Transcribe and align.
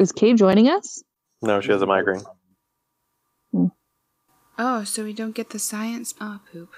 Is 0.00 0.12
Kay 0.12 0.32
joining 0.32 0.66
us? 0.66 1.04
No, 1.42 1.60
she 1.60 1.72
has 1.72 1.82
a 1.82 1.86
migraine. 1.86 2.22
Hmm. 3.52 3.66
Oh, 4.58 4.82
so 4.82 5.04
we 5.04 5.12
don't 5.12 5.34
get 5.34 5.50
the 5.50 5.58
science. 5.58 6.14
Oh, 6.18 6.40
poop. 6.50 6.70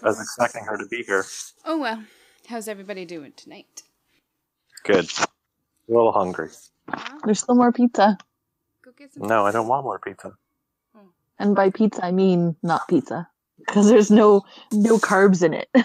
I 0.00 0.06
was 0.06 0.20
expecting 0.20 0.62
her 0.62 0.76
to 0.76 0.86
be 0.86 1.02
here. 1.02 1.24
Oh 1.64 1.76
well. 1.78 2.04
How's 2.46 2.68
everybody 2.68 3.04
doing 3.04 3.32
tonight? 3.36 3.82
Good. 4.84 5.10
A 5.18 5.26
little 5.88 6.12
hungry. 6.12 6.50
Huh? 6.88 7.18
There's 7.24 7.40
still 7.40 7.56
more 7.56 7.72
pizza. 7.72 8.16
Go 8.84 8.92
get 8.96 9.12
some. 9.12 9.26
No, 9.26 9.44
I 9.44 9.50
don't 9.50 9.66
want 9.66 9.82
more 9.82 9.98
pizza. 9.98 10.34
Oh. 10.96 11.10
And 11.40 11.56
by 11.56 11.70
pizza, 11.70 12.04
I 12.04 12.12
mean 12.12 12.54
not 12.62 12.86
pizza. 12.86 13.28
Because 13.58 13.88
there's 13.88 14.12
no 14.12 14.44
no 14.72 14.98
carbs 14.98 15.42
in 15.42 15.52
it. 15.52 15.68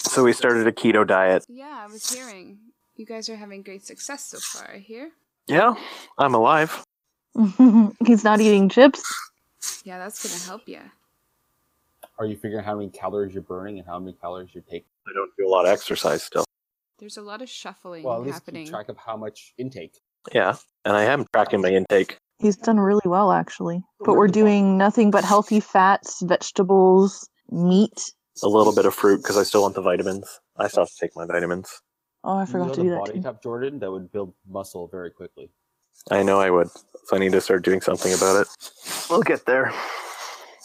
So 0.00 0.22
we 0.22 0.32
started 0.32 0.64
a 0.66 0.72
keto 0.72 1.04
diet. 1.04 1.44
Yeah, 1.48 1.84
I 1.84 1.92
was 1.92 2.08
hearing 2.08 2.58
you 2.94 3.04
guys 3.04 3.28
are 3.28 3.34
having 3.34 3.62
great 3.62 3.84
success 3.84 4.26
so 4.26 4.38
far. 4.38 4.76
I 4.76 4.78
hear. 4.78 5.10
Yeah, 5.48 5.74
I'm 6.18 6.34
alive. 6.34 6.84
He's 8.06 8.22
not 8.22 8.40
eating 8.40 8.68
chips. 8.68 9.02
Yeah, 9.84 9.98
that's 9.98 10.22
gonna 10.22 10.44
help 10.44 10.68
you. 10.68 10.80
Are 12.18 12.26
you 12.26 12.36
figuring 12.36 12.64
how 12.64 12.76
many 12.76 12.90
calories 12.90 13.32
you're 13.32 13.42
burning 13.42 13.78
and 13.78 13.86
how 13.86 13.98
many 13.98 14.12
calories 14.20 14.50
you're 14.52 14.62
taking? 14.62 14.88
I 15.06 15.12
don't 15.14 15.30
do 15.38 15.46
a 15.46 15.50
lot 15.50 15.64
of 15.64 15.70
exercise 15.72 16.22
still. 16.22 16.44
There's 16.98 17.16
a 17.16 17.22
lot 17.22 17.40
of 17.42 17.48
shuffling 17.48 18.02
Well, 18.02 18.16
at 18.16 18.22
least 18.22 18.34
happening. 18.34 18.64
keep 18.64 18.72
track 18.72 18.88
of 18.88 18.96
how 18.98 19.16
much 19.16 19.54
intake. 19.56 19.98
Yeah, 20.32 20.56
and 20.84 20.96
I 20.96 21.04
am 21.04 21.24
tracking 21.32 21.62
my 21.62 21.70
intake. 21.70 22.18
He's 22.40 22.56
done 22.56 22.78
really 22.78 23.00
well, 23.06 23.32
actually. 23.32 23.82
But 24.00 24.14
we're 24.14 24.28
doing 24.28 24.76
nothing 24.76 25.10
but 25.10 25.24
healthy 25.24 25.60
fats, 25.60 26.20
vegetables, 26.22 27.28
meat. 27.50 28.12
A 28.42 28.48
little 28.48 28.74
bit 28.74 28.84
of 28.86 28.94
fruit 28.94 29.18
because 29.18 29.36
I 29.36 29.42
still 29.44 29.62
want 29.62 29.74
the 29.74 29.82
vitamins. 29.82 30.40
I 30.56 30.68
still 30.68 30.82
have 30.82 30.90
to 30.90 30.94
take 31.00 31.16
my 31.16 31.24
vitamins. 31.26 31.80
Oh, 32.24 32.36
I 32.36 32.40
You 32.42 32.46
forgot 32.46 32.68
know 32.68 32.74
to 32.74 32.80
the 32.80 32.84
do 32.84 32.90
that 32.90 32.98
body 32.98 33.12
too. 33.14 33.22
type, 33.22 33.42
Jordan, 33.42 33.78
that 33.80 33.90
would 33.90 34.10
build 34.12 34.34
muscle 34.48 34.88
very 34.88 35.10
quickly. 35.10 35.50
I 36.10 36.22
know 36.22 36.40
I 36.40 36.50
would. 36.50 36.68
So 37.04 37.16
I 37.16 37.18
need 37.18 37.32
to 37.32 37.40
start 37.40 37.64
doing 37.64 37.80
something 37.80 38.12
about 38.12 38.42
it. 38.42 38.48
We'll 39.10 39.22
get 39.22 39.46
there. 39.46 39.72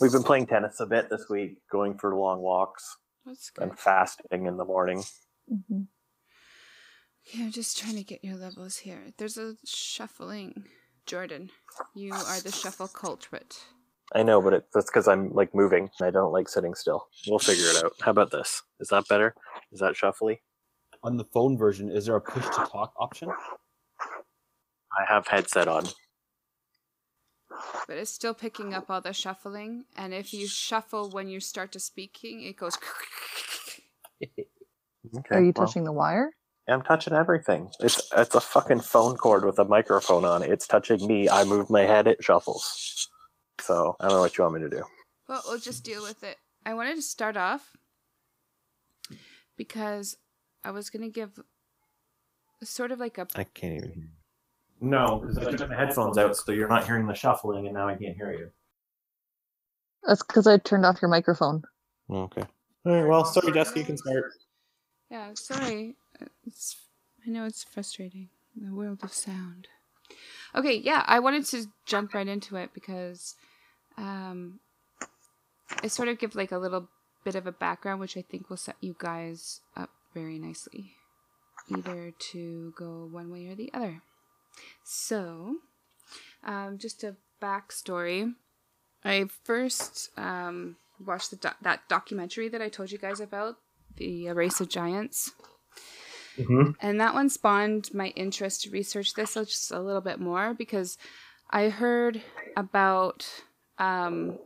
We've 0.01 0.11
been 0.11 0.23
playing 0.23 0.47
tennis 0.47 0.79
a 0.79 0.85
bit 0.85 1.09
this 1.09 1.27
week, 1.29 1.57
going 1.71 1.97
for 1.97 2.15
long 2.15 2.39
walks 2.41 2.97
That's 3.25 3.49
good. 3.51 3.63
and 3.69 3.79
fasting 3.79 4.45
in 4.45 4.57
the 4.57 4.65
morning. 4.65 5.03
Mhm. 5.51 5.87
Okay, 7.27 7.43
I'm 7.43 7.51
just 7.51 7.77
trying 7.77 7.95
to 7.95 8.03
get 8.03 8.23
your 8.23 8.35
levels 8.35 8.77
here. 8.77 9.13
There's 9.17 9.37
a 9.37 9.55
shuffling. 9.65 10.65
Jordan, 11.05 11.49
you 11.93 12.13
are 12.13 12.39
the 12.39 12.51
shuffle 12.51 12.87
culprit. 12.87 13.57
I 14.13 14.23
know, 14.23 14.41
but 14.41 14.53
it, 14.53 14.65
that's 14.73 14.85
because 14.89 15.07
I'm 15.07 15.33
like 15.33 15.53
moving. 15.55 15.89
I 16.01 16.11
don't 16.11 16.31
like 16.31 16.47
sitting 16.49 16.73
still. 16.75 17.07
We'll 17.27 17.39
figure 17.39 17.65
it 17.67 17.83
out. 17.83 17.93
How 18.01 18.11
about 18.11 18.31
this? 18.31 18.61
Is 18.79 18.89
that 18.89 19.07
better? 19.07 19.35
Is 19.71 19.79
that 19.79 19.95
shuffly? 19.95 20.39
On 21.03 21.17
the 21.17 21.25
phone 21.25 21.57
version, 21.57 21.89
is 21.89 22.05
there 22.05 22.15
a 22.15 22.21
push 22.21 22.45
to 22.45 22.65
talk 22.71 22.93
option? 22.97 23.29
I 24.97 25.05
have 25.07 25.27
headset 25.27 25.67
on. 25.67 25.85
But 27.87 27.97
it's 27.97 28.11
still 28.11 28.33
picking 28.33 28.73
up 28.73 28.89
all 28.89 29.01
the 29.01 29.13
shuffling. 29.13 29.85
And 29.97 30.13
if 30.13 30.33
you 30.33 30.47
shuffle 30.47 31.09
when 31.09 31.27
you 31.27 31.39
start 31.39 31.71
to 31.73 31.79
speaking, 31.79 32.43
it 32.43 32.57
goes. 32.57 32.77
Okay. 34.21 34.45
Are 35.31 35.39
you 35.41 35.51
well, 35.55 35.65
touching 35.65 35.83
the 35.83 35.91
wire? 35.91 36.31
I'm 36.69 36.81
touching 36.81 37.13
everything. 37.13 37.69
It's 37.81 38.09
it's 38.15 38.35
a 38.35 38.41
fucking 38.41 38.79
phone 38.79 39.17
cord 39.17 39.43
with 39.43 39.59
a 39.59 39.65
microphone 39.65 40.23
on 40.23 40.43
it. 40.43 40.49
It's 40.49 40.65
touching 40.65 41.05
me. 41.05 41.27
I 41.27 41.43
move 41.43 41.69
my 41.69 41.81
head. 41.81 42.07
It 42.07 42.23
shuffles. 42.23 43.09
So 43.59 43.97
I 43.99 44.07
don't 44.07 44.17
know 44.17 44.21
what 44.21 44.37
you 44.37 44.43
want 44.43 44.55
me 44.55 44.61
to 44.61 44.69
do. 44.69 44.83
Well, 45.27 45.41
we'll 45.45 45.59
just 45.59 45.83
deal 45.83 46.01
with 46.01 46.23
it. 46.23 46.37
I 46.65 46.73
wanted 46.73 46.95
to 46.95 47.01
start 47.01 47.35
off 47.35 47.75
because 49.57 50.15
I 50.63 50.71
was 50.71 50.89
going 50.89 51.03
to 51.03 51.09
give 51.09 51.39
sort 52.63 52.91
of 52.91 52.99
like 52.99 53.17
a. 53.17 53.27
I 53.35 53.43
can't 53.43 53.75
even 53.75 53.91
hear. 53.91 54.09
No, 54.81 55.19
because 55.19 55.37
I 55.37 55.51
took 55.51 55.69
my 55.69 55.75
headphones 55.77 56.17
out, 56.17 56.35
so 56.35 56.51
you're 56.51 56.67
not 56.67 56.85
hearing 56.85 57.07
the 57.07 57.13
shuffling, 57.13 57.65
and 57.65 57.73
now 57.73 57.87
I 57.87 57.95
can't 57.95 58.15
hear 58.17 58.31
you. 58.31 58.49
That's 60.05 60.23
because 60.23 60.45
I 60.45 60.57
turned 60.57 60.85
off 60.85 61.01
your 61.01 61.09
microphone. 61.09 61.63
Okay. 62.09 62.43
All 62.85 62.91
right. 62.91 63.07
Well, 63.07 63.23
sorry, 63.23 63.53
Jessica. 63.53 63.79
You 63.79 63.85
can 63.85 63.97
start. 63.97 64.25
Yeah, 65.09 65.29
sorry. 65.35 65.95
It's, 66.45 66.75
I 67.25 67.29
know 67.29 67.45
it's 67.45 67.63
frustrating. 67.63 68.29
The 68.55 68.75
world 68.75 69.03
of 69.03 69.13
sound. 69.13 69.67
Okay, 70.53 70.75
yeah, 70.75 71.03
I 71.07 71.19
wanted 71.19 71.45
to 71.45 71.65
jump 71.85 72.13
right 72.13 72.27
into 72.27 72.55
it 72.57 72.71
because 72.73 73.35
um, 73.97 74.59
I 75.81 75.87
sort 75.87 76.09
of 76.09 76.19
give 76.19 76.35
like 76.35 76.51
a 76.51 76.57
little 76.57 76.89
bit 77.23 77.35
of 77.35 77.47
a 77.47 77.51
background, 77.51 77.99
which 77.99 78.17
I 78.17 78.21
think 78.21 78.49
will 78.49 78.57
set 78.57 78.75
you 78.81 78.95
guys 78.99 79.61
up 79.75 79.89
very 80.13 80.39
nicely, 80.39 80.93
either 81.69 82.13
to 82.31 82.73
go 82.77 83.07
one 83.11 83.31
way 83.31 83.47
or 83.47 83.55
the 83.55 83.71
other. 83.73 84.01
So, 84.83 85.55
um, 86.43 86.77
just 86.77 87.03
a 87.03 87.15
backstory. 87.41 88.33
I 89.03 89.25
first 89.43 90.09
um, 90.17 90.77
watched 91.03 91.31
the 91.31 91.35
doc- 91.37 91.57
that 91.61 91.87
documentary 91.89 92.49
that 92.49 92.61
I 92.61 92.69
told 92.69 92.91
you 92.91 92.97
guys 92.97 93.19
about, 93.19 93.57
the 93.97 94.29
Race 94.31 94.61
of 94.61 94.69
Giants. 94.69 95.31
Mm-hmm. 96.37 96.71
And 96.79 96.99
that 96.99 97.13
one 97.13 97.29
spawned 97.29 97.93
my 97.93 98.07
interest 98.09 98.63
to 98.63 98.71
research 98.71 99.13
this 99.13 99.35
just 99.35 99.71
a 99.71 99.79
little 99.79 100.01
bit 100.01 100.19
more 100.19 100.53
because 100.53 100.97
I 101.51 101.69
heard 101.69 102.21
about 102.57 103.27
um, 103.77 104.39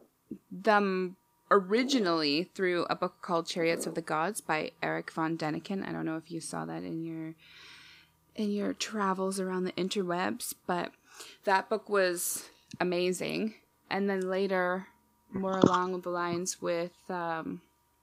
them 0.51 1.15
originally 1.49 2.43
through 2.43 2.85
a 2.89 2.95
book 2.95 3.21
called 3.21 3.47
Chariots 3.47 3.85
of 3.87 3.95
the 3.95 4.01
Gods 4.01 4.41
by 4.41 4.71
Erich 4.81 5.11
von 5.11 5.37
Däniken. 5.37 5.87
I 5.87 5.91
don't 5.91 6.05
know 6.05 6.17
if 6.17 6.31
you 6.31 6.39
saw 6.41 6.65
that 6.65 6.83
in 6.83 7.03
your 7.03 7.35
in 8.35 8.51
your 8.51 8.73
travels 8.73 9.39
around 9.39 9.63
the 9.63 9.71
interwebs, 9.73 10.53
but 10.67 10.91
that 11.43 11.69
book 11.69 11.89
was 11.89 12.49
amazing. 12.79 13.55
And 13.89 14.09
then 14.09 14.29
later, 14.29 14.87
more 15.31 15.57
along 15.57 16.01
the 16.01 16.09
lines 16.09 16.61
with 16.61 16.93
um, 17.09 17.61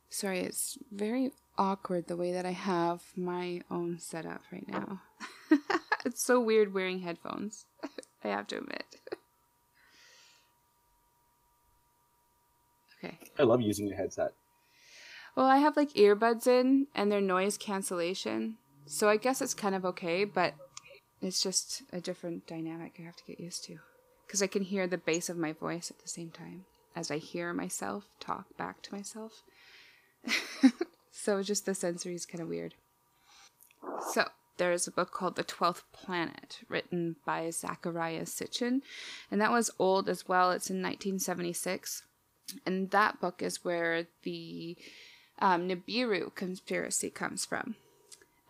sorry, 0.08 0.40
it's 0.40 0.78
very 0.90 1.32
awkward 1.56 2.08
the 2.08 2.16
way 2.16 2.32
that 2.32 2.46
I 2.46 2.50
have 2.50 3.02
my 3.16 3.62
own 3.70 3.98
setup 3.98 4.42
right 4.52 4.68
now. 4.68 5.02
it's 6.04 6.24
so 6.24 6.40
weird 6.40 6.74
wearing 6.74 7.00
headphones. 7.00 7.66
I 8.24 8.28
have 8.28 8.46
to 8.48 8.58
admit. 8.58 8.84
Okay. 13.04 13.18
I 13.38 13.42
love 13.42 13.60
using 13.60 13.90
a 13.92 13.94
headset. 13.94 14.32
Well, 15.36 15.46
I 15.46 15.58
have 15.58 15.76
like 15.76 15.94
earbuds 15.94 16.46
in 16.46 16.86
and 16.94 17.10
they're 17.10 17.20
noise 17.20 17.58
cancellation. 17.58 18.56
So 18.86 19.08
I 19.08 19.16
guess 19.16 19.40
it's 19.40 19.54
kind 19.54 19.74
of 19.74 19.84
okay, 19.84 20.24
but 20.24 20.54
it's 21.20 21.42
just 21.42 21.82
a 21.92 22.00
different 22.00 22.46
dynamic 22.46 22.96
I 22.98 23.02
have 23.02 23.16
to 23.16 23.24
get 23.24 23.40
used 23.40 23.64
to. 23.64 23.78
Because 24.26 24.42
I 24.42 24.46
can 24.46 24.62
hear 24.62 24.86
the 24.86 24.98
bass 24.98 25.28
of 25.28 25.36
my 25.36 25.52
voice 25.52 25.90
at 25.90 25.98
the 26.00 26.08
same 26.08 26.30
time 26.30 26.64
as 26.94 27.10
I 27.10 27.18
hear 27.18 27.52
myself 27.52 28.04
talk 28.20 28.56
back 28.56 28.82
to 28.82 28.94
myself. 28.94 29.42
so 31.10 31.42
just 31.42 31.66
the 31.66 31.74
sensory 31.74 32.14
is 32.14 32.26
kind 32.26 32.40
of 32.40 32.48
weird. 32.48 32.74
So 34.12 34.28
there's 34.56 34.86
a 34.86 34.92
book 34.92 35.10
called 35.10 35.36
The 35.36 35.44
Twelfth 35.44 35.84
Planet, 35.92 36.60
written 36.68 37.16
by 37.26 37.48
Zecharia 37.48 38.22
Sitchin, 38.22 38.82
and 39.30 39.40
that 39.40 39.50
was 39.50 39.70
old 39.78 40.08
as 40.08 40.28
well. 40.28 40.52
It's 40.52 40.70
in 40.70 40.76
1976, 40.76 42.04
and 42.66 42.90
that 42.90 43.20
book 43.20 43.42
is 43.42 43.64
where 43.64 44.06
the 44.22 44.76
um, 45.38 45.68
Nibiru 45.68 46.34
conspiracy 46.34 47.10
comes 47.10 47.44
from. 47.44 47.76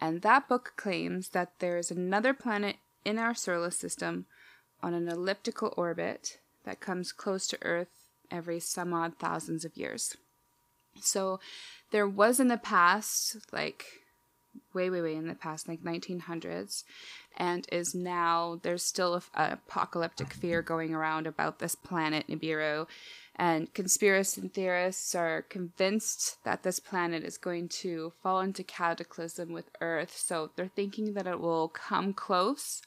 And 0.00 0.22
that 0.22 0.49
book 0.49 0.75
claims 0.77 1.31
that 1.31 1.53
there 1.60 1.78
is 1.78 1.91
another 1.91 2.34
planet 2.34 2.77
in 3.04 3.19
our 3.19 3.34
solar 3.34 3.71
system 3.71 4.27
on 4.83 4.93
an 4.94 5.09
elliptical 5.09 5.72
orbit 5.77 6.38
that 6.65 6.81
comes 6.81 7.12
close 7.12 7.47
to 7.49 7.59
Earth 7.62 7.88
every 8.31 8.60
some 8.60 8.93
odd 8.93 9.15
thousands 9.19 9.65
of 9.65 9.77
years. 9.77 10.16
So 11.00 11.41
there 11.91 12.09
was 12.09 12.41
in 12.41 12.49
the 12.49 12.56
past, 12.59 13.37
like 13.53 13.84
way, 14.72 14.91
way, 14.91 15.00
way 15.00 15.15
in 15.15 15.27
the 15.27 15.34
past, 15.34 15.69
like 15.69 15.83
1900s, 15.83 16.84
and 17.37 17.66
is 17.72 17.94
now 17.94 18.60
there's 18.62 18.84
still 18.84 19.22
an 19.34 19.53
apocalyptic 19.53 20.33
fear 20.33 20.63
going 20.63 20.95
around 20.95 21.27
about 21.27 21.59
this 21.59 21.74
planet 21.74 22.27
Nibiru, 22.28 22.86
and 23.36 23.72
conspiracy 23.75 24.48
theorists 24.48 25.15
are 25.15 25.42
convinced 25.42 26.42
that 26.45 26.63
this 26.63 26.78
planet 26.78 27.25
is 27.25 27.36
going 27.36 27.69
to 27.69 28.13
fall 28.22 28.41
into 28.41 28.63
cataclysm 28.63 29.53
with 29.53 29.71
Earth. 29.81 30.16
So 30.16 30.51
they're 30.54 30.69
thinking 30.69 31.15
that 31.15 31.27
it 31.27 31.41
will 31.41 31.69
come 31.69 32.13
close 32.13 32.83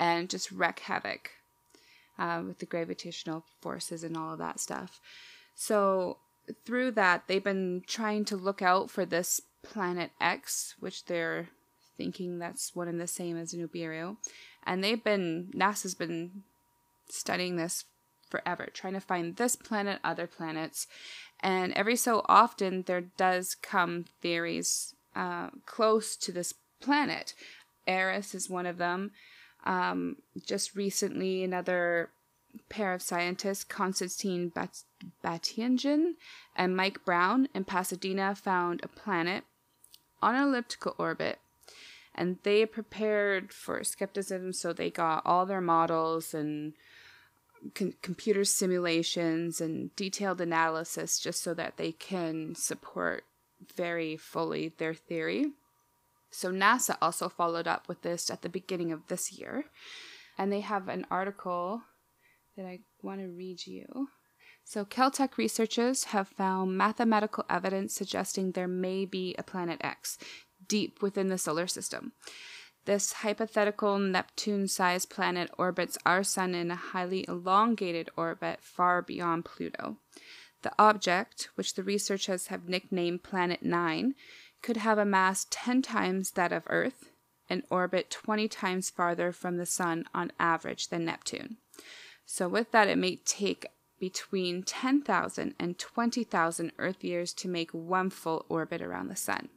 and 0.00 0.30
just 0.30 0.50
wreak 0.50 0.80
havoc 0.80 1.32
uh, 2.18 2.42
with 2.46 2.60
the 2.60 2.66
gravitational 2.66 3.44
forces 3.60 4.02
and 4.02 4.16
all 4.16 4.32
of 4.32 4.38
that 4.38 4.58
stuff. 4.58 5.00
So 5.54 6.16
through 6.64 6.92
that, 6.92 7.24
they've 7.26 7.44
been 7.44 7.82
trying 7.86 8.24
to 8.26 8.36
look 8.36 8.62
out 8.62 8.90
for 8.90 9.04
this 9.04 9.42
planet 9.62 10.12
X, 10.18 10.76
which 10.80 11.04
they're 11.04 11.48
thinking 11.98 12.38
that's 12.38 12.74
one 12.74 12.88
and 12.88 13.00
the 13.00 13.06
same 13.06 13.36
as 13.36 13.52
Nibiru. 13.52 14.16
And 14.64 14.82
they've 14.82 15.02
been, 15.02 15.50
NASA's 15.54 15.94
been 15.94 16.42
studying 17.10 17.56
this 17.56 17.84
forever, 18.30 18.68
trying 18.72 18.94
to 18.94 19.00
find 19.00 19.36
this 19.36 19.56
planet, 19.56 19.98
other 20.02 20.26
planets. 20.26 20.86
And 21.40 21.72
every 21.74 21.96
so 21.96 22.22
often, 22.28 22.82
there 22.82 23.00
does 23.00 23.54
come 23.54 24.04
theories 24.20 24.94
uh, 25.14 25.50
close 25.66 26.16
to 26.16 26.32
this 26.32 26.52
planet. 26.80 27.34
Eris 27.86 28.34
is 28.34 28.50
one 28.50 28.66
of 28.66 28.78
them. 28.78 29.12
um, 29.64 30.16
just 30.44 30.76
recently, 30.76 31.44
another 31.44 32.10
pair 32.68 32.94
of 32.94 33.02
scientists, 33.02 33.64
Konstantin 33.64 34.48
Bat- 34.48 34.84
and 36.56 36.76
Mike 36.76 37.04
Brown 37.04 37.48
in 37.54 37.64
Pasadena, 37.64 38.34
found 38.34 38.80
a 38.82 38.88
planet 38.88 39.44
on 40.22 40.34
an 40.34 40.42
elliptical 40.42 40.94
orbit. 40.98 41.38
And 42.14 42.38
they 42.42 42.66
prepared 42.66 43.52
for 43.52 43.84
skepticism, 43.84 44.52
so 44.52 44.72
they 44.72 44.90
got 44.90 45.22
all 45.24 45.46
their 45.46 45.60
models 45.60 46.34
and 46.34 46.72
computer 48.02 48.44
simulations 48.44 49.60
and 49.60 49.94
detailed 49.96 50.40
analysis 50.40 51.18
just 51.18 51.42
so 51.42 51.54
that 51.54 51.76
they 51.76 51.92
can 51.92 52.54
support 52.54 53.24
very 53.76 54.16
fully 54.16 54.72
their 54.78 54.94
theory. 54.94 55.52
So 56.30 56.50
NASA 56.50 56.96
also 57.00 57.28
followed 57.28 57.66
up 57.66 57.88
with 57.88 58.02
this 58.02 58.30
at 58.30 58.42
the 58.42 58.48
beginning 58.48 58.92
of 58.92 59.06
this 59.08 59.32
year. 59.32 59.64
And 60.36 60.52
they 60.52 60.60
have 60.60 60.88
an 60.88 61.06
article 61.10 61.82
that 62.56 62.66
I 62.66 62.80
want 63.02 63.20
to 63.20 63.28
read 63.28 63.66
you. 63.66 64.08
So, 64.64 64.84
Caltech 64.84 65.38
researchers 65.38 66.04
have 66.04 66.28
found 66.28 66.76
mathematical 66.76 67.44
evidence 67.48 67.94
suggesting 67.94 68.52
there 68.52 68.68
may 68.68 69.06
be 69.06 69.34
a 69.38 69.42
planet 69.42 69.80
X 69.80 70.18
deep 70.66 71.00
within 71.00 71.28
the 71.28 71.38
solar 71.38 71.66
system. 71.66 72.12
This 72.88 73.12
hypothetical 73.12 73.98
Neptune 73.98 74.66
sized 74.66 75.10
planet 75.10 75.50
orbits 75.58 75.98
our 76.06 76.22
sun 76.22 76.54
in 76.54 76.70
a 76.70 76.74
highly 76.74 77.26
elongated 77.28 78.08
orbit 78.16 78.60
far 78.62 79.02
beyond 79.02 79.44
Pluto. 79.44 79.98
The 80.62 80.72
object, 80.78 81.50
which 81.54 81.74
the 81.74 81.82
researchers 81.82 82.46
have 82.46 82.66
nicknamed 82.66 83.22
Planet 83.22 83.62
9, 83.62 84.14
could 84.62 84.78
have 84.78 84.96
a 84.96 85.04
mass 85.04 85.46
10 85.50 85.82
times 85.82 86.30
that 86.30 86.50
of 86.50 86.62
Earth 86.68 87.10
and 87.46 87.62
orbit 87.68 88.08
20 88.08 88.48
times 88.48 88.88
farther 88.88 89.32
from 89.32 89.58
the 89.58 89.66
Sun 89.66 90.06
on 90.14 90.32
average 90.40 90.88
than 90.88 91.04
Neptune. 91.04 91.58
So, 92.24 92.48
with 92.48 92.72
that, 92.72 92.88
it 92.88 92.96
may 92.96 93.16
take 93.16 93.66
between 94.00 94.62
10,000 94.62 95.54
and 95.60 95.78
20,000 95.78 96.72
Earth 96.78 97.04
years 97.04 97.34
to 97.34 97.48
make 97.48 97.72
one 97.72 98.08
full 98.08 98.46
orbit 98.48 98.80
around 98.80 99.08
the 99.08 99.14
Sun. 99.14 99.50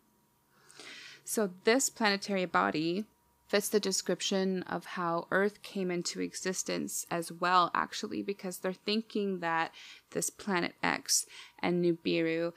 So, 1.23 1.51
this 1.63 1.89
planetary 1.89 2.43
body 2.43 3.05
fits 3.51 3.67
the 3.67 3.81
description 3.81 4.63
of 4.63 4.85
how 4.85 5.27
Earth 5.29 5.61
came 5.61 5.91
into 5.91 6.21
existence 6.21 7.05
as 7.11 7.33
well, 7.33 7.69
actually, 7.75 8.21
because 8.21 8.59
they're 8.59 8.71
thinking 8.71 9.39
that 9.39 9.73
this 10.11 10.29
planet 10.29 10.73
X 10.81 11.25
and 11.59 11.83
Nibiru 11.83 12.53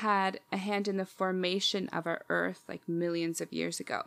had 0.00 0.38
a 0.52 0.58
hand 0.58 0.88
in 0.88 0.98
the 0.98 1.06
formation 1.06 1.88
of 1.88 2.06
our 2.06 2.22
Earth 2.28 2.60
like 2.68 2.86
millions 2.86 3.40
of 3.40 3.50
years 3.50 3.80
ago. 3.80 4.02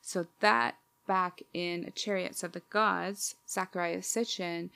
So 0.00 0.26
that 0.40 0.74
back 1.06 1.42
in 1.54 1.92
Chariots 1.94 2.42
of 2.42 2.50
the 2.50 2.62
Gods, 2.68 3.36
Zacharias 3.48 4.12
Sitchin 4.12 4.70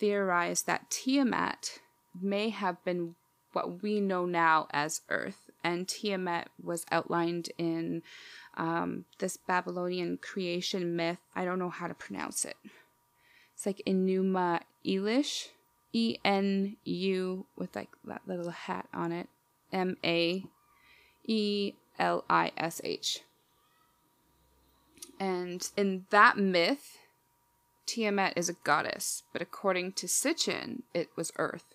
theorized 0.00 0.66
that 0.66 0.90
Tiamat 0.90 1.78
may 2.20 2.48
have 2.48 2.84
been 2.84 3.14
what 3.52 3.80
we 3.80 4.00
know 4.00 4.26
now 4.26 4.66
as 4.72 5.02
Earth, 5.08 5.50
and 5.62 5.86
Tiamat 5.86 6.48
was 6.60 6.84
outlined 6.90 7.50
in 7.56 8.02
um, 8.56 9.04
this 9.18 9.36
Babylonian 9.36 10.18
creation 10.18 10.96
myth. 10.96 11.18
I 11.34 11.44
don't 11.44 11.58
know 11.58 11.70
how 11.70 11.86
to 11.86 11.94
pronounce 11.94 12.44
it. 12.44 12.56
It's 13.54 13.66
like 13.66 13.82
Enuma 13.86 14.60
Elish, 14.84 15.48
E 15.92 16.16
N 16.24 16.76
U 16.84 17.46
with 17.56 17.74
like 17.76 17.90
that 18.04 18.22
little 18.26 18.50
hat 18.50 18.88
on 18.92 19.12
it, 19.12 19.28
M 19.72 19.96
A 20.04 20.44
E 21.24 21.72
L 21.98 22.24
I 22.28 22.52
S 22.56 22.80
H. 22.84 23.20
And 25.20 25.68
in 25.76 26.06
that 26.10 26.36
myth, 26.36 26.98
Tiamat 27.86 28.32
is 28.36 28.48
a 28.48 28.54
goddess, 28.64 29.22
but 29.32 29.42
according 29.42 29.92
to 29.92 30.06
Sitchin, 30.06 30.82
it 30.92 31.10
was 31.16 31.32
Earth. 31.38 31.74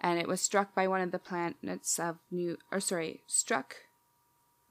And 0.00 0.18
it 0.18 0.28
was 0.28 0.40
struck 0.40 0.74
by 0.74 0.86
one 0.86 1.00
of 1.00 1.10
the 1.10 1.18
planets 1.18 1.98
of 1.98 2.18
New, 2.30 2.58
or 2.70 2.80
sorry, 2.80 3.20
struck, 3.26 3.76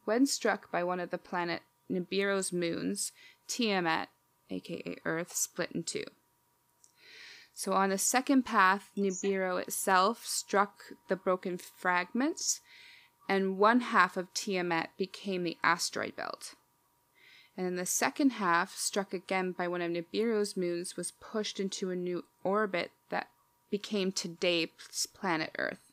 when 0.06 0.26
struck 0.26 0.72
by 0.72 0.84
one 0.84 1.00
of 1.00 1.10
the 1.10 1.18
planet 1.18 1.62
Nibiru's 1.90 2.54
moons, 2.54 3.12
Tiamat, 3.48 4.10
aka 4.50 4.98
Earth, 5.06 5.36
split 5.36 5.72
in 5.74 5.84
two. 5.84 6.06
So 7.54 7.74
on 7.74 7.90
the 7.90 7.98
second 7.98 8.44
path, 8.44 8.92
Nibiru 8.98 9.62
itself 9.62 10.26
struck 10.26 10.84
the 11.10 11.16
broken 11.16 11.58
fragments, 11.58 12.62
and 13.28 13.58
one 13.58 13.82
half 13.82 14.18
of 14.18 14.34
Tiamat 14.34 14.92
became 14.98 15.44
the 15.44 15.58
asteroid 15.64 16.16
belt. 16.16 16.56
And 17.58 17.66
then 17.66 17.76
the 17.76 17.86
second 17.86 18.32
half, 18.32 18.76
struck 18.76 19.14
again 19.14 19.52
by 19.52 19.68
one 19.68 19.82
of 19.82 19.92
Nibiru's 19.92 20.56
moons, 20.56 20.96
was 20.96 21.12
pushed 21.12 21.60
into 21.60 21.92
a 21.92 21.96
new 21.96 22.24
orbit 22.44 22.92
that 23.10 23.28
became 23.70 24.12
today's 24.12 25.08
planet 25.14 25.52
Earth. 25.60 25.92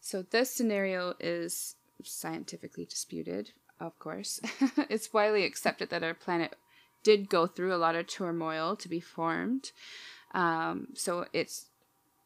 So 0.00 0.22
this 0.22 0.50
scenario 0.50 1.14
is 1.20 1.76
scientifically 2.02 2.84
disputed, 2.84 3.52
of 3.80 3.98
course. 3.98 4.40
it's 4.90 5.12
widely 5.12 5.44
accepted 5.44 5.90
that 5.90 6.02
our 6.02 6.14
planet 6.14 6.56
did 7.02 7.28
go 7.28 7.46
through 7.46 7.74
a 7.74 7.78
lot 7.78 7.94
of 7.94 8.06
turmoil 8.06 8.76
to 8.76 8.88
be 8.88 9.00
formed. 9.00 9.70
Um, 10.34 10.88
so 10.94 11.26
it's 11.32 11.66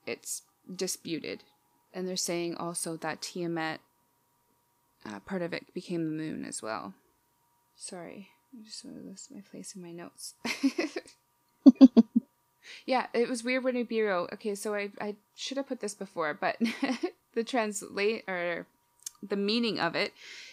it's 0.07 0.43
disputed, 0.75 1.45
and 1.93 2.09
they're 2.09 2.17
saying 2.17 2.57
also 2.57 2.97
that 2.97 3.21
Tiamat, 3.21 3.81
uh, 5.05 5.21
part 5.21 5.43
of 5.43 5.53
it 5.53 5.73
became 5.75 6.05
the 6.05 6.23
moon 6.23 6.45
as 6.45 6.63
well. 6.63 6.95
Sorry, 7.77 8.31
I 8.55 8.65
just 8.65 8.85
list 8.85 9.31
my 9.31 9.43
place 9.43 9.75
in 9.77 9.83
my 9.83 9.93
notes. 9.93 10.35
yeah, 12.87 13.07
it 13.13 13.29
was 13.29 13.45
weird 13.45 13.65
when 13.65 13.75
Nibiru. 13.75 14.33
Okay, 14.33 14.55
so 14.55 14.75
I 14.75 14.91
I 15.01 15.17
should 15.35 15.57
have 15.57 15.69
put 15.69 15.81
this 15.81 15.95
before, 15.95 16.35
but 16.35 16.57
the 17.35 17.45
translate 17.45 18.25
or 18.29 18.67
the 19.23 19.37
meaning 19.37 19.79
of 19.79 19.95
it 19.95 20.13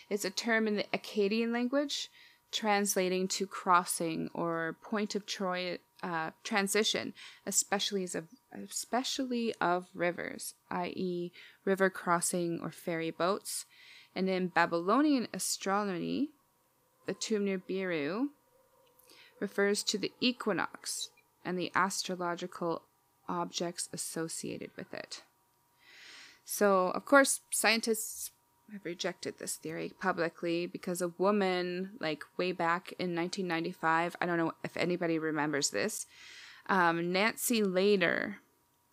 is 0.09 0.25
a 0.25 0.29
term 0.29 0.67
in 0.67 0.75
the 0.75 0.85
Akkadian 0.93 1.51
language 1.51 2.09
translating 2.51 3.27
to 3.27 3.45
crossing 3.45 4.29
or 4.33 4.77
point 4.81 5.15
of 5.15 5.25
Troy 5.25 5.79
uh, 6.03 6.31
transition, 6.43 7.13
especially 7.45 8.03
as 8.03 8.15
a, 8.15 8.23
especially 8.53 9.53
of 9.59 9.87
rivers, 9.93 10.53
i.e., 10.69 11.31
river 11.65 11.89
crossing 11.89 12.59
or 12.61 12.71
ferry 12.71 13.11
boats. 13.11 13.65
And 14.15 14.29
in 14.29 14.47
Babylonian 14.47 15.27
astronomy, 15.33 16.29
the 17.05 17.13
tomb 17.13 17.45
near 17.45 17.59
Nibiru 17.59 18.27
refers 19.39 19.83
to 19.83 19.97
the 19.97 20.11
equinox 20.19 21.09
and 21.45 21.57
the 21.57 21.71
astrological 21.75 22.83
objects 23.29 23.89
associated 23.93 24.71
with 24.75 24.93
it. 24.93 25.23
So, 26.43 26.89
of 26.89 27.05
course, 27.05 27.41
scientists 27.51 28.31
have 28.73 28.85
rejected 28.85 29.35
this 29.39 29.55
theory 29.55 29.93
publicly 29.99 30.65
because 30.65 31.01
a 31.01 31.13
woman, 31.17 31.91
like 31.99 32.23
way 32.37 32.51
back 32.51 32.93
in 32.99 33.15
1995, 33.15 34.15
I 34.19 34.25
don't 34.25 34.37
know 34.37 34.53
if 34.63 34.75
anybody 34.75 35.19
remembers 35.19 35.69
this, 35.69 36.05
um, 36.67 37.11
Nancy 37.11 37.63
Lieder 37.63 38.37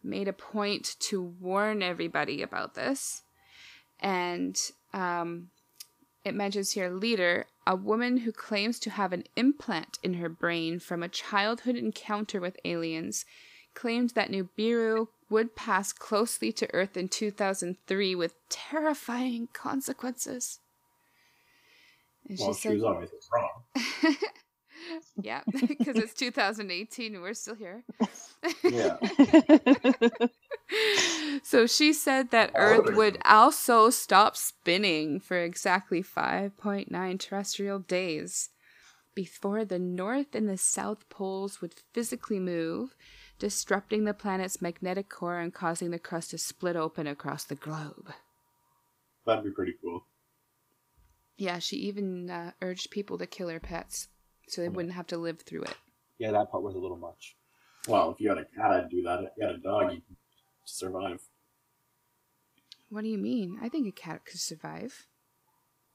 made 0.03 0.29
a 0.29 0.33
point 0.33 0.97
to 1.01 1.23
warn 1.23 1.83
everybody 1.83 2.43
about 2.43 2.75
this. 2.75 3.23
And 4.01 4.57
um, 4.93 5.49
it 6.25 6.35
mentions 6.35 6.73
here 6.73 6.91
Lieder, 6.91 7.47
a 7.67 7.75
woman 7.75 8.19
who 8.19 8.33
claims 8.33 8.79
to 8.81 8.91
have 8.91 9.13
an 9.13 9.25
implant 9.37 9.99
in 10.03 10.15
her 10.15 10.29
brain 10.29 10.79
from 10.79 11.03
a 11.03 11.09
childhood 11.09 11.77
encounter 11.77 12.41
with 12.41 12.59
aliens, 12.65 13.25
claimed 13.75 14.11
that 14.11 14.31
Nibiru 14.31 15.09
would 15.31 15.57
pass 15.57 15.93
closely 15.93 16.53
to 16.53 16.73
Earth 16.75 16.97
in 16.97 17.09
2003 17.09 18.15
with 18.15 18.35
terrifying 18.49 19.49
consequences. 19.53 20.61
And 22.29 22.39
well, 22.39 22.55
she, 22.55 22.61
said, 22.61 22.71
she 22.71 22.75
was 22.77 22.85
obviously 22.85 23.19
wrong. 23.33 24.17
yeah, 25.23 25.43
because 25.69 25.97
it's 25.97 26.15
2018 26.15 27.15
and 27.15 27.23
we're 27.23 27.35
still 27.35 27.55
here. 27.55 27.85
yeah. 28.63 28.97
so 31.43 31.67
she 31.67 31.93
said 31.93 32.31
that 32.31 32.53
Earth 32.55 32.95
would 32.95 33.19
also 33.25 33.91
stop 33.91 34.37
spinning 34.37 35.21
for 35.21 35.39
exactly 35.39 36.03
5.9 36.03 37.19
terrestrial 37.19 37.79
days 37.79 38.51
before 39.15 39.65
the 39.65 39.79
North 39.79 40.35
and 40.35 40.49
the 40.49 40.59
South 40.59 41.09
poles 41.09 41.61
would 41.61 41.75
physically 41.93 42.41
move 42.41 42.97
disrupting 43.39 44.05
the 44.05 44.15
planet's 44.15 44.63
magnetic 44.63 45.09
core 45.09 45.39
and 45.41 45.53
causing 45.53 45.91
the 45.91 45.99
crust 45.99 46.31
to 46.31 46.39
split 46.39 46.77
open 46.77 47.07
across 47.07 47.45
the 47.45 47.55
globe. 47.55 48.13
That'd 49.27 49.45
be 49.45 49.51
pretty 49.51 49.75
cool. 49.83 50.07
Yeah, 51.37 51.59
she 51.59 51.77
even 51.77 52.31
uh, 52.31 52.53
urged 52.63 52.91
people 52.91 53.19
to 53.19 53.27
kill 53.27 53.49
her 53.49 53.61
pets 53.61 54.09
so 54.49 54.61
they 54.61 54.69
wouldn't 54.69 54.95
have 54.95 55.07
to 55.09 55.17
live 55.17 55.41
through 55.41 55.63
it. 55.63 55.77
Yeah, 56.19 56.31
that 56.33 56.51
part 56.51 56.63
was 56.63 56.75
a 56.75 56.79
little 56.79 56.97
much. 56.97 57.35
Well, 57.89 58.11
if 58.13 58.21
you 58.21 58.29
had 58.29 58.39
a 58.39 58.45
cat, 58.45 58.71
I'd 58.71 58.89
do 58.89 59.03
that. 59.03 59.21
If 59.25 59.31
you 59.37 59.47
had 59.47 59.57
a 59.57 59.59
dog, 59.59 59.93
you'd 59.93 60.03
survive. 60.65 61.21
What 62.89 63.03
do 63.03 63.09
you 63.09 63.19
mean? 63.19 63.59
I 63.61 63.69
think 63.69 63.89
a 63.89 63.93
cat 63.93 64.25
could 64.25 64.41
survive. 64.41 65.07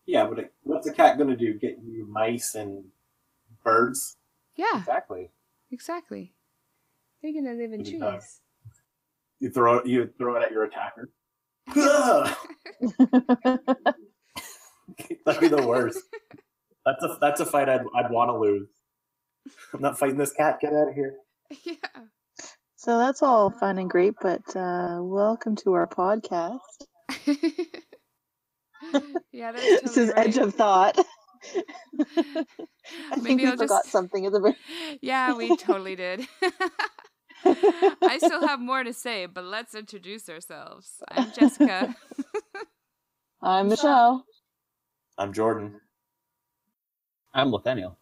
Yeah, 0.05 0.25
but 0.27 0.51
what's 0.63 0.87
a 0.87 0.93
cat 0.93 1.17
going 1.17 1.29
to 1.29 1.35
do? 1.37 1.53
Get 1.57 1.77
you 1.83 2.05
mice 2.05 2.55
and 2.55 2.85
birds? 3.63 4.17
Yeah, 4.55 4.79
Exactly. 4.79 5.29
exactly. 5.71 6.33
They're 7.21 7.33
gonna 7.33 7.53
live 7.55 7.73
in 7.73 7.83
Look 7.83 8.01
at 8.03 8.19
trees. 8.19 8.41
You 9.39 9.49
throw 9.51 9.77
it. 9.79 9.87
You 9.87 10.09
throw 10.17 10.35
it 10.35 10.43
at 10.43 10.51
your 10.51 10.63
attacker. 10.65 11.09
That'd 15.25 15.41
be 15.41 15.47
the 15.47 15.65
worst. 15.65 16.01
That's 16.85 17.03
a 17.03 17.17
that's 17.21 17.39
a 17.41 17.45
fight 17.45 17.69
I'd 17.69 17.81
I'd 17.95 18.09
want 18.11 18.29
to 18.29 18.37
lose. 18.37 18.69
I'm 19.73 19.81
not 19.81 19.97
fighting 19.99 20.17
this 20.17 20.31
cat. 20.33 20.59
Get 20.61 20.73
out 20.73 20.89
of 20.89 20.95
here. 20.95 21.15
yeah. 21.65 21.75
so 22.75 22.97
that's 22.97 23.21
all 23.21 23.49
fun 23.49 23.77
and 23.77 23.89
great, 23.89 24.13
but 24.21 24.41
uh, 24.55 24.99
welcome 25.01 25.55
to 25.57 25.73
our 25.73 25.87
podcast. 25.87 26.59
yeah, 29.31 29.51
that's 29.51 29.81
this 29.81 29.97
is 29.97 30.09
right. 30.15 30.27
Edge 30.27 30.37
of 30.37 30.53
Thought. 30.55 30.97
I 31.45 32.43
think 33.15 33.23
Maybe 33.23 33.43
we 33.43 33.49
I'll 33.49 33.57
forgot 33.57 33.83
just- 33.83 33.91
something 33.91 34.25
at 34.25 34.31
the 34.31 34.39
very. 34.39 34.55
Yeah, 35.01 35.35
we 35.35 35.55
totally 35.57 35.95
did. 35.95 36.27
I 37.45 38.17
still 38.17 38.45
have 38.47 38.59
more 38.59 38.83
to 38.83 38.93
say, 38.93 39.25
but 39.25 39.43
let's 39.43 39.75
introduce 39.75 40.29
ourselves. 40.29 41.01
I'm 41.09 41.31
Jessica. 41.37 41.95
I'm 43.41 43.69
Michelle. 43.69 44.25
I'm 45.17 45.33
Jordan. 45.33 45.79
I'm 47.33 47.51
Nathaniel. 47.51 47.97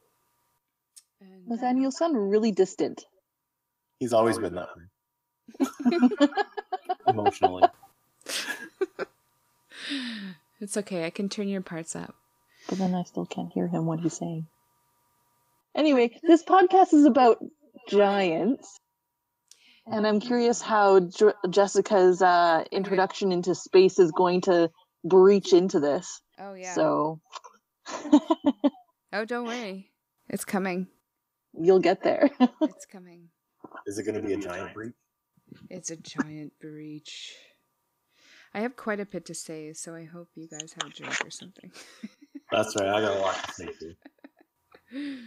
And, 1.21 1.51
uh, 1.51 1.55
Nathaniel, 1.55 1.91
sound 1.91 2.29
really 2.29 2.51
distant. 2.51 3.05
He's 3.99 4.13
always 4.13 4.37
been 4.37 4.55
that 4.55 4.69
way. 4.77 6.27
Emotionally. 7.07 7.63
It's 10.59 10.75
okay. 10.77 11.05
I 11.05 11.11
can 11.11 11.29
turn 11.29 11.47
your 11.47 11.61
parts 11.61 11.95
up. 11.95 12.15
But 12.67 12.79
then 12.79 12.95
I 12.95 13.03
still 13.03 13.25
can't 13.25 13.53
hear 13.53 13.67
him 13.67 13.85
what 13.85 13.99
he's 13.99 14.17
saying. 14.17 14.47
Anyway, 15.75 16.19
this 16.23 16.43
podcast 16.43 16.93
is 16.93 17.05
about 17.05 17.43
giants. 17.87 18.79
And 19.91 20.05
I'm 20.05 20.19
curious 20.19 20.61
how 20.61 20.99
J- 20.99 21.31
Jessica's 21.49 22.21
uh, 22.21 22.63
introduction 22.71 23.31
into 23.31 23.55
space 23.55 23.99
is 23.99 24.11
going 24.11 24.41
to 24.41 24.69
breach 25.03 25.53
into 25.53 25.79
this. 25.79 26.21
Oh 26.39 26.53
yeah. 26.53 26.73
So 26.73 27.21
Oh, 29.13 29.23
don't 29.25 29.47
worry. 29.47 29.89
It's 30.29 30.43
coming. 30.45 30.87
you'll 31.53 31.79
get 31.79 32.03
there. 32.03 32.29
It's 32.61 32.85
coming. 32.85 33.29
Is 33.85 33.97
it 33.97 34.03
going 34.03 34.21
to 34.21 34.27
be 34.27 34.33
a 34.33 34.37
giant 34.37 34.73
breach? 34.73 34.93
It's 35.69 35.89
a 35.91 35.95
giant 35.97 36.51
breach. 36.59 37.33
I 38.53 38.59
have 38.61 38.75
quite 38.75 38.99
a 38.99 39.05
bit 39.05 39.25
to 39.27 39.33
say, 39.33 39.71
so 39.73 39.95
I 39.95 40.03
hope 40.03 40.29
you 40.35 40.47
guys 40.47 40.73
have 40.81 40.91
a 40.91 40.93
drink 40.93 41.25
or 41.25 41.29
something. 41.29 41.71
That's 42.51 42.75
right. 42.75 42.89
I 42.89 43.01
got 43.01 43.17
a 43.17 43.19
lot 43.19 43.35
to 43.47 43.53
say 43.53 43.69
too. 43.79 45.17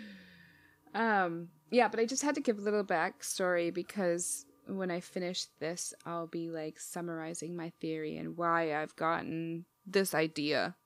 um, 0.95 1.49
yeah, 1.71 1.89
but 1.89 2.01
I 2.01 2.07
just 2.07 2.23
had 2.23 2.35
to 2.35 2.41
give 2.41 2.59
a 2.59 2.63
little 2.63 2.85
backstory 2.85 3.73
because 3.73 4.45
when 4.79 4.91
I 4.91 5.01
finish 5.01 5.47
this, 5.59 5.95
I'll 6.05 6.27
be 6.27 6.51
like 6.51 6.79
summarizing 6.79 7.57
my 7.57 7.71
theory 7.81 8.17
and 8.17 8.37
why 8.37 8.75
I've 8.75 8.97
gotten 8.97 9.65
this 9.87 10.15
idea. 10.15 10.77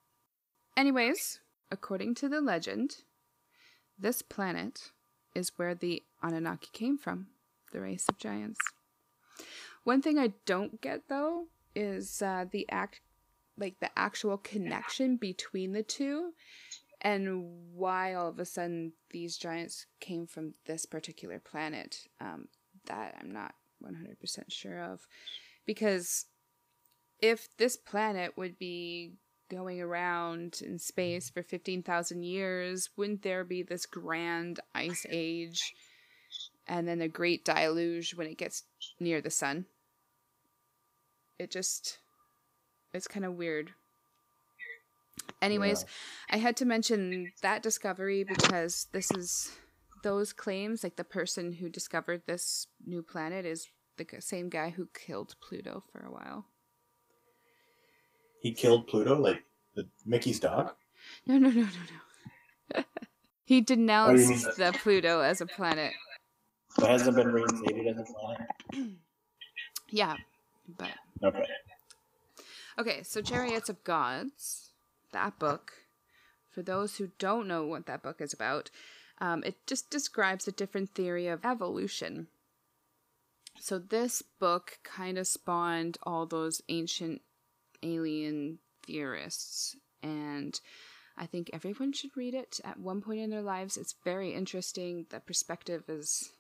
Anyways, 0.77 1.41
according 1.71 2.15
to 2.17 2.29
the 2.29 2.41
legend, 2.41 2.97
this 3.99 4.23
planet 4.23 4.93
is 5.35 5.53
where 5.57 5.75
the 5.75 6.03
Anunnaki 6.23 6.69
came 6.73 6.99
from, 6.99 7.29
the 7.73 7.81
race 7.81 8.07
of 8.09 8.19
giants. 8.19 8.61
One 9.85 10.01
thing 10.01 10.19
I 10.19 10.33
don't 10.47 10.81
get 10.81 11.09
though 11.09 11.47
is 11.75 12.23
uh, 12.23 12.47
the 12.51 12.67
act, 12.71 13.01
like 13.59 13.81
the 13.81 13.91
actual 13.97 14.39
connection 14.39 15.17
between 15.17 15.73
the 15.73 15.83
two, 15.83 16.33
and 17.01 17.51
why 17.75 18.15
all 18.15 18.29
of 18.29 18.39
a 18.39 18.45
sudden 18.45 18.93
these 19.11 19.37
giants 19.37 19.87
came 20.01 20.27
from 20.27 20.55
this 20.67 20.87
particular 20.87 21.39
planet. 21.39 22.07
Um, 22.21 22.49
that 22.87 23.17
I'm 23.21 23.31
not 23.31 23.55
100% 23.85 24.45
sure 24.49 24.83
of, 24.83 25.07
because 25.67 26.27
if 27.21 27.49
this 27.57 27.77
planet 27.77 28.37
would 28.37 28.59
be 28.59 29.13
going 29.51 29.81
around 29.81 30.61
in 30.65 30.79
space 30.79 31.31
for 31.31 31.43
15,000 31.43 32.23
years, 32.23 32.91
wouldn't 32.97 33.23
there 33.23 33.45
be 33.45 33.63
this 33.63 33.87
grand 33.87 34.61
ice 34.75 35.07
age 35.11 35.75
and 36.67 36.89
then 36.89 37.01
a 37.01 37.09
great 37.09 37.45
deluge 37.45 38.15
when 38.15 38.27
it 38.27 38.39
gets 38.39 38.65
near 38.99 39.21
the 39.21 39.31
sun? 39.31 39.67
It 41.39 41.51
just 41.51 41.99
it's 42.93 43.09
kind 43.09 43.25
of 43.25 43.35
weird. 43.35 43.73
Anyways, 45.43 45.85
I 46.31 46.37
had 46.39 46.57
to 46.59 46.65
mention 46.65 47.33
that 47.43 47.63
discovery 47.63 48.25
because 48.25 48.87
this 48.93 49.11
is 49.11 49.53
those 50.03 50.33
claims 50.33 50.83
like 50.83 50.97
the 50.97 51.05
person 51.05 51.53
who 51.53 51.69
discovered 51.69 52.23
this 52.27 52.67
new 52.87 53.03
planet 53.03 53.45
is 53.45 53.69
the 53.97 54.07
same 54.21 54.49
guy 54.49 54.71
who 54.71 54.89
killed 54.95 55.35
Pluto 55.41 55.83
for 55.93 56.05
a 56.05 56.11
while. 56.11 56.47
He 58.41 58.53
killed 58.53 58.87
Pluto, 58.87 59.19
like 59.19 59.43
the 59.75 59.89
Mickey's 60.05 60.41
dog. 60.41 60.73
No, 61.27 61.39
no, 61.39 61.49
no, 61.49 61.63
no, 61.63 61.69
no. 62.77 62.85
he 63.45 63.61
denounced 63.61 64.31
mean? 64.31 64.55
the 64.59 64.79
Pluto 64.79 65.21
as 65.21 65.41
a 65.41 65.47
planet. 65.47 65.93
But 66.79 66.91
hasn't 66.91 67.17
been 67.17 67.29
reinstated 67.29 67.87
as 67.87 68.11
a 68.11 68.13
planet. 68.13 68.49
Yeah, 69.91 70.17
but 70.77 70.91
Okay. 71.23 71.45
okay. 72.79 73.03
So 73.05 73.23
Chariots 73.23 73.69
of 73.69 73.85
Gods, 73.85 74.71
that 75.13 75.39
book. 75.39 75.73
For 76.51 76.63
those 76.63 76.97
who 76.97 77.11
don't 77.19 77.47
know 77.47 77.65
what 77.65 77.87
that 77.87 78.03
book 78.03 78.21
is 78.21 78.33
about, 78.33 78.71
um, 79.21 79.43
it 79.45 79.67
just 79.67 79.91
describes 79.91 80.49
a 80.49 80.53
different 80.53 80.91
theory 80.95 81.29
of 81.29 81.45
evolution. 81.45 82.29
So 83.59 83.79
this 83.79 84.23
book 84.41 84.79
kind 84.83 85.17
of 85.17 85.27
spawned 85.27 85.97
all 86.03 86.27
those 86.27 86.61
ancient 86.69 87.23
alien 87.83 88.59
theorists, 88.87 89.77
and 90.03 90.59
I 91.17 91.27
think 91.27 91.51
everyone 91.53 91.93
should 91.93 92.17
read 92.17 92.35
it 92.35 92.61
at 92.65 92.79
one 92.79 93.01
point 93.01 93.21
in 93.21 93.31
their 93.31 93.43
lives. 93.43 93.77
It's 93.77 93.95
very 94.05 94.35
interesting. 94.35 95.07
The 95.11 95.21
perspective 95.21 95.85
is, 95.89 96.31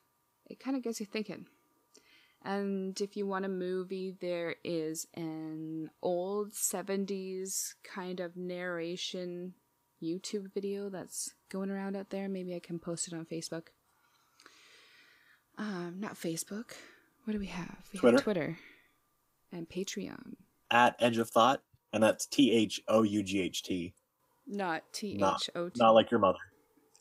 it 0.47 0.59
kind 0.59 0.77
of 0.77 0.83
gets 0.83 1.01
you 1.01 1.07
thinking. 1.07 1.47
And 2.45 3.01
if 3.01 3.17
you 3.17 3.27
want 3.27 3.47
a 3.47 3.49
movie, 3.49 4.17
there 4.21 4.57
is 4.65 5.07
an 5.15 5.91
old 6.03 6.53
70s 6.53 7.75
kind 7.83 8.21
of 8.21 8.37
narration 8.37 9.55
YouTube 10.03 10.53
video 10.53 10.91
that's 10.91 11.33
going 11.49 11.71
around 11.71 11.97
out 11.97 12.11
there. 12.11 12.29
Maybe 12.29 12.55
I 12.55 12.61
can 12.61 12.79
post 12.79 13.09
it 13.09 13.15
on 13.15 13.25
Facebook. 13.25 13.69
Um, 15.57 15.97
not 16.01 16.15
Facebook. 16.15 16.73
What 17.25 17.33
do 17.33 17.39
we 17.39 17.47
have? 17.47 17.77
We 17.93 17.99
Twitter. 17.99 18.17
have 18.17 18.25
Twitter 18.25 18.59
and 19.53 19.69
Patreon. 19.69 20.35
At 20.71 20.97
Edge 21.01 21.19
of 21.19 21.31
Thought, 21.31 21.63
and 21.93 22.03
that's 22.03 22.27
T 22.27 22.53
H 22.53 22.81
O 22.89 23.03
U 23.03 23.23
G 23.23 23.41
H 23.41 23.63
T, 23.63 23.95
Not 24.47 24.83
T 24.93 25.21
H 25.23 25.51
O 25.55 25.69
T. 25.69 25.75
not 25.79 25.93
like 25.95 26.11
your 26.11 26.21
mother. 26.21 26.39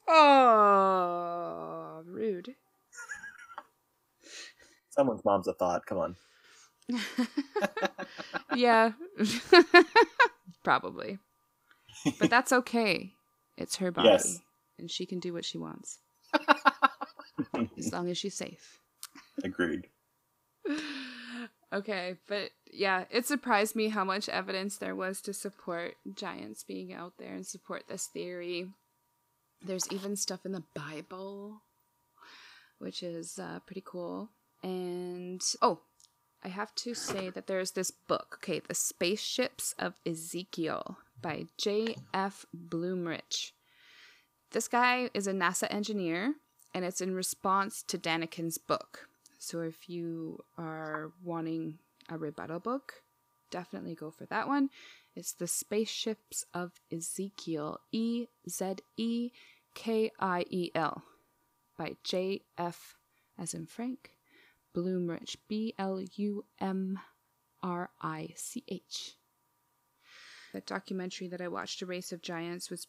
Oh, 0.08 2.02
rude. 2.06 2.56
Someone's 4.90 5.26
mom's 5.26 5.48
a 5.48 5.54
thought. 5.54 5.86
Come 5.88 5.98
on. 5.98 6.16
yeah. 8.56 8.92
Probably. 10.64 11.18
But 12.20 12.30
that's 12.30 12.52
okay. 12.52 13.14
It's 13.58 13.78
her 13.78 13.92
body. 13.92 14.10
Yes. 14.10 14.40
And 14.78 14.92
she 14.92 15.06
can 15.08 15.20
do 15.20 15.34
what 15.34 15.46
she 15.46 15.58
wants. 15.58 16.00
as 17.78 17.92
long 17.92 18.10
as 18.10 18.18
she's 18.18 18.36
safe. 18.36 18.80
Agreed. 19.44 19.88
okay, 21.74 22.16
but 22.28 22.52
yeah, 22.72 23.06
it 23.10 23.26
surprised 23.26 23.76
me 23.76 23.90
how 23.90 24.04
much 24.04 24.30
evidence 24.30 24.78
there 24.78 24.96
was 24.96 25.22
to 25.22 25.34
support 25.34 25.96
giants 26.14 26.64
being 26.64 26.94
out 26.94 27.14
there 27.18 27.34
and 27.34 27.46
support 27.46 27.84
this 27.88 28.08
theory. 28.08 28.68
There's 29.62 29.92
even 29.92 30.16
stuff 30.16 30.46
in 30.46 30.52
the 30.52 30.64
Bible, 30.74 31.62
which 32.80 33.04
is 33.04 33.40
uh, 33.40 33.60
pretty 33.66 33.84
cool. 33.86 34.30
And 34.62 35.42
oh, 35.62 35.80
I 36.44 36.50
have 36.50 36.76
to 36.76 36.94
say 36.94 37.30
that 37.30 37.48
there's 37.48 37.72
this 37.72 37.92
book, 37.92 38.40
okay, 38.42 38.60
The 38.60 38.76
Spaceships 38.76 39.74
of 39.80 39.94
Ezekiel 40.06 40.98
by 41.22 41.46
J.F. 41.58 42.46
Blumrich. 42.56 43.52
This 44.52 44.68
guy 44.68 45.10
is 45.14 45.26
a 45.26 45.34
NASA 45.34 45.68
engineer, 45.74 46.36
and 46.74 46.84
it's 46.84 47.02
in 47.02 47.16
response 47.16 47.82
to 47.84 47.98
Daniken's 47.98 48.58
book. 48.58 49.08
So 49.44 49.60
if 49.60 49.90
you 49.90 50.40
are 50.58 51.12
wanting 51.22 51.78
a 52.08 52.18
rebuttal 52.18 52.62
book, 52.62 52.94
definitely 53.52 53.94
go 53.94 54.10
for 54.10 54.26
that 54.28 54.48
one. 54.48 54.70
It's 55.18 55.34
The 55.34 55.48
Spaceships 55.48 56.46
of 56.54 56.72
Ezekiel, 56.90 57.82
E 57.92 58.28
Z 58.50 58.76
E 58.96 59.32
K 59.76 60.12
I 60.18 60.46
E 60.50 60.72
L, 60.74 61.04
by 61.78 61.98
J 62.06 62.44
F, 62.58 62.96
as 63.38 63.54
in 63.54 63.66
Frank, 63.66 64.12
Blumrich, 64.74 65.36
B 65.50 65.74
L 65.78 66.00
U 66.00 66.46
M 66.62 66.98
R 67.62 67.90
I 68.02 68.30
C 68.38 68.64
H. 68.70 69.18
The 70.54 70.62
documentary 70.62 71.28
that 71.28 71.42
I 71.42 71.50
watched, 71.50 71.82
A 71.82 71.86
Race 71.86 72.14
of 72.14 72.22
Giants, 72.22 72.70
was 72.70 72.88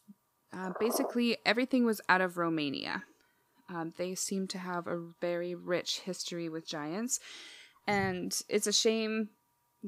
uh, 0.53 0.71
basically 0.79 1.35
everything 1.45 1.83
was 1.83 1.99
out 2.07 2.21
of 2.21 2.37
Romania. 2.37 3.03
Um, 3.69 3.93
they 3.97 4.15
seem 4.15 4.47
to 4.49 4.57
have 4.59 4.87
a 4.87 5.01
very 5.19 5.55
rich 5.55 6.01
history 6.01 6.49
with 6.49 6.67
giants, 6.67 7.19
and 7.87 8.37
it's 8.47 8.67
a 8.67 8.73
shame 8.73 9.29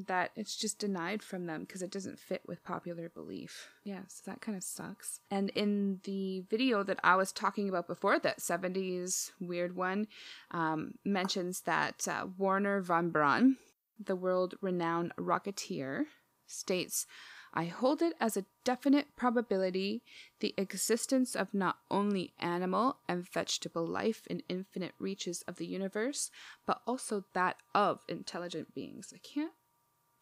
that 0.05 0.31
it's 0.35 0.55
just 0.55 0.79
denied 0.79 1.23
from 1.23 1.45
them 1.45 1.61
because 1.61 1.81
it 1.81 1.91
doesn't 1.91 2.19
fit 2.19 2.41
with 2.47 2.63
popular 2.63 3.09
belief. 3.09 3.69
Yeah, 3.83 4.01
so 4.07 4.29
that 4.29 4.41
kind 4.41 4.55
of 4.55 4.63
sucks. 4.63 5.19
And 5.31 5.49
in 5.51 5.99
the 6.03 6.41
video 6.49 6.83
that 6.83 6.99
I 7.03 7.15
was 7.15 7.31
talking 7.31 7.67
about 7.67 7.87
before, 7.87 8.19
that 8.19 8.39
70s 8.39 9.31
weird 9.39 9.75
one, 9.75 10.07
um, 10.51 10.93
mentions 11.03 11.61
that 11.61 12.07
uh, 12.07 12.27
Wernher 12.37 12.81
von 12.81 13.09
Braun, 13.09 13.57
the 14.03 14.15
world 14.15 14.55
renowned 14.61 15.13
rocketeer, 15.17 16.05
states, 16.45 17.07
I 17.53 17.65
hold 17.65 18.01
it 18.01 18.13
as 18.19 18.37
a 18.37 18.45
definite 18.63 19.15
probability 19.15 20.03
the 20.39 20.53
existence 20.57 21.35
of 21.35 21.53
not 21.53 21.77
only 21.89 22.33
animal 22.39 22.97
and 23.07 23.27
vegetable 23.27 23.85
life 23.87 24.27
in 24.27 24.43
infinite 24.49 24.93
reaches 24.99 25.43
of 25.47 25.55
the 25.57 25.65
universe, 25.65 26.29
but 26.65 26.81
also 26.85 27.25
that 27.33 27.57
of 27.73 28.01
intelligent 28.07 28.73
beings. 28.75 29.13
I 29.15 29.19
can't 29.19 29.53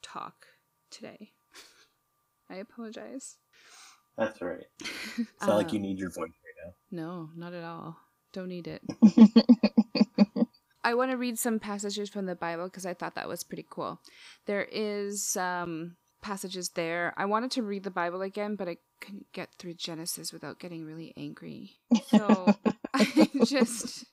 talk 0.01 0.46
today. 0.91 1.32
I 2.50 2.55
apologize. 2.55 3.38
That's 4.17 4.41
right. 4.41 4.63
It's 4.79 5.41
not 5.48 5.58
like 5.58 5.74
you 5.74 5.79
Um, 5.79 5.84
need 5.84 5.98
your 6.00 6.10
voice 6.12 6.32
right 6.46 6.65
now. 6.65 6.74
No, 6.91 7.29
not 7.36 7.53
at 7.53 7.63
all. 7.63 7.98
Don't 8.32 8.48
need 8.50 8.67
it. 8.67 8.82
I 10.84 10.94
want 10.94 11.12
to 11.12 11.17
read 11.17 11.39
some 11.39 11.60
passages 11.60 12.10
from 12.10 12.27
the 12.27 12.36
Bible 12.36 12.65
because 12.65 12.86
I 12.86 12.94
thought 12.94 13.15
that 13.15 13.27
was 13.27 13.44
pretty 13.44 13.65
cool. 13.70 14.00
There 14.46 14.67
is 14.72 15.36
um, 15.36 15.96
passages 16.25 16.70
there. 16.70 17.13
I 17.17 17.25
wanted 17.25 17.51
to 17.51 17.62
read 17.62 17.84
the 17.84 17.91
Bible 17.91 18.24
again, 18.24 18.55
but 18.55 18.67
I 18.67 18.77
couldn't 19.00 19.27
get 19.32 19.50
through 19.60 19.75
Genesis 19.75 20.34
without 20.34 20.60
getting 20.60 20.84
really 20.84 21.13
angry. 21.15 21.74
So 22.08 22.51
I 22.96 23.29
just, 23.46 24.05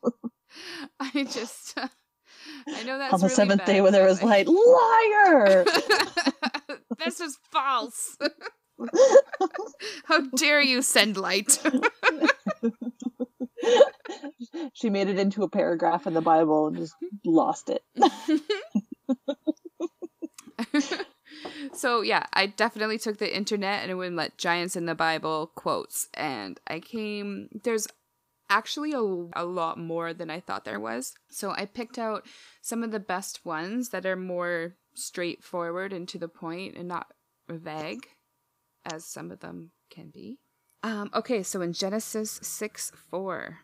I 1.00 1.24
just, 1.24 1.78
uh, 1.78 1.88
I 2.68 2.82
know 2.82 2.98
that's 2.98 3.14
On 3.14 3.20
the 3.20 3.24
really 3.24 3.34
seventh 3.34 3.64
day 3.64 3.80
when 3.80 3.94
there 3.94 4.04
was 4.04 4.22
light, 4.22 4.46
liar! 4.46 5.64
this 7.02 7.20
is 7.20 7.38
false. 7.50 8.18
How 10.04 10.20
dare 10.36 10.60
you 10.60 10.82
send 10.82 11.16
light? 11.16 11.62
she 14.74 14.90
made 14.90 15.08
it 15.08 15.18
into 15.18 15.44
a 15.44 15.48
paragraph 15.48 16.06
in 16.06 16.12
the 16.12 16.20
Bible 16.20 16.66
and 16.66 16.76
just 16.76 16.94
lost 17.24 17.70
it. 17.70 17.82
So 21.72 22.02
yeah, 22.02 22.26
I 22.32 22.46
definitely 22.46 22.98
took 22.98 23.18
the 23.18 23.34
internet 23.34 23.88
and 23.88 23.98
went 23.98 24.16
let 24.16 24.38
giants 24.38 24.76
in 24.76 24.86
the 24.86 24.94
Bible 24.94 25.50
quotes, 25.54 26.08
and 26.14 26.58
I 26.66 26.80
came. 26.80 27.48
There's 27.62 27.86
actually 28.52 28.92
a, 28.92 29.00
a 29.00 29.44
lot 29.44 29.78
more 29.78 30.12
than 30.12 30.30
I 30.30 30.40
thought 30.40 30.64
there 30.64 30.80
was. 30.80 31.14
So 31.30 31.52
I 31.52 31.64
picked 31.64 31.98
out 31.98 32.26
some 32.60 32.82
of 32.82 32.90
the 32.90 33.00
best 33.00 33.46
ones 33.46 33.88
that 33.90 34.04
are 34.04 34.16
more 34.16 34.74
straightforward 34.94 35.92
and 35.92 36.06
to 36.08 36.18
the 36.18 36.28
point 36.28 36.76
and 36.76 36.86
not 36.86 37.06
vague, 37.48 38.06
as 38.84 39.06
some 39.06 39.30
of 39.30 39.40
them 39.40 39.70
can 39.90 40.10
be. 40.10 40.38
Um, 40.82 41.10
okay, 41.14 41.42
so 41.42 41.60
in 41.60 41.72
Genesis 41.72 42.40
6 42.42 42.92
4, 43.10 43.58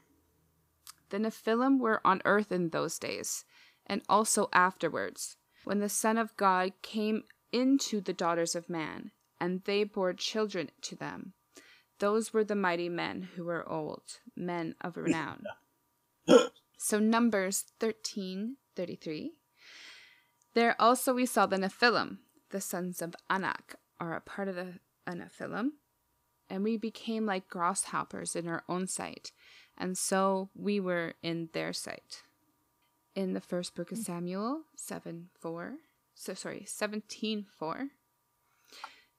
the 1.10 1.18
Nephilim 1.18 1.80
were 1.80 2.00
on 2.04 2.22
earth 2.24 2.52
in 2.52 2.70
those 2.70 2.98
days, 2.98 3.44
and 3.86 4.02
also 4.08 4.48
afterwards, 4.52 5.36
when 5.64 5.80
the 5.80 5.88
Son 5.88 6.16
of 6.16 6.36
God 6.36 6.72
came 6.80 7.24
into 7.52 8.00
the 8.00 8.12
daughters 8.12 8.54
of 8.54 8.68
man, 8.68 9.10
and 9.40 9.62
they 9.64 9.84
bore 9.84 10.12
children 10.12 10.70
to 10.82 10.96
them. 10.96 11.34
Those 11.98 12.32
were 12.32 12.44
the 12.44 12.54
mighty 12.54 12.88
men 12.88 13.28
who 13.34 13.44
were 13.44 13.68
old, 13.68 14.02
men 14.36 14.74
of 14.80 14.96
renown. 14.96 15.44
so 16.78 16.98
Numbers 16.98 17.64
thirteen 17.80 18.56
thirty 18.76 18.96
three. 18.96 19.32
There 20.54 20.76
also 20.80 21.12
we 21.12 21.26
saw 21.26 21.46
the 21.46 21.56
Nephilim, 21.56 22.18
the 22.50 22.60
sons 22.60 23.02
of 23.02 23.14
Anak, 23.28 23.76
are 24.00 24.14
a 24.14 24.20
part 24.20 24.48
of 24.48 24.54
the 24.54 24.74
Nephilim, 25.08 25.70
and 26.48 26.62
we 26.62 26.76
became 26.76 27.26
like 27.26 27.48
grasshoppers 27.48 28.36
in 28.36 28.48
our 28.48 28.62
own 28.68 28.86
sight, 28.86 29.32
and 29.76 29.98
so 29.98 30.50
we 30.54 30.80
were 30.80 31.14
in 31.22 31.48
their 31.52 31.72
sight. 31.72 32.22
In 33.14 33.32
the 33.32 33.40
first 33.40 33.74
book 33.74 33.90
of 33.90 33.98
hmm. 33.98 34.04
Samuel, 34.04 34.62
7 34.76 35.30
4, 35.40 35.74
so 36.18 36.34
sorry, 36.34 36.64
17 36.66 37.46
4. 37.58 37.88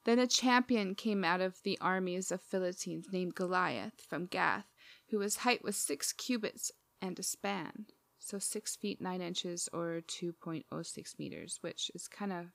Then 0.04 0.20
a 0.20 0.28
champion 0.28 0.96
came 0.96 1.24
out 1.24 1.42
of 1.42 1.62
the 1.64 1.78
armies 1.80 2.32
of 2.32 2.42
Philistines 2.42 3.08
named 3.12 3.36
Goliath 3.36 4.02
from 4.08 4.26
Gath, 4.26 4.66
whose 5.10 5.38
height 5.38 5.64
was 5.64 5.78
six 5.78 6.12
cubits 6.12 6.72
and 7.02 7.18
a 7.18 7.24
span, 7.24 7.86
so 8.20 8.38
six 8.38 8.76
feet 8.76 9.02
nine 9.02 9.22
inches 9.22 9.70
or 9.72 10.02
2.06 10.08 11.20
meters, 11.20 11.60
which 11.62 11.90
is 11.96 12.08
kind 12.08 12.34
of 12.34 12.48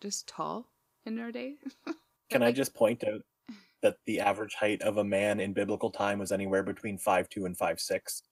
just 0.00 0.26
tall 0.26 0.70
in 1.06 1.18
our 1.18 1.30
day. 1.30 1.54
Can 2.30 2.42
I 2.42 2.52
just 2.52 2.74
point 2.74 3.04
out 3.04 3.22
that 3.82 3.96
the 4.06 4.20
average 4.20 4.54
height 4.54 4.82
of 4.82 4.96
a 4.96 5.04
man 5.04 5.40
in 5.40 5.52
biblical 5.52 5.90
time 5.90 6.18
was 6.18 6.32
anywhere 6.32 6.62
between 6.62 6.98
five 6.98 7.28
two 7.28 7.46
and 7.46 7.56
five 7.56 7.80
six? 7.80 8.22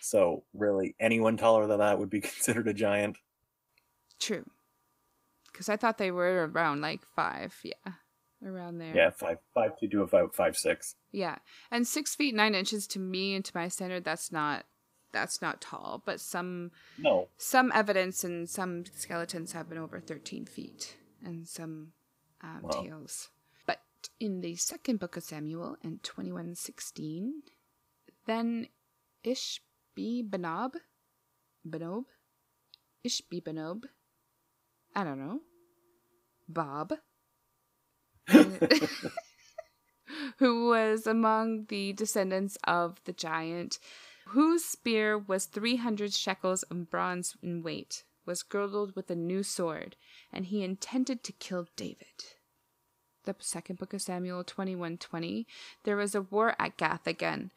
So 0.00 0.44
really, 0.54 0.94
anyone 1.00 1.36
taller 1.36 1.66
than 1.66 1.78
that 1.78 1.98
would 1.98 2.10
be 2.10 2.20
considered 2.22 2.68
a 2.68 2.74
giant. 2.74 3.16
True. 4.20 4.44
Because 5.50 5.68
I 5.68 5.76
thought 5.76 5.98
they 5.98 6.10
were 6.10 6.48
around 6.52 6.80
like 6.80 7.00
five. 7.16 7.54
Yeah. 7.62 7.92
Around 8.44 8.78
there. 8.78 8.94
Yeah, 8.94 9.10
five, 9.10 9.38
five 9.52 9.76
to 9.78 9.88
do 9.88 10.02
about 10.02 10.34
five 10.34 10.56
six. 10.56 10.94
Yeah. 11.10 11.38
And 11.70 11.86
six 11.86 12.14
feet 12.14 12.34
nine 12.34 12.54
inches 12.54 12.86
to 12.88 13.00
me 13.00 13.34
and 13.34 13.44
to 13.44 13.52
my 13.54 13.66
standard, 13.68 14.04
that's 14.04 14.30
not 14.30 14.64
that's 15.10 15.42
not 15.42 15.60
tall. 15.60 16.02
But 16.04 16.20
some 16.20 16.70
No, 16.98 17.28
some 17.36 17.72
evidence 17.74 18.22
and 18.22 18.48
some 18.48 18.84
skeletons 18.94 19.52
have 19.52 19.68
been 19.68 19.78
over 19.78 19.98
thirteen 19.98 20.46
feet. 20.46 20.96
And 21.24 21.48
some 21.48 21.94
um, 22.40 22.60
Wow. 22.62 22.70
tails. 22.82 23.30
But 23.66 23.80
in 24.20 24.40
the 24.40 24.54
second 24.54 25.00
book 25.00 25.16
of 25.16 25.24
Samuel 25.24 25.76
in 25.82 25.98
twenty 26.04 26.30
one 26.30 26.54
sixteen, 26.54 27.42
then 28.26 28.68
Ishbi 29.24 30.30
Benob 30.30 30.74
Benob? 31.68 32.04
Ishbi 33.04 33.42
Benob. 33.42 33.84
I 34.98 35.04
don't 35.04 35.20
know. 35.20 35.40
Bob. 36.48 36.94
who 40.38 40.68
was 40.68 41.06
among 41.06 41.66
the 41.66 41.92
descendants 41.92 42.58
of 42.64 43.00
the 43.04 43.12
giant, 43.12 43.78
whose 44.26 44.64
spear 44.64 45.16
was 45.16 45.44
300 45.44 46.12
shekels 46.12 46.64
of 46.64 46.90
bronze 46.90 47.36
in 47.40 47.62
weight, 47.62 48.02
was 48.26 48.42
girdled 48.42 48.96
with 48.96 49.08
a 49.08 49.14
new 49.14 49.44
sword, 49.44 49.94
and 50.32 50.46
he 50.46 50.64
intended 50.64 51.22
to 51.22 51.32
kill 51.32 51.68
David. 51.76 52.34
The 53.22 53.36
second 53.38 53.78
book 53.78 53.94
of 53.94 54.02
Samuel 54.02 54.42
21:20 54.42 55.46
There 55.84 55.96
was 55.96 56.16
a 56.16 56.22
war 56.22 56.56
at 56.58 56.76
Gath 56.76 57.06
again, 57.06 57.52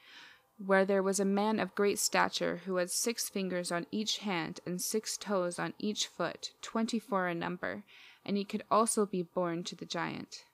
where 0.65 0.85
there 0.85 1.01
was 1.01 1.19
a 1.19 1.25
man 1.25 1.59
of 1.59 1.75
great 1.75 1.97
stature 1.97 2.61
who 2.65 2.75
had 2.75 2.91
six 2.91 3.29
fingers 3.29 3.71
on 3.71 3.87
each 3.91 4.19
hand 4.19 4.59
and 4.65 4.81
six 4.81 5.17
toes 5.17 5.57
on 5.57 5.73
each 5.79 6.07
foot, 6.07 6.51
24 6.61 7.29
in 7.29 7.39
number, 7.39 7.83
and 8.23 8.37
he 8.37 8.43
could 8.43 8.63
also 8.69 9.05
be 9.05 9.23
born 9.23 9.63
to 9.63 9.75
the 9.75 9.85
giant. 9.85 10.45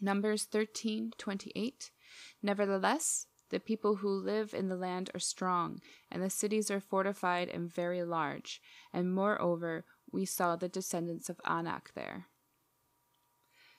Numbers 0.00 0.44
13:28 0.44 1.90
Nevertheless, 2.42 3.26
the 3.50 3.60
people 3.60 3.96
who 3.96 4.08
live 4.08 4.52
in 4.52 4.68
the 4.68 4.76
land 4.76 5.10
are 5.14 5.20
strong, 5.20 5.80
and 6.10 6.22
the 6.22 6.30
cities 6.30 6.70
are 6.70 6.80
fortified 6.80 7.48
and 7.48 7.72
very 7.72 8.02
large, 8.02 8.60
and 8.92 9.14
moreover, 9.14 9.84
we 10.10 10.24
saw 10.24 10.56
the 10.56 10.68
descendants 10.68 11.30
of 11.30 11.40
Anak 11.44 11.92
there. 11.94 12.26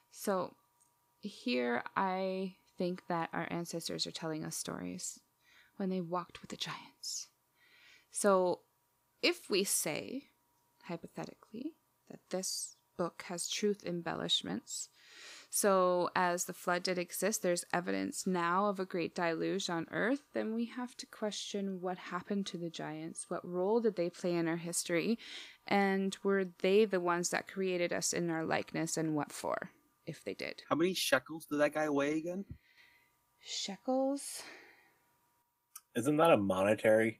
So, 0.09 0.55
here 1.19 1.83
I 1.95 2.55
think 2.79 3.03
that 3.07 3.29
our 3.31 3.47
ancestors 3.51 4.07
are 4.07 4.11
telling 4.11 4.43
us 4.43 4.55
stories 4.55 5.19
when 5.77 5.89
they 5.89 6.01
walked 6.01 6.41
with 6.41 6.49
the 6.49 6.57
giants. 6.57 7.27
So, 8.11 8.61
if 9.21 9.49
we 9.51 9.63
say, 9.63 10.23
hypothetically, 10.85 11.73
that 12.09 12.21
this 12.31 12.75
book 12.97 13.23
has 13.27 13.47
truth 13.47 13.83
embellishments, 13.85 14.89
so, 15.51 16.11
as 16.15 16.45
the 16.45 16.53
flood 16.53 16.83
did 16.83 16.99
exist, 16.99 17.41
there's 17.41 17.65
evidence 17.73 18.27
now 18.27 18.67
of 18.67 18.79
a 18.79 18.85
great 18.85 19.15
deluge 19.15 19.69
on 19.69 19.87
Earth, 19.89 20.21
then 20.33 20.53
we 20.53 20.65
have 20.65 20.95
to 20.97 21.07
question 21.07 21.81
what 21.81 21.97
happened 21.97 22.45
to 22.47 22.57
the 22.57 22.69
giants. 22.69 23.25
What 23.29 23.43
role 23.43 23.79
did 23.79 23.95
they 23.95 24.11
play 24.11 24.35
in 24.35 24.47
our 24.47 24.57
history? 24.57 25.17
And 25.65 26.15
were 26.23 26.45
they 26.61 26.85
the 26.85 26.99
ones 26.99 27.29
that 27.29 27.47
created 27.47 27.91
us 27.91 28.13
in 28.13 28.29
our 28.29 28.45
likeness, 28.45 28.95
and 28.95 29.15
what 29.15 29.31
for, 29.31 29.71
if 30.05 30.23
they 30.23 30.35
did? 30.35 30.61
How 30.69 30.75
many 30.75 30.93
shekels 30.93 31.45
did 31.45 31.59
that 31.59 31.73
guy 31.73 31.89
weigh 31.89 32.17
again? 32.17 32.45
Shekels? 33.41 34.43
isn't 35.95 36.17
that 36.17 36.31
a 36.31 36.37
monetary 36.37 37.19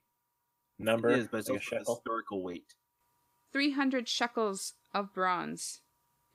number? 0.78 1.10
It 1.10 1.20
is, 1.20 1.28
but 1.28 1.40
it's 1.40 1.50
like 1.50 1.62
a 1.72 1.80
historical 1.80 2.44
weight. 2.44 2.76
300 3.52 4.08
shekels 4.08 4.74
of 4.94 5.14
bronze 5.14 5.82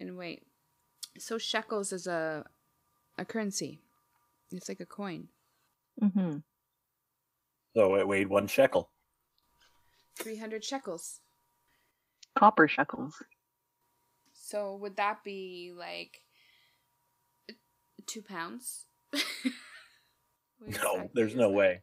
in 0.00 0.16
weight. 0.16 0.46
So, 1.18 1.38
shekels 1.38 1.92
is 1.92 2.06
a, 2.06 2.44
a 3.16 3.24
currency, 3.24 3.80
it's 4.50 4.68
like 4.68 4.80
a 4.80 4.86
coin. 4.86 5.28
Mm-hmm. 6.02 6.38
So 7.74 7.96
it 7.96 8.06
weighed 8.06 8.28
one 8.28 8.46
shekel. 8.46 8.90
300 10.16 10.64
shekels. 10.64 11.20
Copper 12.36 12.68
shekels. 12.68 13.14
So 14.32 14.76
would 14.76 14.96
that 14.96 15.24
be 15.24 15.72
like 15.76 16.20
two 18.06 18.22
pounds? 18.22 18.86
What 20.64 20.82
No, 20.82 21.10
there's 21.14 21.34
no 21.34 21.48
that? 21.48 21.54
way. 21.56 21.82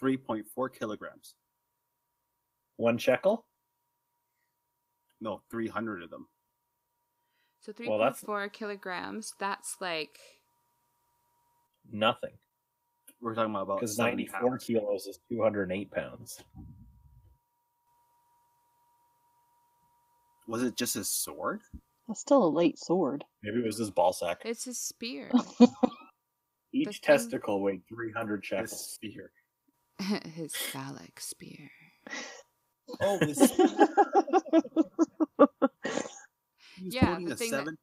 3.4 0.00 0.68
kilograms. 0.72 1.34
One 2.76 2.98
shekel? 2.98 3.46
No, 5.20 5.42
300 5.50 6.02
of 6.02 6.10
them. 6.10 6.26
So 7.60 7.72
Well, 7.86 7.98
that's- 7.98 8.22
3.4 8.24 8.52
kilograms, 8.52 9.34
that's 9.38 9.76
like, 9.80 10.18
Nothing. 11.90 12.38
We're 13.20 13.34
talking 13.34 13.50
about 13.52 13.62
about 13.62 13.80
Because 13.80 13.98
94 13.98 14.40
pounds. 14.40 14.64
kilos 14.64 15.06
is 15.06 15.18
208 15.28 15.90
pounds. 15.90 16.40
Was 20.48 20.62
it 20.62 20.76
just 20.76 20.94
his 20.94 21.08
sword? 21.08 21.60
That's 22.08 22.20
still 22.20 22.42
a 22.44 22.48
light 22.48 22.78
sword. 22.78 23.24
Maybe 23.42 23.58
it 23.60 23.64
was 23.66 23.78
his 23.78 23.90
ball 23.90 24.12
sack. 24.12 24.42
it's 24.44 24.64
his 24.64 24.80
spear. 24.80 25.30
Each 26.72 26.86
the 26.86 26.92
thing- 26.92 27.00
testicle 27.02 27.60
weighed 27.60 27.82
300 27.88 28.40
His 28.42 28.46
shekels. 28.48 28.90
spear. 28.94 29.30
His 30.34 30.54
phallic 30.56 31.20
spear. 31.20 31.70
Oh, 33.00 33.18
his 33.20 33.38
He 36.76 36.84
was 36.86 36.94
Yeah, 36.94 37.18
the 37.20 37.32
a 37.32 37.36
thing 37.36 37.50
that- 37.50 37.58
seven 37.58 37.78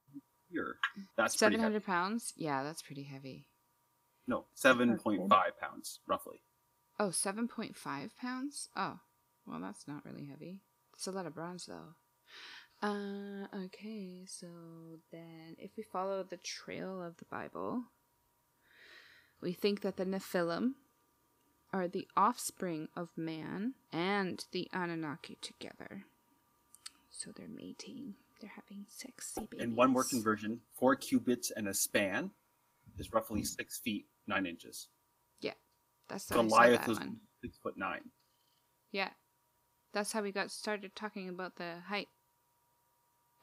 spear. 0.50 0.76
That's 1.18 1.38
700 1.38 1.86
pounds? 1.86 2.34
Yeah, 2.36 2.64
that's 2.64 2.82
pretty 2.82 3.04
heavy. 3.04 3.48
No, 4.28 4.46
7.5 4.56 5.30
pounds, 5.60 6.00
roughly. 6.08 6.42
Oh, 7.00 7.10
7.5 7.10 8.10
pounds? 8.20 8.70
Oh, 8.76 9.00
well, 9.48 9.60
that's 9.62 9.88
not 9.88 10.04
really 10.06 10.26
heavy. 10.26 10.62
It's 10.96 11.08
a 11.08 11.12
lot 11.12 11.26
of 11.26 11.34
bronze, 11.34 11.66
though. 11.66 11.96
Uh, 12.82 13.48
okay, 13.66 14.26
so 14.28 14.48
then 15.12 15.56
if 15.58 15.72
we 15.78 15.84
follow 15.84 16.24
the 16.24 16.38
trail 16.38 17.02
of 17.02 17.18
the 17.18 17.26
Bible, 17.26 17.84
we 19.42 19.54
think 19.54 19.82
that 19.82 19.98
the 19.98 20.06
Nephilim 20.06 20.74
are 21.72 21.88
the 21.88 22.08
offspring 22.18 22.88
of 22.96 23.10
man 23.16 23.74
and 23.92 24.44
the 24.52 24.68
Anunnaki 24.74 25.38
together. 25.42 26.06
So 27.12 27.32
they're 27.36 27.48
mating. 27.48 28.16
They're 28.42 28.52
having 28.56 28.86
sex. 28.88 29.34
Babies. 29.36 29.60
In 29.60 29.76
one 29.76 29.94
working 29.94 30.24
version, 30.24 30.62
four 30.74 30.96
cubits 30.96 31.52
and 31.52 31.68
a 31.68 31.74
span 31.74 32.32
is 32.98 33.14
roughly 33.14 33.44
six 33.44 33.80
feet 33.80 34.06
nine 34.28 34.46
inches. 34.46 34.88
Yeah, 35.42 35.54
That's 36.08 36.30
how 36.30 36.38
Goliath 36.42 36.88
was 36.88 37.00
one. 37.00 37.18
six 37.42 37.58
foot 37.62 37.78
nine. 37.78 38.02
Yeah. 38.92 39.10
That's 39.94 40.12
how 40.12 40.22
we 40.22 40.32
got 40.32 40.52
started 40.52 40.96
talking 40.96 41.30
about 41.30 41.56
the 41.56 41.76
height 41.88 42.08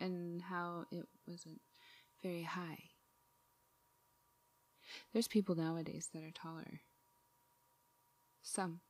and 0.00 0.40
how 0.42 0.84
it 0.92 1.06
wasn't 1.26 1.60
very 2.22 2.42
high. 2.42 2.78
There's 5.12 5.28
people 5.28 5.54
nowadays 5.54 6.08
that 6.12 6.22
are 6.22 6.30
taller. 6.30 6.80
Some. 8.42 8.80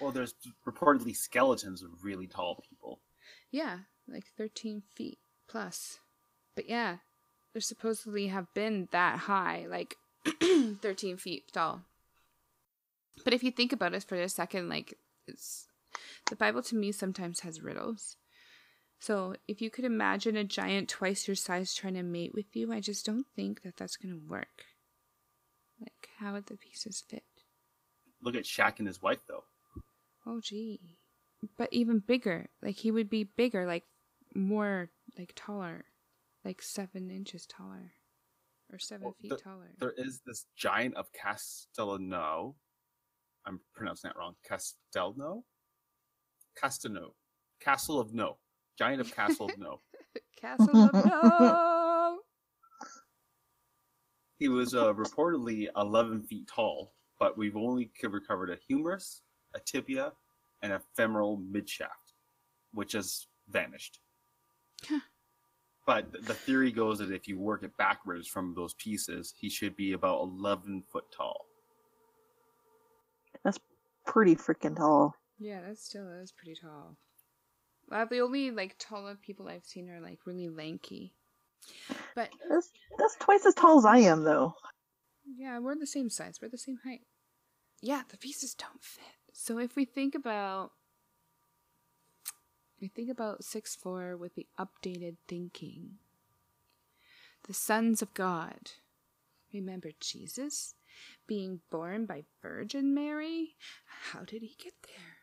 Well, 0.00 0.12
there's 0.12 0.34
reportedly 0.66 1.16
skeletons 1.16 1.82
of 1.82 2.04
really 2.04 2.26
tall 2.26 2.62
people. 2.68 3.00
Yeah, 3.50 3.78
like 4.08 4.24
13 4.36 4.82
feet 4.94 5.18
plus. 5.48 6.00
But 6.54 6.68
yeah, 6.68 6.98
there 7.52 7.62
supposedly 7.62 8.26
have 8.26 8.52
been 8.54 8.88
that 8.92 9.20
high, 9.20 9.66
like 9.68 9.96
13 10.82 11.16
feet 11.16 11.44
tall. 11.52 11.82
But 13.24 13.32
if 13.32 13.42
you 13.42 13.50
think 13.50 13.72
about 13.72 13.94
it 13.94 14.04
for 14.04 14.16
a 14.16 14.28
second, 14.28 14.68
like, 14.68 14.98
it's 15.26 15.68
the 16.28 16.36
Bible 16.36 16.62
to 16.64 16.76
me 16.76 16.92
sometimes 16.92 17.40
has 17.40 17.62
riddles. 17.62 18.16
So 18.98 19.34
if 19.46 19.60
you 19.60 19.70
could 19.70 19.84
imagine 19.84 20.36
a 20.36 20.44
giant 20.44 20.88
twice 20.88 21.28
your 21.28 21.34
size 21.34 21.74
trying 21.74 21.94
to 21.94 22.02
mate 22.02 22.34
with 22.34 22.56
you, 22.56 22.72
I 22.72 22.80
just 22.80 23.04
don't 23.04 23.26
think 23.36 23.62
that 23.62 23.76
that's 23.76 23.96
going 23.96 24.14
to 24.14 24.28
work. 24.28 24.64
Like, 25.80 26.08
how 26.18 26.32
would 26.32 26.46
the 26.46 26.56
pieces 26.56 27.04
fit? 27.06 27.24
Look 28.22 28.34
at 28.34 28.44
Shaq 28.44 28.78
and 28.78 28.88
his 28.88 29.02
wife, 29.02 29.20
though. 29.28 29.44
Oh, 30.26 30.40
gee. 30.40 30.98
But 31.58 31.68
even 31.72 31.98
bigger. 31.98 32.48
Like, 32.62 32.76
he 32.76 32.90
would 32.90 33.10
be 33.10 33.24
bigger, 33.24 33.66
like, 33.66 33.84
more, 34.34 34.90
like, 35.18 35.32
taller. 35.36 35.84
Like, 36.44 36.62
seven 36.62 37.10
inches 37.10 37.46
taller. 37.46 37.92
Or 38.72 38.78
seven 38.78 39.04
Well, 39.04 39.16
feet 39.20 39.32
taller. 39.44 39.74
There 39.78 39.94
is 39.96 40.20
this 40.26 40.46
giant 40.56 40.96
of 40.96 41.12
Castellano. 41.12 42.56
I'm 43.44 43.60
pronouncing 43.74 44.08
that 44.08 44.18
wrong. 44.18 44.34
Castelno? 44.48 45.44
Castano. 46.60 47.14
Castle 47.60 48.00
of 48.00 48.12
No. 48.12 48.38
Giant 48.78 49.00
of 49.00 49.14
Castle 49.14 49.46
of 49.50 49.58
No. 49.58 49.80
Castle 50.40 50.76
of 50.76 51.04
No! 51.04 52.18
He 54.38 54.48
was 54.48 54.74
uh, 54.74 54.92
reportedly 54.92 55.68
11 55.78 56.24
feet 56.24 56.46
tall, 56.46 56.92
but 57.18 57.38
we've 57.38 57.56
only 57.56 57.90
recovered 58.02 58.50
a 58.50 58.58
humerus, 58.68 59.22
a 59.54 59.60
tibia, 59.60 60.12
and 60.60 60.74
a 60.74 60.82
femoral 60.94 61.38
midshaft, 61.50 62.12
which 62.74 62.92
has 62.92 63.28
vanished. 63.48 63.98
But 65.86 66.12
the 66.12 66.34
theory 66.34 66.72
goes 66.72 66.98
that 66.98 67.12
if 67.12 67.28
you 67.28 67.38
work 67.38 67.62
it 67.62 67.76
backwards 67.76 68.26
from 68.26 68.54
those 68.54 68.74
pieces, 68.74 69.32
he 69.38 69.48
should 69.48 69.76
be 69.76 69.92
about 69.92 70.20
11 70.22 70.82
foot 70.92 71.04
tall. 71.16 71.46
That's 73.44 73.58
pretty 74.04 74.34
freaking 74.34 74.76
tall. 74.76 75.14
Yeah, 75.38 75.60
that 75.60 75.78
still 75.78 76.08
is 76.20 76.32
pretty 76.32 76.58
tall. 76.60 76.96
Uh, 77.90 78.04
the 78.04 78.20
only, 78.20 78.50
like, 78.50 78.76
taller 78.78 79.14
people 79.14 79.48
I've 79.48 79.64
seen 79.64 79.88
are, 79.90 80.00
like, 80.00 80.18
really 80.26 80.48
lanky. 80.48 81.14
But, 82.14 82.30
That's 82.48 82.70
that's 82.98 83.16
twice 83.20 83.44
as 83.46 83.54
tall 83.54 83.78
as 83.78 83.84
I 83.84 83.98
am, 83.98 84.22
though. 84.24 84.54
yeah, 85.36 85.58
we're 85.58 85.76
the 85.76 85.86
same 85.86 86.10
size. 86.10 86.38
We're 86.40 86.48
the 86.48 86.58
same 86.58 86.78
height. 86.84 87.02
Yeah, 87.82 88.02
the 88.08 88.16
pieces 88.16 88.54
don't 88.54 88.82
fit. 88.82 89.04
So 89.32 89.58
if 89.58 89.76
we 89.76 89.84
think 89.84 90.14
about 90.14 90.70
we 92.80 92.88
think 92.88 93.10
about 93.10 93.40
6-4 93.42 94.18
with 94.18 94.34
the 94.34 94.46
updated 94.58 95.16
thinking. 95.26 95.92
The 97.46 97.54
sons 97.54 98.02
of 98.02 98.12
God. 98.14 98.72
Remember 99.52 99.90
Jesus 100.00 100.74
being 101.26 101.60
born 101.70 102.04
by 102.06 102.24
Virgin 102.42 102.92
Mary? 102.94 103.56
How 104.12 104.20
did 104.24 104.42
he 104.42 104.56
get 104.62 104.74
there? 104.82 105.15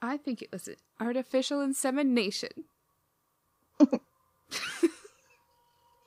I 0.00 0.16
think 0.16 0.42
it 0.42 0.52
was 0.52 0.68
an 0.68 0.76
artificial 1.00 1.60
insemination. 1.60 2.64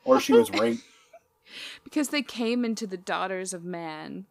Or 0.03 0.19
she 0.19 0.33
was 0.33 0.49
raped. 0.59 0.83
Because 1.83 2.09
they 2.09 2.21
came 2.21 2.63
into 2.63 2.87
the 2.87 2.97
daughters 2.97 3.53
of 3.53 3.63
man. 3.63 4.25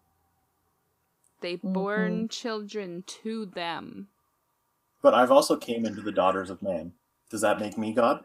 They 1.40 1.54
mm-hmm. 1.56 1.72
born 1.72 2.28
children 2.28 3.04
to 3.22 3.46
them. 3.46 4.08
But 5.02 5.14
I've 5.14 5.30
also 5.30 5.56
came 5.56 5.86
into 5.86 6.02
the 6.02 6.12
daughters 6.12 6.50
of 6.50 6.62
man. 6.62 6.92
Does 7.30 7.40
that 7.40 7.60
make 7.60 7.78
me 7.78 7.92
God? 7.92 8.24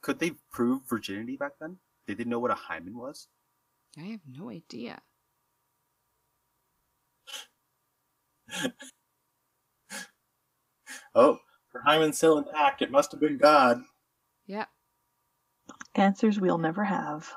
Could 0.00 0.18
they 0.18 0.32
prove 0.50 0.82
virginity 0.88 1.36
back 1.36 1.52
then? 1.60 1.78
They 2.06 2.14
didn't 2.14 2.30
know 2.30 2.38
what 2.38 2.50
a 2.50 2.54
hymen 2.54 2.96
was? 2.98 3.28
I 3.98 4.02
have 4.02 4.20
no 4.26 4.50
idea. 4.50 5.00
Oh, 11.14 11.38
her 11.72 11.82
hymen's 11.84 12.16
still 12.16 12.38
intact. 12.38 12.82
It 12.82 12.90
must 12.90 13.12
have 13.12 13.20
been 13.20 13.38
God. 13.38 13.82
Yeah. 14.46 14.66
Answers 15.94 16.40
we'll 16.40 16.58
never 16.58 16.84
have. 16.84 17.32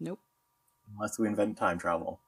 Nope. 0.00 0.20
Unless 0.94 1.18
we 1.18 1.28
invent 1.28 1.56
time 1.56 1.78
travel. 1.78 2.20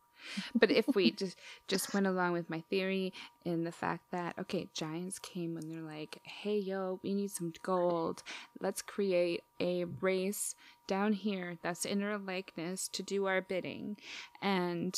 But 0.55 0.70
if 0.70 0.87
we 0.94 1.12
just 1.12 1.38
just 1.68 1.94
went 1.94 2.07
along 2.07 2.33
with 2.33 2.51
my 2.51 2.61
theory 2.68 3.12
and 3.44 3.64
the 3.64 3.72
fact 3.72 4.11
that 4.11 4.37
okay, 4.38 4.68
giants 4.74 5.18
came 5.18 5.57
and 5.57 5.70
they're 5.70 5.81
like, 5.81 6.20
"Hey 6.24 6.59
yo, 6.59 6.98
we 7.03 7.14
need 7.14 7.31
some 7.31 7.53
gold. 7.62 8.22
Let's 8.61 8.83
create 8.83 9.42
a 9.61 9.85
race 9.85 10.55
down 10.87 11.12
here 11.12 11.59
that's 11.62 11.85
in 11.85 12.03
our 12.03 12.18
likeness 12.18 12.88
to 12.88 13.03
do 13.03 13.27
our 13.27 13.40
bidding." 13.40 13.96
And 14.42 14.96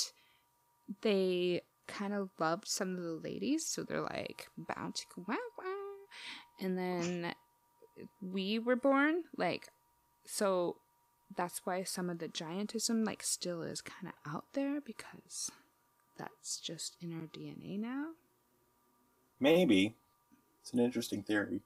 they 1.02 1.62
kind 1.90 2.14
of 2.14 2.30
loved 2.38 2.68
some 2.68 2.96
of 2.96 3.02
the 3.02 3.20
ladies, 3.22 3.66
so 3.66 3.82
they're 3.82 4.00
like, 4.00 4.48
"Bounty, 4.56 5.04
wow, 5.16 5.36
wow." 5.58 5.90
And 6.60 6.78
then 6.78 7.34
we 8.22 8.58
were 8.58 8.76
born 8.76 9.24
like 9.36 9.68
so 10.24 10.76
that's 11.36 11.64
why 11.64 11.82
some 11.82 12.10
of 12.10 12.18
the 12.18 12.28
giantism 12.28 13.04
like 13.04 13.22
still 13.22 13.62
is 13.62 13.80
kind 13.80 14.08
of 14.12 14.32
out 14.32 14.46
there 14.52 14.80
because 14.80 15.50
that's 16.16 16.58
just 16.60 16.96
in 17.00 17.12
our 17.12 17.26
DNA 17.26 17.78
now. 17.78 18.08
Maybe. 19.38 19.96
It's 20.60 20.72
an 20.72 20.80
interesting 20.80 21.22
theory. 21.22 21.60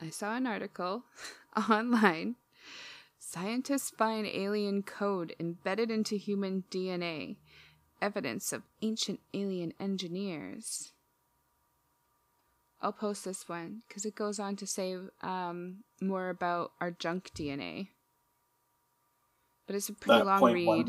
I 0.00 0.10
saw 0.10 0.34
an 0.34 0.46
article 0.46 1.04
online 1.70 2.36
Scientists 3.22 3.90
find 3.90 4.26
alien 4.26 4.82
code 4.82 5.36
embedded 5.38 5.90
into 5.90 6.16
human 6.16 6.64
DNA, 6.70 7.36
evidence 8.02 8.52
of 8.52 8.62
ancient 8.82 9.20
alien 9.34 9.72
engineers. 9.80 10.92
I'll 12.80 12.92
post 12.92 13.24
this 13.24 13.48
one 13.48 13.82
because 13.86 14.04
it 14.04 14.14
goes 14.14 14.38
on 14.38 14.56
to 14.56 14.66
say 14.66 14.96
um, 15.22 15.84
more 16.00 16.30
about 16.30 16.72
our 16.80 16.90
junk 16.90 17.30
DNA. 17.36 17.88
But 19.66 19.76
it's 19.76 19.88
a 19.88 19.92
pretty 19.92 20.18
That 20.18 20.26
long 20.26 20.40
0.1% 20.40 20.86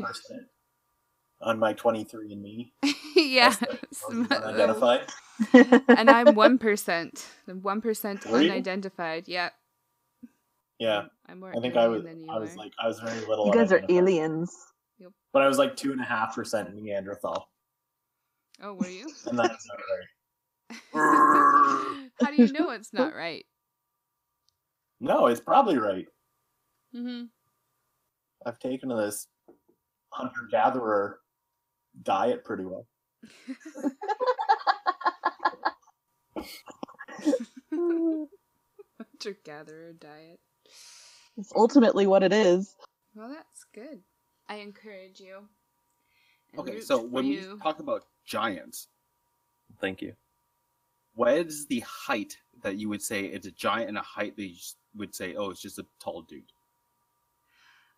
on 1.40 1.58
my 1.58 1.72
23 1.74 2.32
and 2.32 2.42
me. 2.42 2.72
yeah. 3.16 3.54
Unidentified. 4.10 5.02
and 5.52 6.10
I'm 6.10 6.28
1%. 6.28 7.24
I'm 7.48 7.60
1% 7.60 8.26
Were 8.26 8.40
you? 8.40 8.50
unidentified. 8.50 9.28
Yeah. 9.28 9.50
Yeah, 10.78 11.04
I'm 11.28 11.38
more 11.38 11.54
I 11.56 11.60
think 11.60 11.76
I 11.76 11.86
was. 11.86 12.02
than 12.02 12.26
I 12.28 12.38
was 12.40 12.56
like, 12.56 12.72
I 12.82 12.88
was 12.88 12.98
very 12.98 13.20
little. 13.26 13.46
You 13.46 13.52
guys 13.52 13.70
are 13.70 13.82
aliens. 13.88 14.50
But 15.32 15.42
I 15.42 15.48
was 15.48 15.58
like 15.58 15.76
two 15.76 15.92
and 15.92 16.00
a 16.00 16.04
half 16.04 16.34
percent 16.34 16.74
Neanderthal, 16.74 17.48
Oh, 18.62 18.74
were 18.74 18.88
you? 18.88 19.08
and 19.26 19.38
that's 19.38 19.66
not 19.66 19.78
right. 19.90 20.08
How 22.22 22.30
do 22.30 22.42
you 22.42 22.52
know 22.52 22.70
it's 22.70 22.92
not 22.92 23.14
right? 23.14 23.44
No, 25.00 25.26
it's 25.26 25.40
probably 25.40 25.78
right. 25.78 26.06
Mm-hmm. 26.94 27.24
I've 28.46 28.58
taken 28.58 28.88
to 28.90 28.96
this 28.96 29.26
hunter 30.10 30.48
gatherer 30.50 31.20
diet 32.02 32.44
pretty 32.44 32.64
well. 32.64 32.86
Hunter 37.70 39.36
gatherer 39.44 39.92
diet. 39.92 40.40
It's 41.36 41.52
ultimately 41.56 42.06
what 42.06 42.22
it 42.22 42.32
is. 42.32 42.74
Well, 43.14 43.28
that's 43.28 43.64
good. 43.74 44.00
I 44.52 44.56
encourage 44.56 45.18
you. 45.18 45.38
and 46.52 46.60
Okay, 46.60 46.80
so 46.80 47.02
when 47.02 47.24
you. 47.24 47.54
we 47.54 47.60
talk 47.60 47.80
about 47.80 48.04
giants, 48.26 48.88
Thank 49.80 50.02
you. 50.02 50.12
what 51.14 51.32
is 51.38 51.66
the 51.68 51.80
height 51.80 52.36
that 52.62 52.76
you 52.76 52.90
would 52.90 53.00
say 53.00 53.24
it's 53.24 53.46
a 53.46 53.50
giant 53.50 53.88
and 53.88 53.96
a 53.96 54.02
height 54.02 54.36
that 54.36 54.44
you 54.46 54.56
would 54.94 55.14
say, 55.14 55.34
oh, 55.36 55.48
it's 55.50 55.62
just 55.62 55.78
a 55.78 55.86
tall 56.00 56.20
dude? 56.22 56.52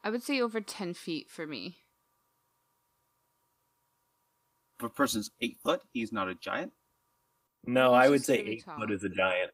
I 0.05 0.11
would 0.11 0.23
say 0.23 0.41
over 0.41 0.61
10 0.61 0.95
feet 0.95 1.29
for 1.29 1.45
me. 1.45 1.79
If 4.79 4.85
a 4.87 4.89
person's 4.91 5.31
eight 5.41 5.57
foot, 5.61 5.83
he's 5.93 6.13
not 6.13 6.29
a 6.29 6.35
giant. 6.37 6.73
No, 7.67 7.95
He's 7.95 8.07
I 8.07 8.09
would 8.11 8.25
say 8.25 8.39
really 8.39 8.51
eight 8.53 8.65
tall. 8.65 8.79
foot 8.79 8.93
is 8.93 9.03
a 9.03 9.09
giant. 9.09 9.51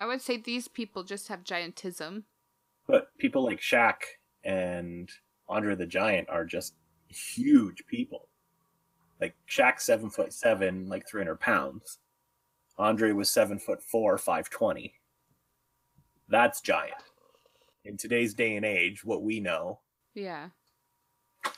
I 0.00 0.06
would 0.06 0.22
say 0.22 0.38
these 0.38 0.66
people 0.68 1.02
just 1.04 1.28
have 1.28 1.44
giantism. 1.44 2.22
But 2.86 3.08
people 3.18 3.44
like 3.44 3.60
Shaq 3.60 3.96
and 4.48 5.10
Andre 5.46 5.74
the 5.74 5.86
Giant 5.86 6.28
are 6.30 6.46
just 6.46 6.74
huge 7.08 7.86
people. 7.86 8.28
Like 9.20 9.36
Shaq's 9.48 9.84
seven 9.84 10.08
foot 10.08 10.32
seven, 10.32 10.88
like 10.88 11.06
three 11.06 11.20
hundred 11.20 11.40
pounds. 11.40 11.98
Andre 12.78 13.12
was 13.12 13.30
seven 13.30 13.58
foot 13.58 13.82
four, 13.82 14.16
five 14.16 14.48
twenty. 14.48 14.94
That's 16.28 16.60
giant. 16.60 16.96
In 17.84 17.96
today's 17.96 18.34
day 18.34 18.56
and 18.56 18.64
age, 18.64 19.04
what 19.04 19.22
we 19.22 19.40
know. 19.40 19.80
Yeah. 20.14 20.48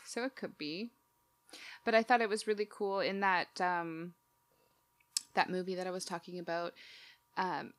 So 0.05 0.24
it 0.24 0.35
could 0.35 0.59
be. 0.59 0.90
But 1.85 1.94
I 1.94 2.03
thought 2.03 2.22
it 2.22 2.29
was 2.29 2.46
really 2.46 2.68
cool 2.68 3.00
in 3.00 3.20
that 3.20 3.61
um 3.61 4.14
that 5.35 5.50
movie 5.50 5.76
that 5.76 5.87
I 5.87 5.90
was 5.90 6.05
talking 6.05 6.40
about. 6.40 6.74
Um 7.37 7.72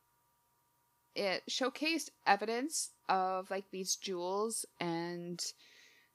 it 1.16 1.44
showcased 1.50 2.10
evidence 2.26 2.92
of 3.10 3.50
like 3.52 3.66
these 3.72 3.96
jewels 3.96 4.66
and 4.80 5.40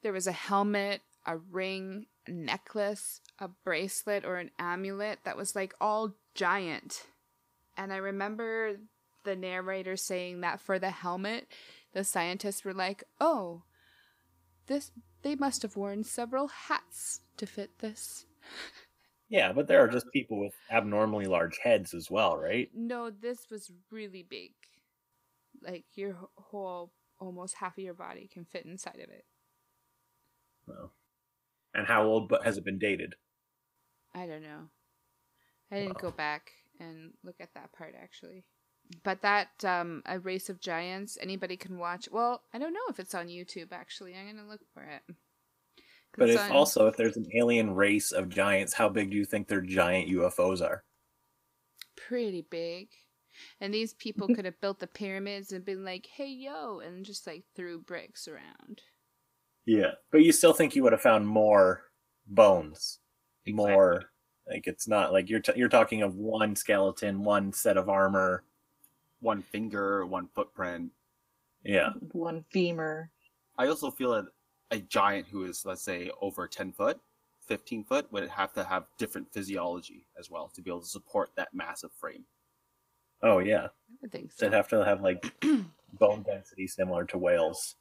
there 0.02 0.12
was 0.12 0.26
a 0.26 0.32
helmet, 0.32 1.02
a 1.26 1.36
ring, 1.36 2.06
a 2.26 2.30
necklace, 2.30 3.20
a 3.38 3.48
bracelet 3.48 4.24
or 4.24 4.36
an 4.36 4.50
amulet 4.58 5.20
that 5.24 5.36
was 5.36 5.56
like 5.56 5.74
all 5.80 6.14
giant. 6.34 7.06
And 7.76 7.92
I 7.92 7.96
remember 7.96 8.76
the 9.24 9.36
narrator 9.36 9.96
saying 9.96 10.40
that 10.40 10.60
for 10.60 10.78
the 10.78 10.90
helmet, 10.90 11.48
the 11.92 12.04
scientists 12.04 12.64
were 12.64 12.74
like, 12.74 13.04
"Oh, 13.20 13.64
this 14.66 14.92
they 15.22 15.34
must 15.34 15.62
have 15.62 15.76
worn 15.76 16.04
several 16.04 16.48
hats 16.48 17.20
to 17.36 17.46
fit 17.46 17.78
this. 17.80 18.26
Yeah, 19.28 19.52
but 19.52 19.66
there 19.66 19.82
are 19.82 19.88
just 19.88 20.12
people 20.12 20.38
with 20.38 20.54
abnormally 20.70 21.26
large 21.26 21.58
heads 21.58 21.94
as 21.94 22.08
well, 22.08 22.36
right? 22.36 22.70
No, 22.72 23.10
this 23.10 23.50
was 23.50 23.72
really 23.90 24.22
big. 24.22 24.52
Like 25.66 25.84
your 25.94 26.16
whole 26.36 26.92
almost 27.18 27.56
half 27.56 27.76
of 27.78 27.84
your 27.84 27.94
body 27.94 28.28
can 28.32 28.44
fit 28.44 28.66
inside 28.66 29.00
of 29.02 29.10
it. 29.10 29.24
No. 30.68 30.90
And 31.74 31.86
how 31.86 32.04
old 32.04 32.28
but 32.28 32.44
has 32.44 32.56
it 32.56 32.64
been 32.64 32.78
dated? 32.78 33.14
I 34.14 34.26
don't 34.26 34.42
know. 34.42 34.68
I 35.70 35.80
didn't 35.80 35.98
go 35.98 36.10
back 36.10 36.52
and 36.78 37.12
look 37.24 37.36
at 37.40 37.54
that 37.54 37.72
part 37.72 37.94
actually. 38.00 38.44
But 39.02 39.22
that 39.22 39.64
um 39.64 40.02
a 40.06 40.18
race 40.18 40.48
of 40.48 40.60
giants 40.60 41.18
anybody 41.20 41.56
can 41.56 41.78
watch. 41.78 42.08
Well, 42.10 42.42
I 42.54 42.58
don't 42.58 42.72
know 42.72 42.86
if 42.88 43.00
it's 43.00 43.14
on 43.14 43.26
YouTube 43.26 43.72
actually. 43.72 44.14
I'm 44.14 44.24
going 44.24 44.44
to 44.44 44.50
look 44.50 44.60
for 44.72 44.82
it. 44.84 45.02
But 46.16 46.30
it's 46.30 46.40
if 46.40 46.50
on- 46.50 46.56
also 46.56 46.86
if 46.86 46.96
there's 46.96 47.16
an 47.16 47.26
alien 47.34 47.74
race 47.74 48.12
of 48.12 48.28
giants, 48.28 48.72
how 48.74 48.88
big 48.88 49.10
do 49.10 49.16
you 49.16 49.24
think 49.24 49.48
their 49.48 49.60
giant 49.60 50.08
UFOs 50.08 50.62
are? 50.62 50.84
pretty 51.96 52.46
big. 52.48 52.88
And 53.60 53.72
these 53.72 53.94
people 53.94 54.26
mm-hmm. 54.26 54.36
could 54.36 54.44
have 54.44 54.60
built 54.60 54.78
the 54.78 54.86
pyramids 54.86 55.52
and 55.52 55.64
been 55.64 55.84
like, 55.84 56.06
"Hey, 56.06 56.30
yo," 56.30 56.80
and 56.80 57.04
just 57.04 57.26
like 57.26 57.44
threw 57.54 57.80
bricks 57.80 58.28
around. 58.28 58.82
Yeah, 59.64 59.92
but 60.10 60.22
you 60.22 60.32
still 60.32 60.52
think 60.52 60.76
you 60.76 60.82
would 60.82 60.92
have 60.92 61.02
found 61.02 61.26
more 61.26 61.84
bones, 62.26 63.00
more 63.46 64.04
like 64.48 64.66
it's 64.66 64.86
not 64.86 65.12
like 65.12 65.28
you're 65.28 65.40
t- 65.40 65.52
you're 65.56 65.68
talking 65.68 66.02
of 66.02 66.16
one 66.16 66.54
skeleton, 66.54 67.24
one 67.24 67.52
set 67.52 67.76
of 67.76 67.88
armor. 67.88 68.44
One 69.20 69.42
finger, 69.42 70.04
one 70.06 70.28
footprint. 70.34 70.92
Yeah, 71.64 71.90
One 72.12 72.44
femur. 72.50 73.10
I 73.58 73.66
also 73.66 73.90
feel 73.90 74.12
that 74.12 74.26
a 74.70 74.78
giant 74.78 75.26
who 75.26 75.44
is, 75.44 75.64
let's 75.64 75.82
say, 75.82 76.10
over 76.20 76.46
10 76.46 76.72
foot, 76.72 77.00
15 77.46 77.84
foot, 77.84 78.12
would 78.12 78.28
have 78.28 78.52
to 78.52 78.62
have 78.62 78.84
different 78.98 79.32
physiology 79.32 80.06
as 80.18 80.30
well 80.30 80.48
to 80.54 80.62
be 80.62 80.70
able 80.70 80.82
to 80.82 80.86
support 80.86 81.30
that 81.36 81.48
massive 81.52 81.90
frame. 81.98 82.24
Oh 83.22 83.38
yeah, 83.38 83.66
I 83.66 83.96
would 84.02 84.12
think 84.12 84.32
so. 84.32 84.46
they'd 84.48 84.56
have 84.56 84.68
to 84.68 84.84
have 84.84 85.00
like 85.02 85.32
bone 85.92 86.22
density 86.22 86.66
similar 86.66 87.04
to 87.06 87.18
whales. 87.18 87.76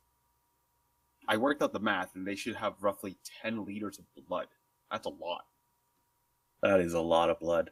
I 1.27 1.37
worked 1.37 1.61
out 1.63 1.73
the 1.73 1.79
math, 1.79 2.15
and 2.15 2.27
they 2.27 2.35
should 2.35 2.55
have 2.57 2.75
roughly 2.81 3.17
10 3.41 3.65
liters 3.65 3.97
of 3.97 4.05
blood. 4.27 4.47
That's 4.91 5.07
a 5.07 5.09
lot. 5.09 5.45
That 6.61 6.79
is 6.79 6.93
a 6.93 7.01
lot 7.01 7.29
of 7.31 7.39
blood. 7.39 7.71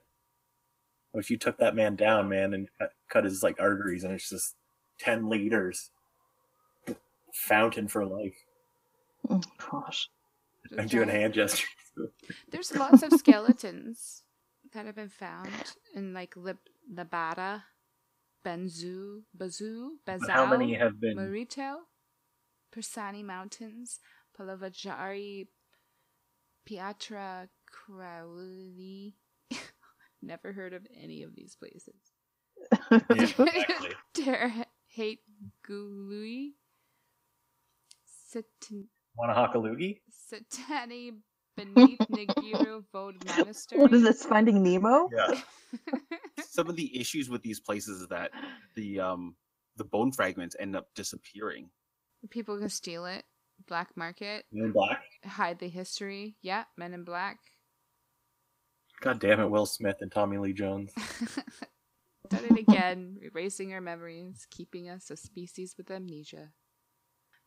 If 1.14 1.30
you 1.30 1.38
took 1.38 1.58
that 1.60 1.76
man 1.76 1.96
down, 1.96 2.28
man, 2.30 2.54
and 2.54 2.68
cut, 2.80 2.92
cut 3.10 3.24
his 3.26 3.44
like 3.44 3.60
arteries, 3.60 4.04
and 4.04 4.12
it's 4.14 4.30
just 4.30 4.56
ten 5.00 5.30
liters, 5.30 5.92
fountain 7.34 7.88
for 7.88 8.04
life. 8.06 8.36
Oh, 9.30 9.42
gosh. 9.58 10.10
Just 10.68 10.82
I'm 10.82 10.88
doing 10.88 11.10
hand 11.10 11.34
gestures. 11.34 11.68
There's 12.50 12.76
lots 12.76 13.04
of 13.04 13.14
skeletons 13.14 14.24
that 14.74 14.88
have 14.88 14.96
been 14.96 15.10
found 15.10 15.52
in 15.96 16.14
like 16.14 16.36
Lib- 16.36 16.58
Labada, 16.92 17.64
Benzu, 18.46 19.24
Bazoo, 19.38 19.98
But 20.06 20.20
Bazao, 20.22 20.30
how 20.32 20.46
many 20.46 20.74
have 20.76 21.00
been? 21.00 21.16
Marito, 21.16 21.88
Persani 22.76 23.24
Mountains, 23.24 24.00
Palavajari, 24.38 25.48
Piatra 26.68 27.48
Crowley. 27.70 29.16
Never 30.22 30.54
heard 30.54 30.74
of 30.74 30.88
any 31.02 31.24
of 31.24 31.36
these 31.36 31.56
places. 31.56 31.96
Yeah, 32.92 33.28
exactly. 33.40 33.90
Terhate 34.14 35.20
Gului, 35.68 36.54
Sitan- 38.08 38.88
Wanahakalugi? 39.18 40.02
Satani 40.10 41.12
beneath 41.56 42.00
Nagiro 42.00 42.84
Vode 42.94 43.24
Monastery. 43.26 43.82
What 43.82 43.94
is 43.94 44.04
this? 44.04 44.24
Finding 44.26 44.64
Nemo? 44.64 45.10
Yeah. 45.16 45.40
Some 46.40 46.70
of 46.70 46.76
the 46.76 47.00
issues 47.00 47.30
with 47.30 47.42
these 47.42 47.60
places 47.60 48.02
is 48.02 48.08
that 48.08 48.32
the 48.76 49.00
um 49.00 49.36
the 49.78 49.84
bone 49.84 50.12
fragments 50.12 50.56
end 50.60 50.76
up 50.76 50.88
disappearing. 50.96 51.70
People 52.30 52.58
can 52.60 52.70
steal 52.70 53.06
it. 53.06 53.24
Black 53.68 53.96
market. 53.96 54.46
Men 54.52 54.66
in 54.66 54.72
Black. 54.72 55.02
Hide 55.26 55.60
the 55.60 55.70
history. 55.70 56.36
Yeah, 56.42 56.64
Men 56.78 56.94
in 56.94 57.04
Black. 57.04 57.40
God 59.02 59.20
damn 59.20 59.40
it, 59.40 59.50
Will 59.50 59.66
Smith 59.66 59.98
and 60.02 60.12
Tommy 60.12 60.38
Lee 60.38 60.54
Jones. 60.54 60.92
Done 62.30 62.46
it 62.46 62.58
again, 62.58 63.18
erasing 63.22 63.74
our 63.74 63.82
memories, 63.82 64.48
keeping 64.50 64.90
us 64.90 65.12
a 65.12 65.18
species 65.18 65.76
with 65.78 65.92
amnesia. 65.92 66.50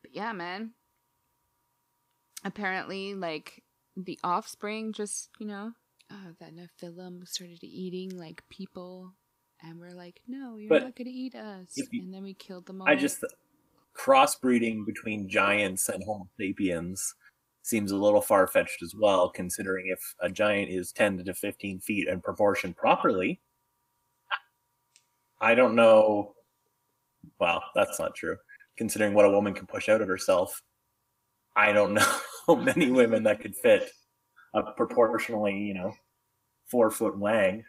But 0.02 0.14
yeah, 0.14 0.32
man. 0.32 0.72
Apparently, 2.44 3.14
like 3.14 3.62
the 3.96 4.18
offspring, 4.22 4.92
just 4.92 5.30
you 5.38 5.46
know, 5.46 5.72
uh, 6.10 6.32
that 6.40 6.52
Nephilim 6.54 7.26
started 7.26 7.58
eating 7.62 8.16
like 8.16 8.42
people, 8.50 9.12
and 9.62 9.78
we're 9.78 9.94
like, 9.94 10.20
no, 10.28 10.56
you're 10.56 10.70
But 10.70 10.84
not 10.84 10.96
gonna 10.96 11.10
eat 11.12 11.34
us, 11.34 11.74
you- 11.76 12.02
and 12.02 12.12
then 12.12 12.22
we 12.22 12.34
killed 12.34 12.66
them 12.66 12.82
all. 12.82 12.88
I 12.88 12.94
just 12.96 13.24
crossbreeding 13.96 14.84
between 14.86 15.28
giants 15.28 15.88
and 15.88 16.02
Homo 16.04 16.28
sapiens 16.38 17.14
seems 17.62 17.90
a 17.90 17.96
little 17.96 18.20
far 18.20 18.46
fetched 18.46 18.82
as 18.82 18.94
well, 18.94 19.28
considering 19.28 19.86
if 19.88 19.98
a 20.20 20.28
giant 20.30 20.70
is 20.70 20.92
10 20.92 21.24
to 21.24 21.34
15 21.34 21.80
feet 21.80 22.06
and 22.08 22.22
proportioned 22.22 22.76
properly. 22.76 23.40
I 25.40 25.54
don't 25.54 25.74
know. 25.74 26.34
Well, 27.40 27.62
that's 27.74 27.98
not 27.98 28.14
true. 28.14 28.36
Considering 28.76 29.14
what 29.14 29.24
a 29.24 29.30
woman 29.30 29.52
can 29.54 29.66
push 29.66 29.88
out 29.88 30.00
of 30.00 30.08
herself, 30.08 30.62
I 31.56 31.72
don't 31.72 31.94
know 31.94 32.18
many 32.56 32.90
women 32.90 33.24
that 33.24 33.40
could 33.40 33.56
fit 33.56 33.90
a 34.54 34.62
proportionally, 34.62 35.56
you 35.56 35.74
know, 35.74 35.92
four 36.66 36.90
foot 36.90 37.18
wang 37.18 37.64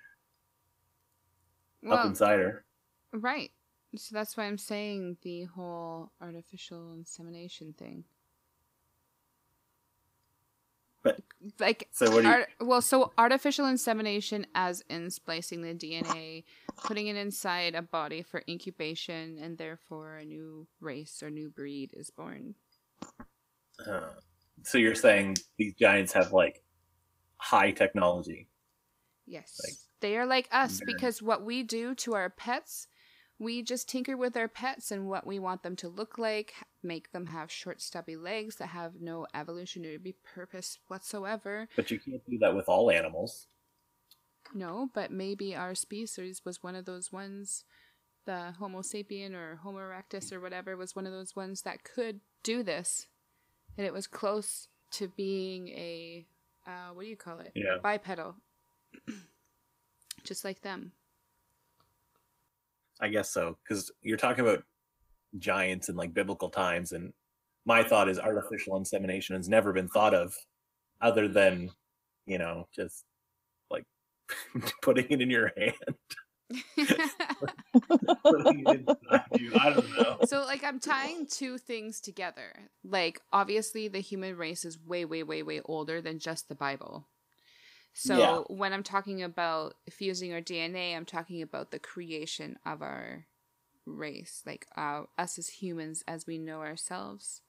up 1.90 2.06
inside 2.06 2.40
her. 2.40 2.66
right. 3.14 3.52
So 3.96 4.14
that's 4.14 4.36
why 4.36 4.46
I'm 4.46 4.58
saying 4.58 5.18
the 5.22 5.46
whole 5.46 6.12
artificial 6.22 6.94
insemination 6.94 7.74
thing. 7.78 8.04
But 11.04 11.22
like 11.60 11.88
so 11.92 12.12
what 12.12 12.24
do 12.24 12.28
you? 12.28 12.34
Art, 12.34 12.50
well, 12.60 12.82
so 12.82 13.14
artificial 13.18 13.68
insemination, 13.68 14.46
as 14.56 14.84
in 14.90 15.10
splicing 15.10 15.62
the 15.62 15.74
DNA, 15.74 16.44
putting 16.84 17.08
it 17.08 17.16
inside 17.16 17.76
a 17.76 17.82
body 17.82 18.24
for 18.24 18.44
incubation, 18.50 19.38
and 19.42 19.58
therefore 19.58 20.18
a 20.18 20.26
new 20.26 20.68
race 20.82 21.24
or 21.24 21.30
new 21.30 21.50
breed 21.50 21.92
is 21.94 22.10
born. 22.10 22.56
Uh, 23.86 24.10
so 24.64 24.78
you're 24.78 24.96
saying 24.96 25.38
these 25.58 25.74
giants 25.76 26.14
have 26.14 26.34
like 26.34 26.64
high 27.38 27.72
technology? 27.72 28.48
Yes, 29.26 29.60
Like, 29.64 29.78
they 30.00 30.18
are 30.18 30.26
like 30.26 30.48
us 30.52 30.80
because 30.86 31.22
what 31.22 31.44
we 31.44 31.64
do 31.64 31.94
to 31.96 32.14
our 32.16 32.30
pets, 32.30 32.88
we 33.40 33.62
just 33.62 33.90
tinker 33.90 34.16
with 34.16 34.38
our 34.38 34.48
pets 34.48 34.90
and 34.92 35.08
what 35.08 35.28
we 35.28 35.38
want 35.38 35.64
them 35.64 35.76
to 35.78 35.90
look 35.90 36.18
like, 36.18 36.54
make 36.82 37.12
them 37.12 37.28
have 37.28 37.52
short, 37.52 37.82
stubby 37.82 38.16
legs 38.16 38.56
that 38.56 38.68
have 38.68 38.94
no 39.02 39.28
evolutionary 39.34 40.16
purpose 40.24 40.80
whatsoever. 40.88 41.68
But 41.76 41.92
you 41.92 42.00
can't 42.00 42.22
do 42.30 42.38
that 42.40 42.56
with 42.56 42.70
all 42.70 42.90
animals. 42.90 43.48
No, 44.54 44.90
but 44.94 45.12
maybe 45.12 45.56
our 45.56 45.76
species 45.76 46.44
was 46.46 46.64
one 46.64 46.76
of 46.76 46.86
those 46.86 47.12
ones, 47.12 47.66
the 48.26 48.54
Homo 48.60 48.82
sapien 48.82 49.34
or 49.34 49.58
Homo 49.58 49.80
erectus 49.80 50.32
or 50.32 50.40
whatever 50.40 50.78
was 50.78 50.96
one 50.96 51.06
of 51.06 51.12
those 51.12 51.36
ones 51.36 51.64
that 51.64 51.84
could 51.84 52.22
do 52.44 52.64
this. 52.64 53.08
And 53.78 53.86
it 53.86 53.94
was 53.94 54.08
close 54.08 54.68
to 54.94 55.08
being 55.10 55.68
a, 55.70 56.26
uh, 56.66 56.94
what 56.94 57.04
do 57.04 57.10
you 57.10 57.18
call 57.18 57.40
it? 57.40 57.52
Yeah. 57.56 57.78
Bipedal. 57.82 58.36
Just 60.24 60.44
like 60.44 60.62
them. 60.62 60.92
I 63.00 63.10
guess 63.10 63.30
so, 63.30 63.58
because 63.64 63.92
you're 64.02 64.18
talking 64.18 64.44
about 64.44 64.64
giants 65.38 65.90
in 65.90 65.96
like 65.96 66.14
biblical 66.14 66.50
times, 66.50 66.94
and 66.94 67.14
my 67.66 67.84
thought 67.84 68.10
is 68.10 68.20
artificial 68.20 68.76
insemination 68.78 69.36
has 69.36 69.48
never 69.48 69.72
been 69.72 69.88
thought 69.88 70.16
of, 70.16 70.36
other 71.00 71.28
than, 71.28 71.70
you 72.26 72.40
know, 72.40 72.68
just 72.76 73.06
like 73.70 73.86
putting 74.82 75.06
it 75.12 75.22
in 75.22 75.30
your 75.30 75.52
hand, 75.58 75.74
putting 76.78 78.60
it 78.60 78.72
inside 78.72 79.22
you. 79.34 79.56
I 79.60 79.70
don't 79.70 79.90
know. 79.98 80.18
so 80.26 80.44
like 80.46 80.64
I'm 80.64 80.80
tying 80.80 81.28
two 81.28 81.58
things 81.58 82.00
together. 82.00 82.54
Like 82.84 83.22
obviously 83.32 83.88
the 83.88 84.00
human 84.00 84.38
race 84.38 84.66
is 84.66 84.80
way 84.80 85.06
way 85.06 85.24
way 85.24 85.44
way 85.44 85.62
older 85.66 86.02
than 86.02 86.20
just 86.20 86.50
the 86.50 86.56
Bible. 86.56 87.08
So 87.94 88.18
Yeah. 88.18 88.56
when 88.56 88.74
I'm 88.74 88.84
talking 88.84 89.24
about 89.24 89.74
fusing 89.90 90.32
our 90.34 90.42
DNA, 90.42 90.96
I'm 90.96 91.06
talking 91.06 91.42
about 91.42 91.72
the 91.72 91.80
creation 91.80 92.58
of 92.66 92.82
our 92.82 93.26
race, 93.86 94.44
like 94.46 94.68
uh, 94.76 95.04
us 95.18 95.40
as 95.40 95.48
humans 95.50 96.04
as 96.08 96.28
we 96.28 96.38
know 96.38 96.60
ourselves. 96.62 97.42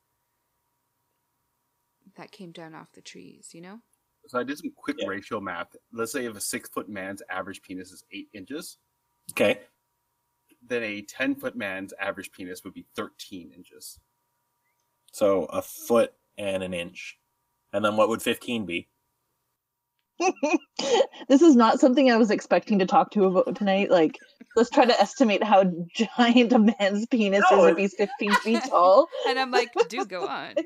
That 2.17 2.33
came 2.33 2.53
down 2.53 2.75
off 2.75 2.93
the 2.93 3.03
trees, 3.03 3.51
you 3.53 3.61
know? 3.61 3.81
So 4.29 4.39
I 4.39 4.45
did 4.45 4.59
some 4.59 4.73
quick 4.75 4.97
Yeah. 4.99 5.09
ratio 5.09 5.41
math. 5.41 5.77
Let's 5.93 6.13
say 6.13 6.25
if 6.25 6.37
a 6.37 6.41
six 6.41 6.69
foot 6.71 6.89
man's 6.89 7.23
average 7.31 7.61
penis 7.63 7.93
is 7.93 8.05
eight 8.13 8.29
inches, 8.33 8.79
Okay. 9.33 9.61
Then 10.67 10.83
a 10.83 11.03
10 11.03 11.37
foot 11.37 11.57
man's 11.57 11.93
average 11.99 12.33
penis 12.33 12.65
would 12.65 12.75
be 12.75 12.87
13 12.97 13.53
inches. 13.55 13.99
So 15.13 15.45
a 15.45 15.63
foot 15.63 16.13
and 16.37 16.63
an 16.63 16.75
inch. 16.75 17.19
And 17.73 17.85
then 17.85 17.97
what 17.97 18.09
would 18.09 18.23
15 18.23 18.67
be? 18.67 18.89
this 21.29 21.43
is 21.43 21.55
not 21.55 21.81
something 21.81 22.11
I 22.11 22.17
was 22.17 22.31
expecting 22.31 22.79
to 22.81 22.87
talk 22.87 23.11
to 23.13 23.25
about 23.25 23.57
tonight. 23.57 23.91
Like, 23.91 24.19
let's 24.57 24.71
try 24.71 24.85
to 24.85 25.01
estimate 25.01 25.45
how 25.45 25.65
giant 25.95 26.53
a 26.53 26.59
man's 26.59 27.07
penis 27.07 27.45
no, 27.51 27.67
is 27.67 27.73
if 27.73 27.79
he's 27.79 27.95
15 27.95 28.35
feet 28.37 28.63
tall. 28.69 29.09
and 29.29 29.39
I'm 29.39 29.51
like, 29.51 29.71
do 29.89 30.05
go 30.05 30.27
on. 30.27 30.55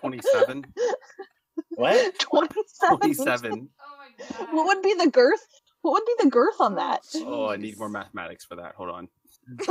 27. 0.00 0.64
What? 1.76 2.18
27. 2.18 2.98
27. 2.98 3.68
What 4.50 4.66
would 4.66 4.82
be 4.82 4.94
the 4.94 5.10
girth? 5.10 5.46
What 5.82 5.92
would 5.92 6.04
be 6.04 6.24
the 6.24 6.30
girth 6.30 6.60
on 6.60 6.74
that? 6.76 7.02
Oh, 7.16 7.48
I 7.48 7.56
need 7.56 7.78
more 7.78 7.88
mathematics 7.88 8.44
for 8.44 8.56
that. 8.56 8.74
Hold 8.74 8.90
on. 8.90 9.08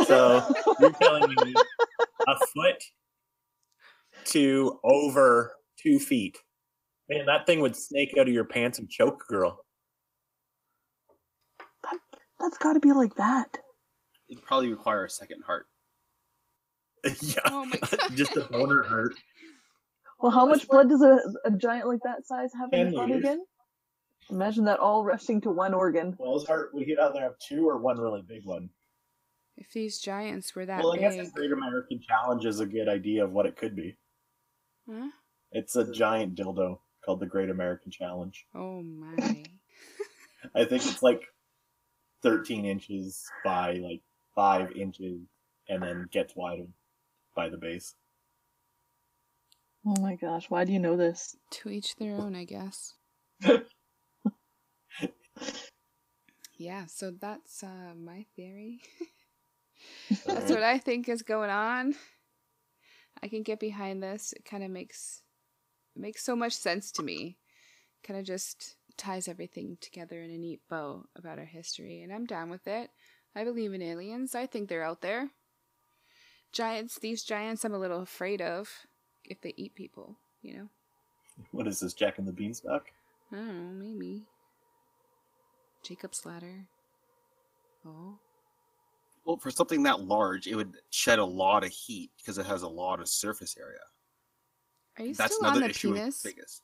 So 0.05 0.43
you're 0.79 0.91
telling 0.93 1.29
me 1.29 1.53
a 2.27 2.35
foot 2.53 2.83
to 4.25 4.79
over 4.83 5.53
two 5.77 5.99
feet. 5.99 6.37
Man, 7.09 7.25
that 7.25 7.45
thing 7.45 7.59
would 7.61 7.75
snake 7.75 8.15
out 8.19 8.27
of 8.27 8.33
your 8.33 8.45
pants 8.45 8.79
and 8.79 8.89
choke 8.89 9.25
girl. 9.27 9.65
That, 11.83 11.97
that's 12.39 12.57
got 12.57 12.73
to 12.73 12.79
be 12.79 12.91
like 12.91 13.15
that. 13.15 13.57
It'd 14.29 14.43
probably 14.43 14.69
require 14.69 15.05
a 15.05 15.09
second 15.09 15.43
heart. 15.45 15.65
yeah. 17.21 17.39
Oh 17.45 17.65
my 17.65 17.77
God. 17.77 17.99
Just 18.15 18.35
a 18.35 18.41
boner 18.41 18.83
hurt. 18.83 19.13
Well, 20.19 20.31
how 20.31 20.45
much 20.45 20.67
blood 20.67 20.89
does 20.89 21.01
a, 21.01 21.19
a 21.45 21.51
giant 21.51 21.87
like 21.87 22.01
that 22.03 22.27
size 22.27 22.51
have 22.53 22.69
in 22.73 22.79
Ten 22.79 22.85
his 22.87 22.95
body 22.95 23.13
again? 23.13 23.39
Imagine 24.29 24.65
that 24.65 24.79
all 24.79 25.03
rushing 25.03 25.41
to 25.41 25.49
one 25.49 25.73
organ. 25.73 26.15
Well, 26.19 26.37
his 26.37 26.47
heart, 26.47 26.71
we 26.73 26.85
could 26.85 26.99
either 26.99 27.19
have 27.21 27.39
two 27.39 27.67
or 27.67 27.77
one 27.77 27.99
really 27.99 28.21
big 28.21 28.45
one. 28.45 28.69
If 29.57 29.71
these 29.73 29.99
giants 29.99 30.55
were 30.55 30.65
that 30.65 30.83
Well, 30.83 30.93
I 30.93 30.97
guess 30.97 31.15
the. 31.15 31.31
Great 31.31 31.51
American 31.51 31.99
Challenge 31.99 32.45
is 32.45 32.59
a 32.59 32.65
good 32.65 32.87
idea 32.87 33.23
of 33.23 33.31
what 33.31 33.45
it 33.45 33.57
could 33.57 33.75
be. 33.75 33.97
Huh? 34.89 35.09
It's 35.51 35.75
a 35.75 35.91
giant 35.91 36.35
dildo 36.35 36.79
called 37.03 37.19
the 37.19 37.25
Great 37.25 37.49
American 37.49 37.91
Challenge. 37.91 38.45
Oh 38.55 38.81
my. 38.81 39.15
I 40.55 40.63
think 40.63 40.85
it's 40.85 41.03
like 41.03 41.23
13 42.23 42.65
inches 42.65 43.25
by 43.43 43.73
like 43.73 44.01
5 44.35 44.71
inches 44.73 45.19
and 45.67 45.83
then 45.83 46.07
gets 46.11 46.35
wider 46.35 46.67
by 47.35 47.49
the 47.49 47.57
base. 47.57 47.95
Oh 49.85 49.99
my 50.01 50.15
gosh, 50.15 50.49
why 50.49 50.65
do 50.65 50.73
you 50.73 50.79
know 50.79 50.97
this? 50.97 51.35
to 51.51 51.69
each 51.69 51.95
their 51.95 52.15
own, 52.15 52.35
I 52.35 52.43
guess. 52.43 52.93
yeah, 56.57 56.85
so 56.85 57.11
that's 57.11 57.63
uh, 57.63 57.93
my 57.97 58.25
theory. 58.35 58.81
that's 60.25 60.51
what 60.51 60.63
I 60.63 60.77
think 60.77 61.09
is 61.09 61.21
going 61.21 61.49
on. 61.49 61.95
I 63.21 63.27
can 63.27 63.43
get 63.43 63.59
behind 63.59 64.01
this. 64.01 64.33
It 64.33 64.45
kind 64.45 64.63
of 64.63 64.71
makes 64.71 65.21
makes 65.95 66.23
so 66.23 66.35
much 66.35 66.53
sense 66.53 66.91
to 66.93 67.03
me. 67.03 67.37
Kind 68.03 68.19
of 68.19 68.25
just 68.25 68.75
ties 68.97 69.27
everything 69.27 69.77
together 69.81 70.21
in 70.21 70.31
a 70.31 70.37
neat 70.37 70.61
bow 70.69 71.05
about 71.15 71.39
our 71.39 71.45
history, 71.45 72.01
and 72.01 72.13
I'm 72.13 72.25
down 72.25 72.49
with 72.49 72.67
it. 72.67 72.89
I 73.35 73.43
believe 73.43 73.73
in 73.73 73.81
aliens. 73.81 74.35
I 74.35 74.45
think 74.45 74.69
they're 74.69 74.83
out 74.83 75.01
there. 75.01 75.29
Giants, 76.51 76.97
these 76.99 77.23
giants 77.23 77.63
I'm 77.63 77.73
a 77.73 77.79
little 77.79 78.01
afraid 78.01 78.41
of 78.41 78.69
if 79.23 79.41
they 79.41 79.53
eat 79.55 79.75
people, 79.75 80.17
you 80.41 80.53
know? 80.53 80.69
What 81.51 81.67
is 81.67 81.79
this, 81.79 81.93
Jack 81.93 82.17
and 82.17 82.27
the 82.27 82.31
Beanstalk? 82.31 82.91
I 83.31 83.35
don't 83.35 83.79
know, 83.79 83.85
maybe. 83.85 84.23
Jacob's 85.83 86.25
ladder. 86.25 86.67
Oh. 87.85 88.19
Well, 89.25 89.37
for 89.37 89.51
something 89.51 89.83
that 89.83 90.01
large, 90.01 90.47
it 90.47 90.55
would 90.55 90.75
shed 90.89 91.19
a 91.19 91.25
lot 91.25 91.63
of 91.63 91.71
heat 91.71 92.11
because 92.17 92.37
it 92.37 92.45
has 92.45 92.63
a 92.63 92.67
lot 92.67 92.99
of 92.99 93.07
surface 93.07 93.55
area. 93.59 93.79
Are 94.97 95.05
you 95.05 95.13
That's 95.13 95.35
still 95.35 95.47
on 95.47 95.59
the 95.59 95.69
issue 95.69 95.93
penis? 95.93 96.23
with 96.23 96.35
biggest. 96.35 96.63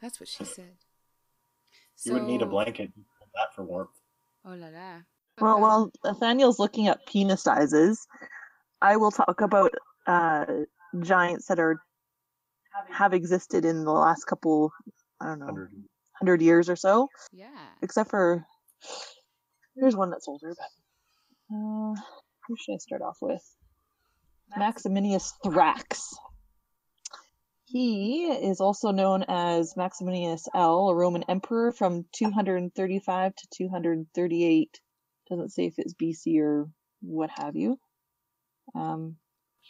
That's 0.00 0.20
what 0.20 0.28
she 0.28 0.44
said. 0.44 0.76
You 2.04 2.12
would 2.14 2.22
need 2.22 2.42
a 2.42 2.46
blanket 2.46 2.92
for 2.94 3.26
that 3.34 3.54
for 3.54 3.64
warmth. 3.64 3.90
Oh 4.44 4.54
la 4.54 4.68
la. 4.68 5.00
Well, 5.40 5.60
while 5.60 5.92
Nathaniel's 6.04 6.58
looking 6.58 6.88
at 6.88 7.04
penis 7.06 7.42
sizes, 7.42 8.06
I 8.80 8.96
will 8.96 9.10
talk 9.10 9.40
about 9.40 9.72
uh, 10.06 10.46
giants 11.00 11.46
that 11.46 11.58
are 11.58 11.82
have 12.90 13.12
existed 13.12 13.64
in 13.64 13.84
the 13.84 13.90
last 13.92 14.24
couple, 14.24 14.72
I 15.20 15.26
don't 15.26 15.38
know, 15.40 15.46
100. 15.46 15.72
hundred 16.14 16.42
years 16.42 16.68
or 16.68 16.76
so. 16.76 17.08
Yeah. 17.32 17.48
Except 17.82 18.10
for 18.10 18.44
here's 19.76 19.96
one 19.96 20.10
that's 20.10 20.28
older, 20.28 20.54
but 20.56 21.56
uh, 21.56 21.94
who 22.46 22.56
should 22.56 22.74
I 22.74 22.78
start 22.78 23.02
off 23.02 23.18
with? 23.20 23.42
Maximinius 24.56 25.32
Thrax. 25.44 26.14
He 27.66 28.24
is 28.24 28.60
also 28.60 28.92
known 28.92 29.24
as 29.28 29.74
Maximinius 29.76 30.48
L, 30.54 30.88
a 30.88 30.94
Roman 30.94 31.24
emperor 31.24 31.70
from 31.70 32.06
235 32.12 33.34
to 33.34 33.46
238. 33.54 34.80
Doesn't 35.28 35.52
say 35.52 35.66
if 35.66 35.74
it's 35.76 35.92
BC 35.92 36.40
or 36.40 36.70
what 37.02 37.28
have 37.36 37.56
you. 37.56 37.78
Um, 38.74 39.16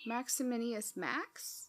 Maximinius 0.07 0.97
Max? 0.97 1.68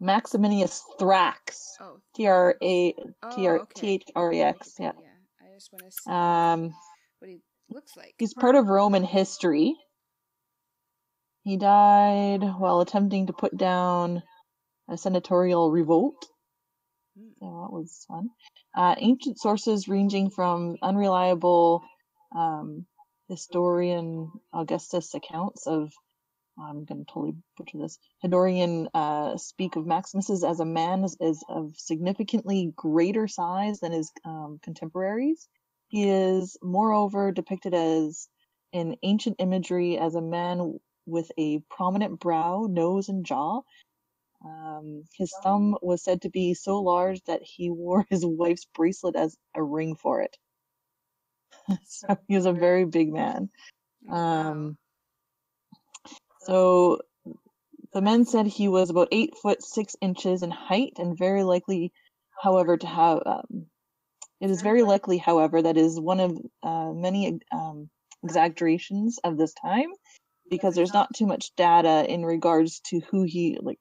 Maximinius 0.00 0.82
Thrax. 1.00 1.34
Oh. 1.80 1.98
T 2.14 2.26
R 2.26 2.56
A 2.62 2.92
T 2.92 3.02
oh, 3.22 3.46
R 3.46 3.58
okay. 3.60 3.80
T 3.80 3.88
H 3.94 4.04
R 4.14 4.32
E 4.32 4.40
X. 4.40 4.74
Yeah. 4.78 4.92
Yeah. 5.00 5.46
I 5.50 5.54
just 5.54 5.72
want 5.72 5.84
to 5.84 5.90
see 5.92 6.10
Um, 6.10 6.74
what 7.20 7.28
he 7.30 7.40
looks 7.70 7.96
like. 7.96 8.14
he's 8.18 8.34
part 8.34 8.54
of 8.56 8.66
Roman 8.68 9.04
history. 9.04 9.74
He 11.42 11.56
died 11.56 12.42
while 12.58 12.80
attempting 12.80 13.26
to 13.26 13.32
put 13.32 13.56
down 13.56 14.22
a 14.88 14.96
senatorial 14.96 15.70
revolt. 15.70 16.16
Hmm. 17.18 17.28
So 17.38 17.46
that 17.46 17.72
was 17.72 18.04
fun. 18.08 18.30
Uh, 18.76 18.94
ancient 18.98 19.38
sources 19.38 19.86
ranging 19.88 20.30
from 20.30 20.76
unreliable 20.82 21.82
um, 22.34 22.86
Historia 23.28 24.02
Augusta 24.52 25.02
accounts 25.14 25.66
of, 25.66 25.92
I'm 26.58 26.84
going 26.84 27.04
to 27.04 27.12
totally 27.12 27.34
butcher 27.56 27.78
this, 27.78 27.98
Hedorian 28.24 28.88
uh, 28.94 29.36
speak 29.36 29.76
of 29.76 29.86
Maximus 29.86 30.30
as 30.30 30.60
a 30.60 30.64
man 30.64 31.04
is, 31.04 31.16
is 31.20 31.44
of 31.48 31.72
significantly 31.76 32.72
greater 32.76 33.26
size 33.26 33.80
than 33.80 33.92
his 33.92 34.12
um, 34.24 34.60
contemporaries. 34.62 35.48
He 35.88 36.08
is, 36.08 36.56
moreover, 36.62 37.32
depicted 37.32 37.74
as 37.74 38.28
in 38.72 38.96
ancient 39.02 39.36
imagery 39.38 39.98
as 39.98 40.14
a 40.14 40.22
man 40.22 40.78
with 41.06 41.30
a 41.38 41.60
prominent 41.70 42.20
brow, 42.20 42.66
nose, 42.70 43.08
and 43.08 43.24
jaw. 43.24 43.60
Um, 44.44 45.04
his 45.16 45.32
thumb 45.42 45.76
was 45.80 46.02
said 46.02 46.22
to 46.22 46.30
be 46.30 46.54
so 46.54 46.80
large 46.80 47.22
that 47.24 47.42
he 47.42 47.70
wore 47.70 48.06
his 48.10 48.24
wife's 48.24 48.66
bracelet 48.74 49.16
as 49.16 49.36
a 49.54 49.62
ring 49.62 49.96
for 49.96 50.22
it. 50.22 50.36
so 51.84 52.16
he 52.28 52.36
was 52.36 52.46
a 52.46 52.52
very 52.52 52.84
big 52.84 53.12
man. 53.12 53.50
Um, 54.10 54.76
so 56.46 57.00
the 57.92 58.02
men 58.02 58.24
said 58.24 58.46
he 58.46 58.68
was 58.68 58.90
about 58.90 59.08
eight 59.12 59.36
foot 59.36 59.62
six 59.62 59.96
inches 60.00 60.42
in 60.42 60.50
height 60.50 60.94
and 60.98 61.16
very 61.16 61.44
likely, 61.44 61.92
however, 62.42 62.76
to 62.76 62.86
have. 62.86 63.22
Um, 63.24 63.66
it 64.40 64.50
is 64.50 64.62
very 64.62 64.82
likely, 64.82 65.16
however, 65.16 65.62
that 65.62 65.76
is 65.76 65.98
one 65.98 66.20
of 66.20 66.38
uh, 66.62 66.92
many 66.92 67.38
um, 67.52 67.88
exaggerations 68.22 69.18
of 69.24 69.38
this 69.38 69.54
time 69.54 69.90
because 70.50 70.74
there's 70.74 70.92
not 70.92 71.14
too 71.14 71.26
much 71.26 71.52
data 71.56 72.04
in 72.06 72.24
regards 72.24 72.80
to 72.88 73.00
who 73.10 73.22
he 73.22 73.56
like. 73.60 73.78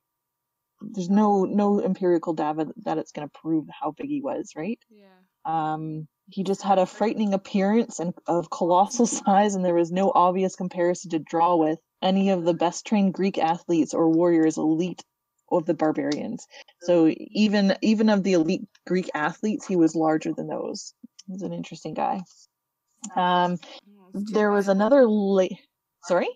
There's 0.81 1.09
no 1.09 1.45
no 1.45 1.81
empirical 1.81 2.33
data 2.33 2.67
that 2.83 2.97
it's 2.97 3.11
going 3.11 3.27
to 3.27 3.39
prove 3.41 3.65
how 3.69 3.91
big 3.91 4.09
he 4.09 4.21
was, 4.21 4.51
right? 4.55 4.79
yeah. 4.89 5.05
Um, 5.45 6.07
he 6.29 6.43
just 6.43 6.61
had 6.61 6.77
a 6.77 6.85
frightening 6.85 7.33
appearance 7.33 7.99
and 7.99 8.13
of 8.27 8.49
colossal 8.49 9.05
size, 9.07 9.55
and 9.55 9.65
there 9.65 9.75
was 9.75 9.91
no 9.91 10.11
obvious 10.13 10.55
comparison 10.55 11.11
to 11.11 11.19
draw 11.19 11.55
with 11.55 11.79
any 12.03 12.29
of 12.29 12.43
the 12.43 12.53
best 12.53 12.85
trained 12.85 13.13
Greek 13.13 13.37
athletes 13.37 13.93
or 13.93 14.09
warriors 14.09 14.57
elite 14.57 15.03
of 15.51 15.65
the 15.65 15.73
barbarians. 15.73 16.45
So 16.81 17.13
even 17.17 17.75
even 17.81 18.09
of 18.09 18.23
the 18.23 18.33
elite 18.33 18.67
Greek 18.85 19.09
athletes, 19.13 19.65
he 19.65 19.75
was 19.75 19.95
larger 19.95 20.33
than 20.33 20.47
those. 20.47 20.93
He 21.25 21.33
was 21.33 21.41
an 21.41 21.53
interesting 21.53 21.93
guy. 21.93 22.21
Um, 23.15 23.53
it's 24.13 24.29
too 24.29 24.33
there 24.33 24.51
was 24.51 24.67
another 24.67 25.07
late. 25.07 25.59
Sorry. 26.03 26.27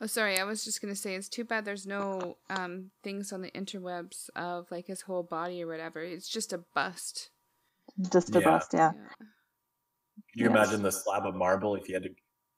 Oh, 0.00 0.06
sorry. 0.06 0.38
I 0.38 0.44
was 0.44 0.64
just 0.64 0.82
gonna 0.82 0.94
say 0.94 1.14
it's 1.14 1.28
too 1.28 1.44
bad 1.44 1.64
there's 1.64 1.86
no 1.86 2.36
um 2.50 2.90
things 3.02 3.32
on 3.32 3.40
the 3.40 3.50
interwebs 3.52 4.28
of 4.36 4.70
like 4.70 4.86
his 4.86 5.02
whole 5.02 5.22
body 5.22 5.62
or 5.62 5.66
whatever. 5.66 6.02
It's 6.02 6.28
just 6.28 6.52
a 6.52 6.58
bust. 6.74 7.30
Just 8.12 8.34
a 8.36 8.40
Yeah. 8.40 8.44
bust, 8.44 8.74
yeah. 8.74 8.92
Yeah. 8.94 9.08
Can 10.32 10.42
you 10.42 10.44
Yes. 10.50 10.50
imagine 10.50 10.82
the 10.82 10.92
slab 10.92 11.24
of 11.24 11.34
marble 11.34 11.76
if 11.76 11.88
you 11.88 11.94
had 11.94 12.02
to 12.02 12.10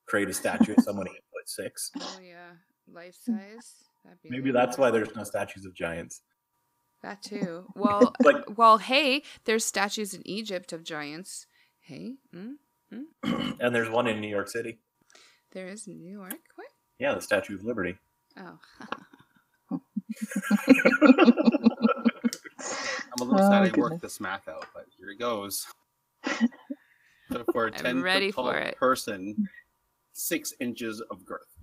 create 0.09 0.29
a 0.29 0.35
statue 0.35 0.75
of 0.75 0.81
someone 0.83 1.07
eight 1.07 1.23
foot 1.49 1.65
six? 1.65 1.91
Oh 2.01 2.19
yeah. 2.23 2.51
Life 2.93 3.15
size. 3.25 3.75
That'd 4.05 4.23
be 4.23 4.31
Maybe 4.31 4.51
that's 4.51 4.79
why 4.79 4.91
there's 4.91 5.15
no 5.17 5.25
statues 5.25 5.65
of 5.65 5.75
giants. 5.75 6.23
That 7.03 7.23
too. 7.31 7.67
Well, 7.75 8.15
Like- 8.23 8.45
well, 8.57 8.79
hey, 8.79 9.23
there's 9.45 9.65
statues 9.65 10.15
in 10.15 10.27
Egypt 10.27 10.73
of 10.73 10.85
giants. 10.85 11.47
Hey, 11.81 12.15
mm? 12.35 12.55
and 13.61 13.75
there's 13.75 13.91
one 13.91 14.07
in 14.07 14.21
New 14.21 14.29
York 14.29 14.49
City. 14.49 14.79
there 15.53 15.69
is 15.69 15.87
in 15.87 15.99
New 16.01 16.11
York. 16.13 16.39
What? 16.55 16.69
Yeah, 16.99 17.15
the 17.15 17.21
Statue 17.21 17.55
of 17.55 17.65
Liberty. 17.65 17.97
Oh, 18.39 18.59
I'm 19.71 19.81
a 23.21 23.25
little 23.25 23.35
Oh, 23.35 23.51
sad 23.51 23.63
I 23.63 23.67
goodness. 23.67 23.77
worked 23.91 24.03
this 24.03 24.21
math 24.21 24.49
out, 24.49 24.67
but 24.75 24.87
here 24.99 25.11
it 25.11 25.19
goes. 25.19 25.67
So 27.31 27.45
for 27.53 27.67
a 27.67 27.73
I'm 27.73 27.83
10 27.85 28.03
ready 28.03 28.31
foot 28.31 28.43
tall 28.43 28.53
for 28.53 28.59
it. 28.59 28.77
person, 28.77 29.49
six 30.19 30.53
inches 30.61 31.01
of 31.11 31.25
girth. 31.25 31.59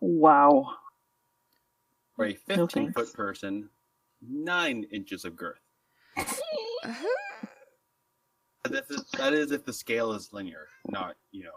Wow. 0.00 0.74
For 2.16 2.26
a 2.26 2.34
15 2.34 2.68
thanks. 2.68 2.92
foot 2.92 3.12
person, 3.14 3.68
nine 4.20 4.84
inches 4.92 5.24
of 5.24 5.36
girth. 5.36 5.60
Uh-huh. 6.16 7.46
That 8.68 8.84
is, 8.88 9.04
that 9.16 9.32
is 9.32 9.50
if 9.52 9.64
the 9.64 9.72
scale 9.72 10.12
is 10.12 10.32
linear, 10.32 10.68
not, 10.88 11.16
you 11.32 11.44
know. 11.44 11.50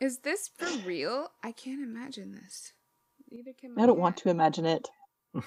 is 0.00 0.18
this 0.18 0.50
for 0.56 0.68
real? 0.86 1.28
I 1.42 1.52
can't 1.52 1.82
imagine 1.82 2.32
this. 2.32 2.72
Neither 3.30 3.52
can 3.52 3.78
I. 3.78 3.82
I 3.82 3.86
don't 3.86 3.98
want 3.98 4.16
to 4.18 4.28
imagine 4.28 4.66
it. 4.66 4.88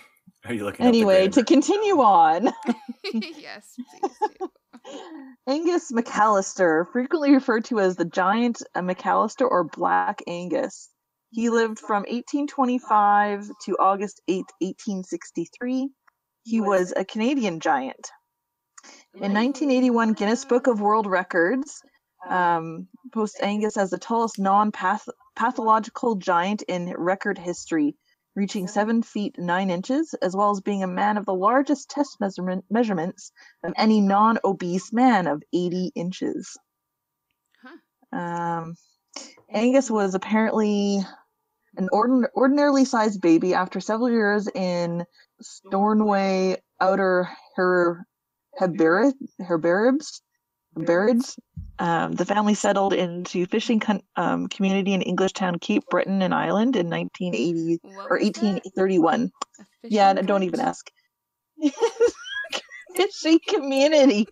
Are 0.46 0.54
you 0.54 0.64
looking? 0.64 0.86
Anyway, 0.86 1.28
to 1.30 1.44
continue 1.44 2.02
on. 2.02 2.46
yes, 3.14 3.76
please 3.76 4.12
do. 4.40 4.50
Angus 5.48 5.92
McAllister, 5.92 6.86
frequently 6.92 7.34
referred 7.34 7.66
to 7.66 7.80
as 7.80 7.96
the 7.96 8.06
giant 8.06 8.62
McAllister 8.76 9.50
or 9.50 9.64
Black 9.64 10.22
Angus. 10.28 10.90
He 11.32 11.50
lived 11.50 11.80
from 11.80 12.04
1825 12.04 13.50
to 13.66 13.78
August 13.80 14.22
8, 14.28 14.46
1863. 14.60 15.90
He 16.44 16.62
was 16.62 16.94
a 16.96 17.04
Canadian 17.04 17.60
giant. 17.60 18.12
In 19.16 19.34
1981, 19.34 20.14
Guinness 20.14 20.46
Book 20.46 20.68
of 20.68 20.82
World 20.82 21.08
Records 21.08 21.82
um, 22.30 22.88
posts 23.14 23.42
Angus 23.42 23.78
as 23.78 23.90
the 23.90 23.98
tallest 23.98 24.40
non 24.40 24.72
pathological 25.36 26.16
giant 26.16 26.62
in 26.64 26.94
record 26.98 27.38
history, 27.38 27.96
reaching 28.36 28.68
7 28.68 29.02
feet 29.02 29.40
9 29.40 29.70
inches, 29.70 30.14
as 30.22 30.36
well 30.36 30.52
as 30.52 30.62
being 30.62 30.84
a 30.84 30.88
man 30.88 31.18
of 31.18 31.26
the 31.26 31.34
largest 31.34 31.90
test 31.90 32.20
measurement, 32.20 32.66
measurements 32.70 33.32
of 33.64 33.74
any 33.78 34.02
non 34.02 34.40
obese 34.44 34.92
man 34.92 35.28
of 35.28 35.42
80 35.54 35.92
inches. 35.96 36.58
Huh. 37.64 38.18
Um, 38.18 38.76
Angus 39.50 39.90
was 39.90 40.16
apparently 40.16 41.00
an 41.78 41.90
ordin- 41.92 42.30
ordinarily 42.36 42.86
sized 42.86 43.22
baby 43.22 43.54
after 43.54 43.80
several 43.80 44.10
years 44.10 44.48
in 44.48 45.06
Stornoway 45.42 46.58
Outer 46.80 47.30
Her- 47.56 48.06
Herberibs. 50.76 51.38
Um, 51.78 52.14
the 52.14 52.26
family 52.26 52.54
settled 52.54 52.94
into 52.94 53.46
fishing 53.46 53.80
con- 53.80 54.02
um, 54.16 54.48
community 54.48 54.94
in 54.94 55.02
English 55.02 55.34
town 55.34 55.60
Cape 55.60 55.84
Breton 55.90 56.22
in 56.22 56.32
Ireland 56.32 56.76
in 56.76 56.90
1980 56.90 57.80
or 57.84 58.18
1831. 58.18 59.32
Yeah, 59.84 60.14
don't 60.14 60.44
even 60.44 60.62
ask. 60.62 60.90
Fishing 62.96 63.40
community. 63.48 64.28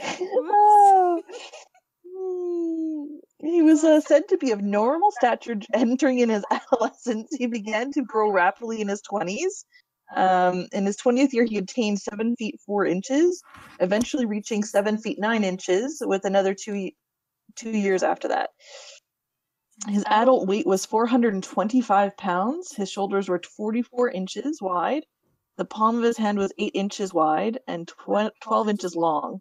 Oh. 0.00 1.22
He 3.40 3.62
was 3.62 3.84
uh, 3.84 4.00
said 4.00 4.28
to 4.28 4.36
be 4.36 4.50
of 4.50 4.60
normal 4.60 5.12
stature 5.12 5.56
entering 5.72 6.18
in 6.18 6.28
his 6.28 6.44
adolescence. 6.50 7.28
He 7.36 7.46
began 7.46 7.92
to 7.92 8.02
grow 8.02 8.32
rapidly 8.32 8.80
in 8.80 8.88
his 8.88 9.02
20s. 9.02 9.64
Um, 10.14 10.66
in 10.72 10.86
his 10.86 10.96
20th 10.96 11.32
year, 11.32 11.44
he 11.44 11.58
attained 11.58 12.00
7 12.00 12.36
feet 12.36 12.60
4 12.64 12.86
inches, 12.86 13.42
eventually 13.80 14.24
reaching 14.26 14.62
7 14.62 14.98
feet 14.98 15.18
9 15.18 15.44
inches 15.44 16.02
with 16.04 16.24
another 16.24 16.54
two, 16.54 16.90
two 17.54 17.70
years 17.70 18.02
after 18.02 18.28
that. 18.28 18.50
His 19.86 20.04
adult 20.06 20.48
weight 20.48 20.66
was 20.66 20.84
425 20.86 22.16
pounds. 22.16 22.74
His 22.74 22.90
shoulders 22.90 23.28
were 23.28 23.40
44 23.56 24.10
inches 24.10 24.60
wide. 24.60 25.04
The 25.56 25.64
palm 25.64 25.98
of 25.98 26.02
his 26.02 26.16
hand 26.16 26.38
was 26.38 26.52
8 26.58 26.72
inches 26.74 27.14
wide 27.14 27.58
and 27.66 27.86
tw- 27.86 28.32
12 28.42 28.68
inches 28.68 28.96
long. 28.96 29.40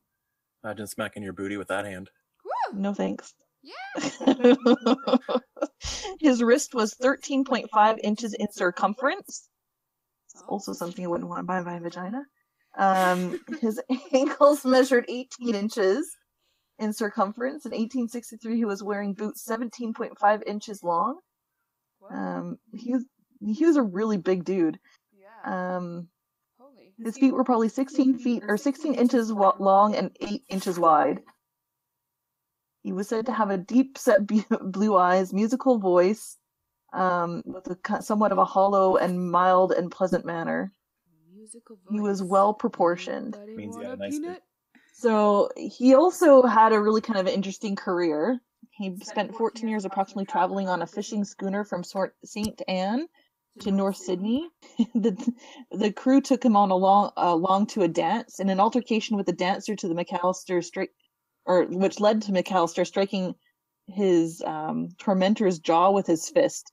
Imagine 0.64 0.88
smacking 0.88 1.24
your 1.24 1.34
booty 1.34 1.58
with 1.58 1.70
that 1.70 1.86
hand. 1.86 2.10
Woo! 2.44 2.80
No 2.80 2.94
thanks. 2.94 3.34
Yeah. 3.64 4.56
His 6.20 6.42
wrist 6.44 6.74
was 6.74 6.94
13.5 6.96 8.00
inches 8.04 8.34
in 8.34 8.52
circumference. 8.52 9.50
Also 10.48 10.74
something 10.74 11.06
I 11.06 11.08
wouldn't 11.08 11.30
want 11.30 11.40
to 11.40 11.44
buy 11.44 11.62
my 11.62 11.80
vagina. 11.80 12.24
Um, 12.78 13.40
his 13.62 13.82
ankles 14.14 14.66
measured 14.66 15.06
18 15.08 15.56
inches 15.56 16.16
in 16.80 16.94
circumference. 16.94 17.66
In 17.66 17.72
1863, 17.72 18.56
he 18.56 18.66
was 18.66 18.84
wearing 18.84 19.14
boots 19.14 19.46
17.5 19.48 20.44
inches 20.46 20.84
long. 20.84 21.20
Um, 22.12 22.58
he 22.74 22.94
was 22.94 23.06
he 23.40 23.66
was 23.66 23.76
a 23.76 23.84
really 23.84 24.18
big 24.18 24.44
dude. 24.46 24.80
yeah. 25.14 25.78
Um, 25.78 26.08
Holy. 26.60 26.94
his 26.98 27.18
feet 27.18 27.34
were 27.34 27.44
probably 27.44 27.70
16 27.70 28.18
feet 28.20 28.44
or 28.48 28.58
16 28.58 28.94
inches 28.96 29.32
long 29.32 29.96
and 29.96 30.16
8 30.20 30.44
inches 30.50 30.80
wide. 30.80 31.20
He 32.84 32.94
was 32.94 33.08
said 33.10 33.26
to 33.26 33.34
have 33.34 33.50
a 33.50 33.58
deep 33.58 33.98
set 33.98 34.26
b- 34.26 34.46
blue 34.62 34.96
eyes, 34.96 35.34
musical 35.34 35.78
voice, 35.78 36.38
um, 36.98 37.44
with 37.46 37.68
a 37.68 38.02
somewhat 38.02 38.32
of 38.32 38.38
a 38.40 38.46
hollow 38.46 38.98
and 38.98 39.32
mild 39.32 39.72
and 39.72 39.92
pleasant 39.92 40.26
manner. 40.26 40.72
He 41.90 42.02
was 42.02 42.22
well 42.22 42.54
proportioned. 42.54 43.38
Means 43.56 43.78
he 43.78 43.84
had 43.84 44.00
a 44.00 44.04
a 44.04 44.10
nice? 44.10 44.20
So 44.94 45.50
he 45.56 45.94
also 45.94 46.42
had 46.42 46.74
a 46.74 46.82
really 46.82 47.02
kind 47.02 47.20
of 47.20 47.28
interesting 47.28 47.76
career. 47.76 48.40
He 48.72 48.98
spent 49.04 49.36
14 49.36 49.70
years 49.70 49.86
approximately 49.86 50.26
traveling 50.26 50.68
on 50.68 50.82
a 50.82 50.88
fishing 50.88 51.24
schooner 51.24 51.64
from 51.64 51.84
St. 51.84 52.62
Anne 52.68 53.08
to 53.60 53.72
North 53.72 53.98
Sydney. 53.98 54.50
the 54.96 55.34
the 55.72 55.92
crew 55.92 56.20
took 56.20 56.44
him 56.44 56.56
on 56.56 56.72
along 56.72 57.12
along 57.16 57.68
to 57.68 57.84
a 57.84 57.88
dance 57.88 58.40
in 58.40 58.50
an 58.50 58.60
altercation 58.60 59.18
with 59.18 59.28
the 59.28 59.34
dancer 59.34 59.76
to 59.76 59.88
the 59.88 59.96
McAllister 59.96 60.64
strike, 60.64 60.92
or 61.46 61.66
which 61.66 62.00
led 62.00 62.24
to 62.24 62.32
McAllister 62.32 62.86
striking 62.86 63.36
his 63.88 64.42
um, 64.46 64.90
tormentor's 64.98 65.60
jaw 65.60 65.92
with 65.92 66.08
his 66.08 66.30
fist. 66.30 66.72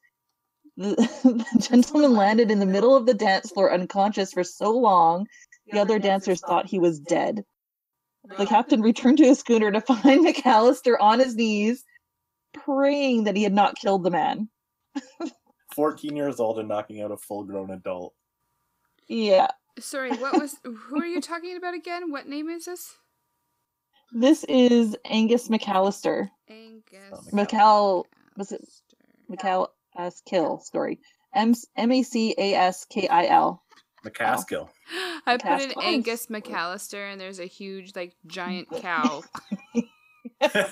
The, 0.77 0.95
the 1.55 1.59
gentleman 1.61 2.14
landed 2.14 2.51
in 2.51 2.59
the 2.59 2.66
middle 2.66 2.97
of 2.97 3.07
the 3.07 3.14
dance 3.14 3.51
floor 3.51 3.72
unconscious 3.72 4.33
for 4.33 4.45
so 4.45 4.70
long, 4.70 5.27
the 5.70 5.79
other 5.79 5.99
dancers 5.99 6.41
thought 6.41 6.66
he 6.66 6.79
was 6.79 6.99
dead. 6.99 7.45
The 8.39 8.47
captain 8.47 8.81
returned 8.81 9.18
to 9.18 9.25
his 9.25 9.39
schooner 9.39 9.70
to 9.70 9.81
find 9.83 10.27
McAllister 10.27 10.97
on 11.01 11.18
his 11.18 11.35
knees, 11.37 11.85
praying 12.53 13.25
that 13.25 13.37
he 13.37 13.43
had 13.43 13.53
not 13.53 13.77
killed 13.77 14.03
the 14.03 14.11
man. 14.11 14.49
14 15.75 16.16
years 16.16 16.41
old 16.41 16.59
and 16.59 16.68
knocking 16.68 17.03
out 17.03 17.11
a 17.11 17.16
full 17.16 17.45
grown 17.45 17.70
adult. 17.70 18.14
Yeah, 19.09 19.49
Sorry, 19.79 20.11
what 20.16 20.41
was? 20.41 20.57
who 20.62 21.01
are 21.01 21.07
you 21.07 21.20
talking 21.20 21.57
about 21.57 21.75
again? 21.75 22.11
What 22.11 22.29
name 22.29 22.49
is 22.49 22.66
this? 22.66 22.95
this 24.12 24.45
is 24.45 24.97
Angus 25.05 25.49
McAllister. 25.49 26.31
Angus. 26.49 27.31
Macal- 27.33 28.05
was 28.37 28.53
it 28.53 28.64
McAllister. 29.29 29.68
MacAskill 29.97 30.63
story. 30.63 30.99
M 31.35 31.55
M 31.77 31.93
A 31.93 32.03
C 32.03 32.35
A 32.39 32.55
S 32.55 32.85
K 32.85 33.09
I 33.09 33.27
L. 33.27 33.63
MacAskill. 34.05 34.69
I 35.27 35.37
put 35.37 35.63
in 35.63 35.73
Angus 35.83 36.27
McAllister, 36.27 37.11
and 37.11 37.21
there's 37.21 37.41
a 37.41 37.47
huge, 37.47 37.97
like, 37.97 38.15
giant 38.27 38.69
cow. 38.83 39.23
yeah, 40.41 40.63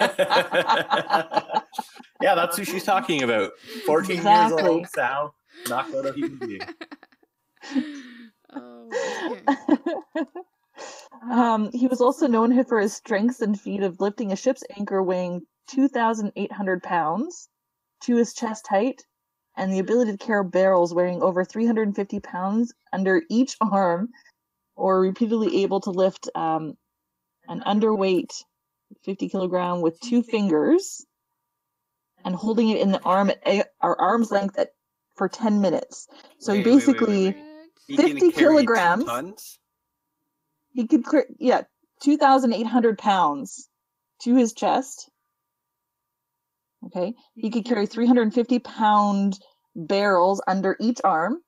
that's 2.20 2.57
who 2.57 2.64
she's 2.64 2.85
talking 2.85 3.23
about. 3.23 3.53
14 3.87 4.16
years 4.16 4.25
Exactly. 4.25 4.68
old, 4.68 4.87
Sal, 4.89 5.35
knocked 5.68 5.95
out 5.95 6.07
a 6.07 6.12
human 6.12 6.39
being. 6.39 6.61
oh, 8.53 8.89
okay. 9.31 10.25
um, 11.31 11.70
he 11.73 11.87
was 11.87 12.01
also 12.01 12.27
known 12.27 12.64
for 12.64 12.81
his 12.81 12.95
strengths 12.95 13.41
and 13.41 13.59
feat 13.59 13.83
of 13.83 14.01
lifting 14.01 14.33
a 14.33 14.37
ship's 14.37 14.64
anchor 14.77 15.03
weighing 15.03 15.43
2,800 15.68 16.83
pounds 16.83 17.49
to 18.03 18.16
his 18.16 18.35
chest 18.35 18.66
height, 18.68 19.05
and 19.57 19.72
the 19.72 19.78
ability 19.78 20.12
to 20.12 20.18
carry 20.18 20.44
barrels 20.44 20.94
weighing 20.94 21.22
over 21.22 21.44
350 21.44 22.20
pounds 22.20 22.72
under 22.92 23.22
each 23.28 23.57
arm, 23.61 24.09
or 24.76 25.00
repeatedly 25.00 25.62
able 25.62 25.80
to 25.80 25.90
lift 25.90 26.28
um, 26.34 26.74
an 27.48 27.61
underweight 27.66 28.32
50 29.05 29.28
kilogram 29.28 29.80
with 29.80 30.00
two 30.00 30.22
fingers 30.22 31.05
and 32.24 32.34
holding 32.34 32.68
it 32.68 32.80
in 32.80 32.92
the 32.92 33.03
arm 33.03 33.30
at 33.30 33.72
our 33.80 33.98
arm's 33.98 34.30
length 34.30 34.59
at 34.59 34.70
for 35.16 35.28
10 35.28 35.61
minutes. 35.61 36.09
So 36.38 36.53
Wait, 36.53 36.64
he 36.64 36.70
wait, 36.70 36.86
wait, 36.86 36.86
wait, 36.86 36.96
basically 36.96 37.26
wait. 37.88 38.12
50 38.12 38.32
kilograms. 38.32 39.59
He 40.72 40.86
could 40.86 41.05
clear 41.05 41.26
yeah 41.38 41.62
2,800 42.03 42.98
pounds 42.98 43.68
to 44.22 44.34
his 44.34 44.53
chest. 44.53 45.11
Okay, 46.87 47.14
he 47.35 47.51
could 47.51 47.64
carry 47.64 47.87
350 47.87 48.59
pound 48.61 49.39
barrels 49.76 50.43
under 50.47 50.76
each 50.80 51.01
arm, 51.05 51.39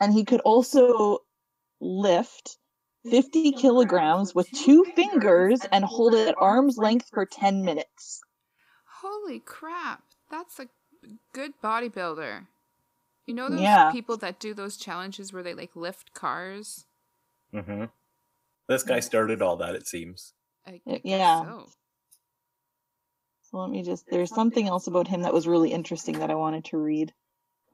and 0.00 0.12
he 0.12 0.24
could 0.24 0.40
also 0.40 1.18
lift 1.80 2.58
50 3.08 3.52
kilograms 3.52 4.34
with 4.34 4.50
two 4.50 4.84
fingers 4.96 5.60
and 5.70 5.84
hold 5.84 6.14
it 6.14 6.28
at 6.28 6.34
arm's 6.38 6.76
length 6.76 7.08
for 7.12 7.24
10 7.24 7.64
minutes. 7.64 8.20
Holy 9.00 9.38
crap. 9.38 10.02
That's 10.30 10.58
a 10.58 10.66
good 11.32 11.52
bodybuilder. 11.62 12.46
You 13.26 13.34
know 13.34 13.48
those 13.48 13.60
Yeah. 13.60 13.92
people 13.92 14.16
that 14.18 14.40
do 14.40 14.54
those 14.54 14.76
challenges 14.76 15.32
where 15.32 15.42
they 15.42 15.54
like 15.54 15.76
lift 15.76 16.14
cars? 16.14 16.86
Mm-hmm. 17.52 17.84
This 18.68 18.82
guy 18.82 19.00
started 19.00 19.42
all 19.42 19.56
that, 19.58 19.74
it 19.76 19.86
seems. 19.86 20.32
I, 20.66 20.80
Y- 20.84 20.94
I 20.94 20.98
guess 20.98 21.04
yeah. 21.04 21.42
So. 21.42 21.66
So 23.50 23.58
let 23.58 23.70
me 23.70 23.82
just, 23.82 24.06
there's 24.10 24.34
something 24.34 24.66
else 24.66 24.88
about 24.88 25.06
him 25.06 25.22
that 25.22 25.32
was 25.32 25.46
really 25.46 25.72
interesting 25.72 26.18
that 26.18 26.30
I 26.30 26.34
wanted 26.34 26.64
to 26.66 26.78
read. 26.78 27.12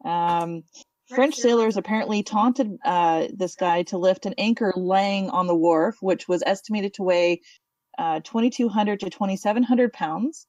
Um, 0.05 0.64
French 1.09 1.35
sailors 1.35 1.77
apparently 1.77 2.23
taunted 2.23 2.79
uh, 2.85 3.29
this 3.35 3.57
guy 3.57 3.83
to 3.85 3.99
lift 3.99 4.27
an 4.27 4.35
anchor 4.37 4.73
laying 4.77 5.31
on 5.31 5.47
the 5.47 5.57
wharf, 5.57 5.97
which 6.01 6.29
was 6.29 6.43
estimated 6.45 6.95
to 6.95 7.03
weigh 7.03 7.41
uh, 7.99 8.20
2,200 8.20 9.01
to 9.01 9.11
2,700 9.11 9.93
pounds. 9.93 10.47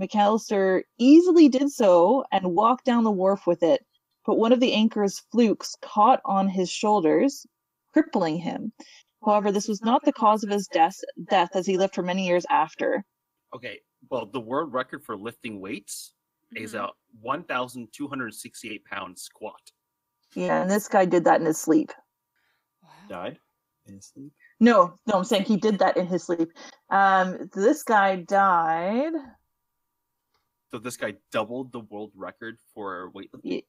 McAllister 0.00 0.82
easily 0.98 1.48
did 1.48 1.70
so 1.70 2.24
and 2.32 2.54
walked 2.54 2.84
down 2.84 3.04
the 3.04 3.10
wharf 3.10 3.46
with 3.46 3.62
it, 3.62 3.84
but 4.26 4.38
one 4.38 4.52
of 4.52 4.60
the 4.60 4.72
anchor's 4.72 5.20
flukes 5.30 5.76
caught 5.82 6.20
on 6.24 6.48
his 6.48 6.70
shoulders, 6.70 7.46
crippling 7.92 8.38
him. 8.38 8.72
However, 9.24 9.52
this 9.52 9.68
was 9.68 9.82
not 9.82 10.04
the 10.04 10.12
cause 10.12 10.42
of 10.42 10.50
his 10.50 10.66
death, 10.66 10.96
death 11.30 11.50
as 11.54 11.66
he 11.66 11.78
lived 11.78 11.94
for 11.94 12.02
many 12.02 12.26
years 12.26 12.44
after. 12.50 13.04
Okay, 13.54 13.78
well, 14.14 14.26
the 14.26 14.38
world 14.38 14.72
record 14.72 15.02
for 15.02 15.16
lifting 15.16 15.60
weights 15.60 16.14
is 16.54 16.72
Mhm. 16.74 16.84
a 16.88 16.92
1,268 17.20 18.84
pound 18.84 19.18
squat. 19.18 19.72
Yeah, 20.34 20.62
and 20.62 20.70
this 20.70 20.86
guy 20.86 21.04
did 21.04 21.24
that 21.24 21.40
in 21.40 21.46
his 21.46 21.60
sleep. 21.60 21.90
Wow. 22.80 22.90
Died 23.08 23.40
in 23.86 23.94
his 23.94 24.06
sleep. 24.06 24.32
No, 24.60 25.00
no, 25.06 25.14
I'm 25.14 25.24
saying 25.24 25.42
he 25.46 25.56
did 25.56 25.80
that 25.80 25.96
in 25.96 26.06
his 26.06 26.22
sleep. 26.22 26.52
Um, 26.90 27.50
this 27.54 27.82
guy 27.82 28.14
died. 28.22 29.14
So 30.70 30.78
this 30.78 30.96
guy 30.96 31.14
doubled 31.32 31.72
the 31.72 31.80
world 31.80 32.12
record 32.14 32.60
for 32.72 33.10
weightlifting. 33.10 33.42
Y- 33.42 33.66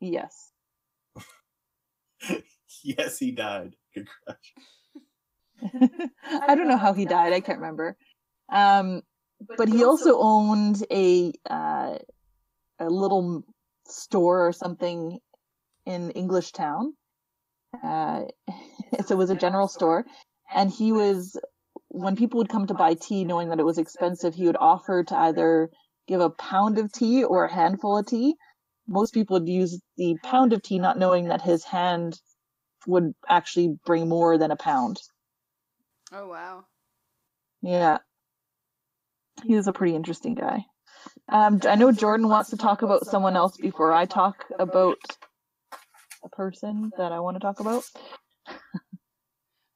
yes. 0.00 0.52
yes, 2.82 3.18
he 3.18 3.30
died. 3.30 3.76
Congrats. 3.94 4.52
I 6.26 6.54
don't 6.54 6.68
know 6.68 6.76
how 6.76 6.92
he 6.92 7.06
died. 7.06 7.32
I 7.32 7.40
can't 7.40 7.60
remember. 7.60 7.96
Um, 8.50 9.02
but 9.56 9.68
he 9.68 9.84
also 9.84 10.18
owned 10.18 10.84
a 10.90 11.32
uh, 11.48 11.98
a 12.78 12.88
little 12.88 13.44
store 13.86 14.46
or 14.46 14.52
something 14.52 15.18
in 15.86 16.10
English 16.10 16.52
Town. 16.52 16.94
Uh, 17.82 18.24
so 19.06 19.14
it 19.14 19.18
was 19.18 19.30
a 19.30 19.36
general 19.36 19.68
store, 19.68 20.04
and 20.54 20.70
he 20.70 20.92
was 20.92 21.38
when 21.88 22.16
people 22.16 22.38
would 22.38 22.48
come 22.48 22.66
to 22.66 22.74
buy 22.74 22.94
tea, 22.94 23.24
knowing 23.24 23.48
that 23.48 23.58
it 23.58 23.64
was 23.64 23.78
expensive, 23.78 24.34
he 24.34 24.46
would 24.46 24.56
offer 24.56 25.02
to 25.04 25.16
either 25.16 25.70
give 26.06 26.20
a 26.20 26.30
pound 26.30 26.78
of 26.78 26.92
tea 26.92 27.24
or 27.24 27.44
a 27.44 27.52
handful 27.52 27.98
of 27.98 28.06
tea. 28.06 28.34
Most 28.86 29.12
people 29.12 29.38
would 29.38 29.48
use 29.48 29.80
the 29.96 30.16
pound 30.22 30.52
of 30.52 30.62
tea, 30.62 30.78
not 30.78 30.98
knowing 30.98 31.28
that 31.28 31.42
his 31.42 31.64
hand 31.64 32.20
would 32.86 33.12
actually 33.28 33.76
bring 33.84 34.08
more 34.08 34.38
than 34.38 34.50
a 34.50 34.56
pound. 34.56 35.00
Oh 36.12 36.28
wow. 36.28 36.64
Yeah. 37.62 37.98
He 39.44 39.54
was 39.54 39.66
a 39.68 39.72
pretty 39.72 39.94
interesting 39.94 40.34
guy. 40.34 40.64
Um, 41.28 41.60
I 41.68 41.76
know 41.76 41.92
Jordan 41.92 42.28
wants 42.28 42.50
to 42.50 42.56
talk 42.56 42.82
about 42.82 43.06
someone 43.06 43.36
else 43.36 43.56
before 43.56 43.92
I 43.92 44.04
talk 44.04 44.44
about 44.58 44.98
a 46.22 46.28
person 46.28 46.90
that 46.98 47.12
I 47.12 47.20
want 47.20 47.36
to 47.36 47.40
talk 47.40 47.60
about. 47.60 47.84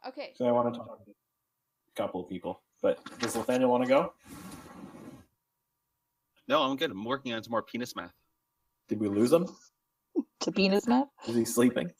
Okay. 0.06 0.32
So 0.36 0.46
I 0.46 0.52
want 0.52 0.74
to 0.74 0.78
talk 0.78 1.04
to 1.04 1.10
a 1.10 1.94
couple 1.96 2.22
of 2.22 2.28
people. 2.28 2.62
But 2.82 2.98
does 3.20 3.34
Nathaniel 3.34 3.70
want 3.70 3.84
to 3.84 3.88
go? 3.88 4.12
No, 6.46 6.62
I'm 6.62 6.76
good. 6.76 6.90
I'm 6.90 7.04
working 7.04 7.32
on 7.32 7.42
some 7.42 7.52
more 7.52 7.62
penis 7.62 7.96
math. 7.96 8.12
Did 8.88 9.00
we 9.00 9.08
lose 9.08 9.32
him? 9.32 9.48
To 10.40 10.52
penis 10.52 10.86
math? 10.86 11.08
Is 11.26 11.34
he 11.34 11.46
sleeping? 11.46 11.90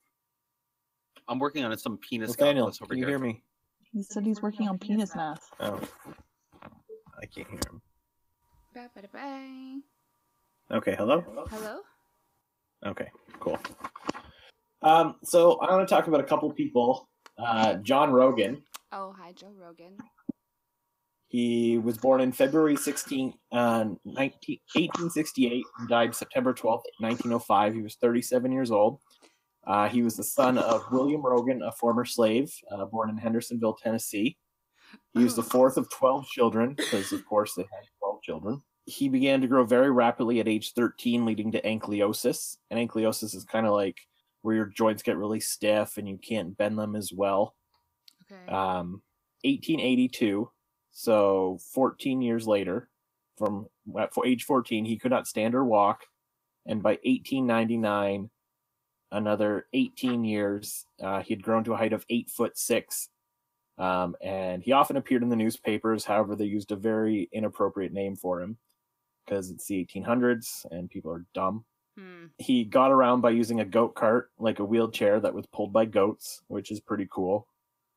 I'm 1.27 1.39
working 1.39 1.65
on 1.65 1.77
some 1.79 1.97
penis 1.97 2.31
Nathaniel, 2.31 2.67
calculus 2.67 2.83
over 2.83 2.91
can 2.91 2.99
you 2.99 3.07
here. 3.07 3.19
hear 3.19 3.27
me? 3.27 3.43
He 3.93 4.03
said 4.03 4.27
he's 4.27 4.43
working 4.43 4.69
on 4.69 4.79
penis 4.79 5.17
math. 5.17 5.49
Oh. 5.61 5.81
I 7.25 7.27
can't 7.27 7.49
hear 7.49 7.61
him. 7.71 7.81
Bye 8.75 8.89
bye 8.95 9.09
bye. 9.11 10.77
Okay, 10.77 10.95
hello? 10.95 11.25
Hello. 11.49 11.79
Okay, 12.85 13.09
cool. 13.41 13.59
Um, 14.83 15.15
so 15.25 15.55
I 15.61 15.75
want 15.75 15.89
to 15.89 15.95
talk 15.95 16.07
about 16.07 16.21
a 16.21 16.25
couple 16.25 16.53
people. 16.53 17.09
Uh, 17.39 17.77
John 17.77 18.13
Rogan. 18.13 18.63
Oh 18.93 19.15
hi, 19.19 19.33
Joe 19.33 19.55
Rogan. 19.59 19.97
He 21.29 21.79
was 21.79 21.97
born 21.97 22.21
in 22.21 22.31
February 22.31 22.77
16, 22.77 23.33
uh, 23.53 23.85
19, 24.05 24.59
1868 24.75 25.65
and 25.79 25.89
died 25.89 26.15
September 26.15 26.53
12, 26.53 26.83
1905. 26.99 27.75
He 27.75 27.81
was 27.81 27.97
37 28.03 28.53
years 28.53 28.71
old. 28.71 29.01
Uh, 29.67 29.89
he 29.89 30.03
was 30.03 30.15
the 30.15 30.25
son 30.25 30.59
of 30.59 30.85
William 30.93 31.23
Rogan, 31.23 31.63
a 31.63 31.73
former 31.73 32.05
slave, 32.05 32.53
uh, 32.71 32.85
born 32.85 33.09
in 33.09 33.17
Hendersonville, 33.17 33.79
Tennessee. 33.83 34.37
He 35.13 35.25
was 35.25 35.37
the 35.37 35.43
fourth 35.43 35.77
of 35.77 35.91
12 35.91 36.27
children, 36.27 36.75
because 36.75 37.13
of 37.13 37.25
course 37.27 37.55
they 37.55 37.63
had 37.63 37.85
12 38.01 38.23
children. 38.23 38.63
He 38.87 39.09
began 39.09 39.41
to 39.41 39.47
grow 39.47 39.65
very 39.65 39.91
rapidly 39.91 40.41
at 40.41 40.49
age 40.49 40.73
13, 40.73 41.25
leading 41.25 41.53
to 41.53 41.63
ankylosis. 41.63 42.59
And 42.71 42.79
ankylosis 42.79 43.35
is 43.35 43.45
kind 43.45 43.67
of 43.67 43.73
like 43.73 43.99
where 44.43 44.55
your 44.55 44.67
joints 44.67 45.03
get 45.03 45.17
really 45.17 45.41
stiff 45.41 45.97
and 45.97 46.09
you 46.09 46.19
can't 46.19 46.57
bend 46.57 46.79
them 46.79 46.97
as 46.97 47.13
well. 47.13 47.55
Okay. 48.31 48.53
Um, 48.53 49.03
1882, 49.45 50.51
so 50.91 51.59
14 51.73 52.23
years 52.23 52.47
later, 52.47 52.89
from 53.37 53.67
at 53.99 54.15
for 54.15 54.27
age 54.27 54.45
14, 54.45 54.85
he 54.85 54.99
could 54.99 55.11
not 55.11 55.27
stand 55.27 55.55
or 55.55 55.65
walk. 55.65 56.05
And 56.67 56.83
by 56.83 56.99
1899, 57.05 58.31
another 59.13 59.67
18 59.73 60.25
years, 60.25 60.87
uh, 61.03 61.21
he 61.21 61.35
had 61.35 61.43
grown 61.43 61.65
to 61.65 61.75
a 61.75 61.77
height 61.77 61.93
of 61.93 62.07
eight 62.09 62.31
foot 62.31 62.59
six. 62.59 63.09
Um, 63.79 64.15
and 64.23 64.63
he 64.63 64.73
often 64.73 64.97
appeared 64.97 65.23
in 65.23 65.29
the 65.29 65.37
newspapers. 65.37 66.05
However, 66.05 66.37
they 66.37 66.45
used 66.45 66.71
a 66.71 66.77
very 66.77 67.29
inappropriate 67.33 67.93
name 67.93 68.17
for 68.17 68.41
him 68.41 68.57
because 69.25 69.51
it's 69.51 69.67
the 69.67 69.85
1800s 69.85 70.67
and 70.71 70.91
people 70.91 71.11
are 71.11 71.25
dumb 71.35 71.65
hmm. 71.99 72.27
he 72.39 72.65
got 72.65 72.93
around 72.93 73.21
by 73.21 73.31
using 73.31 73.61
a 73.61 73.65
goat 73.65 73.95
cart, 73.95 74.31
like 74.39 74.59
a 74.59 74.65
wheelchair 74.65 75.19
that 75.21 75.35
was 75.35 75.47
pulled 75.47 75.73
by 75.73 75.87
goats, 75.87 76.43
which 76.49 76.71
is 76.71 76.81
pretty 76.81 77.09
cool. 77.11 77.49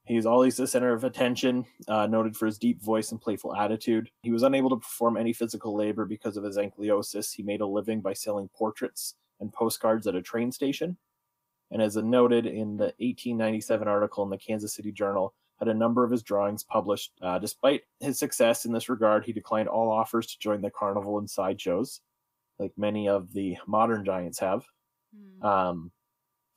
He's 0.05 0.25
always 0.25 0.55
the 0.55 0.67
center 0.67 0.93
of 0.93 1.03
attention, 1.03 1.65
uh, 1.89 2.07
noted 2.07 2.37
for 2.37 2.45
his 2.45 2.57
deep 2.57 2.81
voice 2.81 3.11
and 3.11 3.19
playful 3.19 3.53
attitude. 3.53 4.09
He 4.21 4.31
was 4.31 4.41
unable 4.41 4.69
to 4.69 4.77
perform 4.77 5.17
any 5.17 5.33
physical 5.33 5.75
labor 5.75 6.05
because 6.05 6.37
of 6.37 6.45
his 6.45 6.57
ankylosis. 6.57 7.33
He 7.35 7.43
made 7.43 7.59
a 7.59 7.67
living 7.67 7.99
by 7.99 8.13
selling 8.13 8.49
portraits 8.55 9.15
and 9.41 9.51
postcards 9.51 10.07
at 10.07 10.15
a 10.15 10.21
train 10.21 10.53
station. 10.53 10.95
And 11.71 11.81
as 11.81 11.97
noted 11.97 12.45
in 12.45 12.77
the 12.77 12.93
1897 12.99 13.85
article 13.85 14.23
in 14.23 14.29
the 14.29 14.37
Kansas 14.37 14.73
City 14.73 14.93
Journal, 14.93 15.33
had 15.59 15.67
a 15.67 15.73
number 15.73 16.03
of 16.03 16.11
his 16.11 16.23
drawings 16.23 16.63
published. 16.63 17.13
Uh, 17.21 17.39
despite 17.39 17.81
his 17.99 18.19
success 18.19 18.65
in 18.65 18.71
this 18.71 18.89
regard, 18.89 19.25
he 19.25 19.33
declined 19.33 19.67
all 19.69 19.91
offers 19.91 20.27
to 20.27 20.39
join 20.39 20.61
the 20.61 20.71
carnival 20.71 21.17
and 21.17 21.29
sideshows 21.29 22.01
like 22.59 22.73
many 22.77 23.07
of 23.07 23.33
the 23.33 23.57
modern 23.67 24.03
giants 24.03 24.39
have. 24.39 24.65
Hmm. 25.15 25.45
Um, 25.45 25.91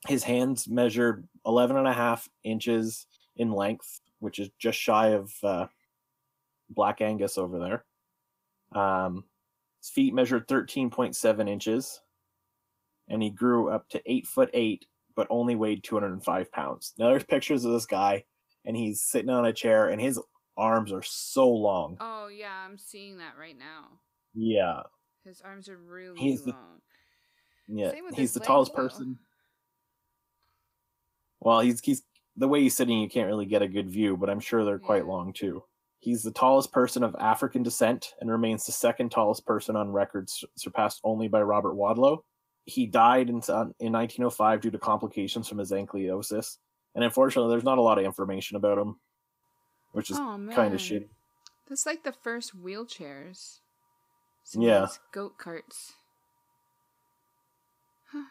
his 0.07 0.23
hands 0.23 0.67
measured 0.67 1.27
11 1.45 1.77
and 1.77 1.87
a 1.87 1.93
half 1.93 2.27
inches 2.43 3.05
in 3.35 3.51
length, 3.51 4.01
which 4.19 4.39
is 4.39 4.49
just 4.57 4.79
shy 4.79 5.09
of 5.09 5.33
uh, 5.43 5.67
Black 6.69 7.01
Angus 7.01 7.37
over 7.37 7.59
there. 7.59 8.81
Um, 8.81 9.25
his 9.79 9.89
feet 9.89 10.13
measured 10.13 10.47
13.7 10.47 11.49
inches, 11.49 12.01
and 13.07 13.21
he 13.21 13.29
grew 13.29 13.69
up 13.69 13.89
to 13.89 14.01
eight 14.05 14.25
foot 14.25 14.49
eight, 14.53 14.85
but 15.15 15.27
only 15.29 15.55
weighed 15.55 15.83
205 15.83 16.51
pounds. 16.51 16.93
Now 16.97 17.09
there's 17.09 17.23
pictures 17.23 17.65
of 17.65 17.73
this 17.73 17.85
guy, 17.85 18.23
and 18.65 18.75
he's 18.77 19.01
sitting 19.01 19.29
on 19.29 19.45
a 19.45 19.53
chair, 19.53 19.89
and 19.89 20.01
his 20.01 20.19
arms 20.57 20.91
are 20.91 21.01
so 21.03 21.49
long. 21.49 21.97
Oh 21.99 22.27
yeah, 22.27 22.65
I'm 22.65 22.77
seeing 22.77 23.17
that 23.17 23.33
right 23.39 23.57
now. 23.57 23.99
Yeah, 24.33 24.81
His 25.25 25.41
arms 25.41 25.67
are 25.69 25.77
really 25.77 26.19
He's 26.19 26.43
the- 26.43 26.51
long. 26.51 26.81
Yeah, 27.67 27.91
Same 27.91 28.05
with 28.05 28.15
he's 28.15 28.33
the 28.33 28.39
legs, 28.39 28.47
tallest 28.47 28.71
though. 28.75 28.81
person. 28.83 29.19
Well, 31.39 31.61
he's 31.61 31.79
he's 31.81 32.03
the 32.37 32.47
way 32.47 32.61
he's 32.61 32.75
sitting, 32.75 32.99
you 32.99 33.09
can't 33.09 33.27
really 33.27 33.45
get 33.45 33.61
a 33.61 33.67
good 33.67 33.89
view, 33.89 34.15
but 34.17 34.29
I'm 34.29 34.39
sure 34.39 34.63
they're 34.63 34.79
quite 34.79 35.05
long 35.07 35.33
too. 35.33 35.63
He's 35.99 36.23
the 36.23 36.31
tallest 36.31 36.71
person 36.71 37.03
of 37.03 37.15
African 37.19 37.61
descent 37.61 38.13
and 38.19 38.29
remains 38.31 38.65
the 38.65 38.71
second 38.71 39.11
tallest 39.11 39.45
person 39.45 39.75
on 39.75 39.91
record, 39.91 40.29
surpassed 40.57 40.99
only 41.03 41.27
by 41.27 41.41
Robert 41.41 41.75
Wadlow. 41.75 42.19
He 42.65 42.87
died 42.87 43.29
in 43.29 43.37
uh, 43.49 43.69
in 43.79 43.91
1905 43.91 44.61
due 44.61 44.71
to 44.71 44.79
complications 44.79 45.47
from 45.47 45.57
his 45.57 45.71
ankylosis, 45.71 46.57
and 46.95 47.03
unfortunately, 47.03 47.51
there's 47.51 47.63
not 47.63 47.77
a 47.77 47.81
lot 47.81 47.97
of 47.97 48.05
information 48.05 48.57
about 48.57 48.77
him, 48.77 48.99
which 49.93 50.11
is 50.11 50.17
oh 50.19 50.39
kind 50.53 50.73
of 50.73 50.79
shitty. 50.79 51.07
That's 51.69 51.85
like 51.85 52.03
the 52.03 52.11
first 52.11 52.61
wheelchairs. 52.61 53.59
Yeah. 54.53 54.87
Goat 55.13 55.37
carts. 55.37 55.93
Huh. 58.11 58.23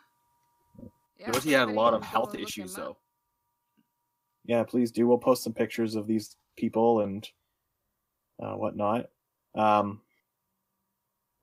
Yeah, 1.18 1.40
he 1.40 1.52
had 1.52 1.68
a 1.68 1.72
lot 1.72 1.94
of 1.94 2.02
health 2.02 2.34
issues 2.34 2.74
though. 2.74 2.96
yeah, 4.44 4.62
please 4.64 4.90
do. 4.90 5.06
We'll 5.06 5.18
post 5.18 5.44
some 5.44 5.54
pictures 5.54 5.94
of 5.94 6.06
these 6.06 6.36
people 6.56 7.00
and 7.00 7.26
uh, 8.42 8.54
whatnot. 8.54 9.06
Um, 9.54 10.00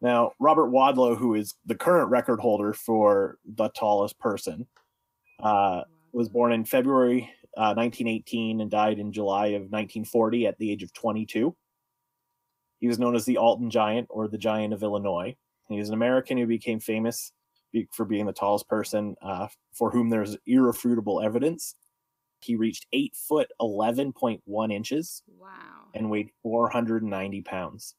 now, 0.02 0.34
Robert 0.40 0.68
Wadlow, 0.68 1.18
who 1.18 1.34
is 1.34 1.56
the 1.66 1.76
current 1.76 2.10
record 2.12 2.40
holder 2.40 2.74
for 2.74 3.40
the 3.46 3.70
tallest 3.70 4.20
person, 4.20 4.68
uh, 5.40 5.82
was 6.18 6.30
born 6.30 6.52
in 6.52 6.66
February 6.66 7.30
uh, 7.56 7.78
1918 7.78 8.60
and 8.60 8.72
died 8.72 8.98
in 8.98 9.14
July 9.14 9.48
of 9.50 9.62
1940 9.70 10.48
at 10.48 10.58
the 10.58 10.72
age 10.72 10.82
of 10.82 10.92
22. 10.94 11.56
He 12.80 12.88
was 12.88 12.98
known 12.98 13.16
as 13.16 13.26
the 13.26 13.38
Alton 13.38 13.70
Giant 13.70 14.08
or 14.10 14.28
the 14.28 14.40
Giant 14.40 14.74
of 14.74 14.82
Illinois. 14.82 15.36
He 15.70 15.78
was 15.78 15.90
an 15.90 15.94
American 15.94 16.40
who 16.40 16.48
became 16.48 16.80
famous 16.80 17.32
for 17.94 18.04
being 18.04 18.26
the 18.26 18.34
tallest 18.34 18.68
person 18.68 19.16
uh, 19.22 19.48
for 19.74 19.92
whom 19.92 20.10
there's 20.10 20.36
irrefutable 20.48 21.22
evidence. 21.22 21.76
He 22.40 22.56
reached 22.56 22.88
eight 22.94 23.16
foot 23.16 23.50
11.1 23.62 24.74
inches 24.74 25.22
Wow. 25.40 25.50
and 25.94 26.10
weighed 26.10 26.32
490 26.42 27.42
pounds. 27.42 27.94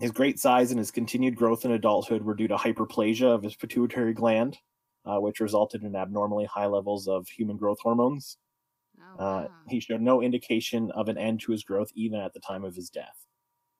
His 0.00 0.10
great 0.10 0.38
size 0.38 0.70
and 0.70 0.78
his 0.78 0.90
continued 0.90 1.36
growth 1.36 1.66
in 1.66 1.72
adulthood 1.72 2.22
were 2.22 2.34
due 2.34 2.48
to 2.48 2.56
hyperplasia 2.56 3.26
of 3.26 3.42
his 3.42 3.56
pituitary 3.56 4.14
gland, 4.14 4.56
uh, 5.08 5.18
which 5.20 5.40
resulted 5.40 5.82
in 5.82 5.96
abnormally 5.96 6.44
high 6.44 6.66
levels 6.66 7.08
of 7.08 7.28
human 7.28 7.56
growth 7.56 7.78
hormones. 7.80 8.36
Oh, 9.00 9.18
Uh, 9.24 9.48
he 9.68 9.80
showed 9.80 10.00
no 10.02 10.20
indication 10.22 10.90
of 10.92 11.08
an 11.08 11.16
end 11.18 11.40
to 11.40 11.52
his 11.52 11.64
growth 11.64 11.90
even 11.94 12.20
at 12.20 12.34
the 12.34 12.40
time 12.40 12.64
of 12.64 12.74
his 12.76 12.90
death. 12.90 13.26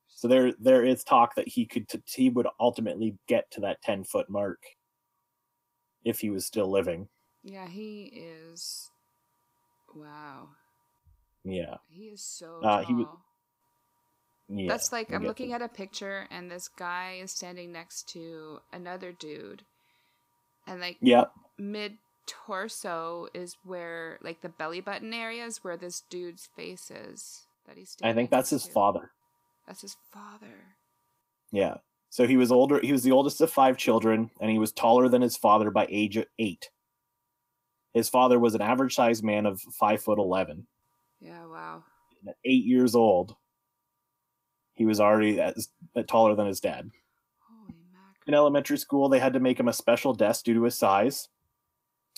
So 0.09 0.27
there, 0.27 0.53
there 0.59 0.85
is 0.85 1.05
talk 1.05 1.35
that 1.37 1.49
he 1.49 1.67
could, 1.67 1.89
t- 1.89 2.03
he 2.07 2.31
would 2.31 2.47
ultimately 2.59 3.19
get 3.29 3.51
to 3.53 3.61
that 3.61 3.83
10 3.83 4.05
foot 4.05 4.29
mark 4.31 4.59
if 6.03 6.21
he 6.21 6.31
was 6.31 6.47
still 6.47 6.71
living. 6.71 7.09
Yeah, 7.43 7.69
he 7.69 8.05
is. 8.05 8.91
Wow. 9.95 10.49
Yeah, 11.45 11.77
He 11.89 12.09
is 12.09 12.23
so 12.23 12.61
Uh, 12.63 12.79
tall. 12.79 12.85
he 12.85 12.95
was- 12.95 13.07
yeah. 14.49 14.69
That's 14.73 14.93
like 14.93 15.13
I'm 15.13 15.25
looking 15.25 15.53
at 15.53 15.63
a 15.63 15.69
picture 15.69 16.27
and 16.31 16.51
this 16.51 16.69
guy 16.69 17.19
is 17.23 17.33
standing 17.33 17.71
next 17.73 18.09
to 18.11 18.61
another 18.73 19.13
dude. 19.13 19.65
And 20.69 20.81
like 20.81 20.99
Yeah, 21.01 21.25
mid 21.59 21.99
torso 22.27 23.27
is 23.33 23.57
where 23.65 24.19
like 24.23 24.41
the 24.43 24.51
belly 24.51 24.81
button 24.81 25.15
area 25.15 25.45
is 25.45 25.65
where 25.65 25.77
this 25.77 26.03
dude's 26.11 26.47
face 26.55 26.91
is 26.91 27.47
that 27.67 27.77
he's 27.77 27.97
I 28.03 28.13
think 28.13 28.31
that's 28.31 28.51
his 28.51 28.67
to. 28.67 28.73
father. 28.73 29.11
That's 29.67 29.81
his 29.81 29.97
father. 30.13 30.77
Yeah. 31.51 31.77
So 32.11 32.27
he 32.27 32.37
was 32.37 32.53
older. 32.53 32.81
He 32.81 32.93
was 32.93 33.03
the 33.03 33.13
oldest 33.13 33.41
of 33.41 33.51
five 33.51 33.77
children, 33.77 34.31
and 34.41 34.51
he 34.51 34.59
was 34.59 34.73
taller 34.73 35.09
than 35.09 35.21
his 35.23 35.37
father 35.37 35.71
by 35.71 35.87
age 35.91 36.17
of 36.17 36.27
eight. 36.39 36.71
His 37.93 38.09
father 38.09 38.39
was 38.39 38.55
an 38.55 38.63
average 38.63 38.95
sized 38.95 39.25
man 39.25 39.47
of 39.47 39.61
five 39.61 40.03
foot 40.03 40.19
eleven. 40.19 40.67
Yeah, 41.21 41.47
wow. 41.47 41.83
And 42.21 42.31
at 42.31 42.37
eight 42.45 42.65
years 42.65 42.95
old, 42.95 43.35
he 44.75 44.87
was 44.87 45.01
already 45.01 45.41
as, 45.41 45.69
uh, 45.97 46.03
taller 46.03 46.35
than 46.35 46.47
his 46.47 46.61
dad. 46.61 46.91
In 48.29 48.35
elementary 48.35 48.77
school, 48.77 49.09
they 49.09 49.19
had 49.19 49.33
to 49.33 49.41
make 49.41 49.59
him 49.59 49.69
a 49.69 49.73
special 49.73 50.13
desk 50.13 50.45
due 50.45 50.55
to 50.55 50.65
his 50.65 50.77
size. 50.77 51.31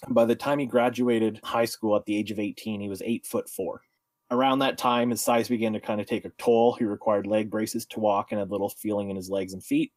By 0.08 0.24
the 0.24 0.34
time 0.34 0.58
he 0.58 0.66
graduated 0.66 1.40
high 1.44 1.66
school 1.66 1.94
at 1.94 2.04
the 2.04 2.16
age 2.16 2.32
of 2.32 2.40
18, 2.40 2.80
he 2.80 2.88
was 2.88 3.00
eight 3.02 3.24
foot 3.24 3.48
four. 3.48 3.82
Around 4.32 4.58
that 4.58 4.76
time, 4.76 5.10
his 5.10 5.22
size 5.22 5.48
began 5.48 5.72
to 5.72 5.80
kind 5.80 6.00
of 6.00 6.08
take 6.08 6.24
a 6.24 6.30
toll. 6.30 6.74
He 6.74 6.84
required 6.84 7.28
leg 7.28 7.48
braces 7.48 7.86
to 7.86 8.00
walk 8.00 8.32
and 8.32 8.40
had 8.40 8.50
little 8.50 8.70
feeling 8.70 9.10
in 9.10 9.16
his 9.16 9.30
legs 9.30 9.52
and 9.52 9.62
feet. 9.62 9.92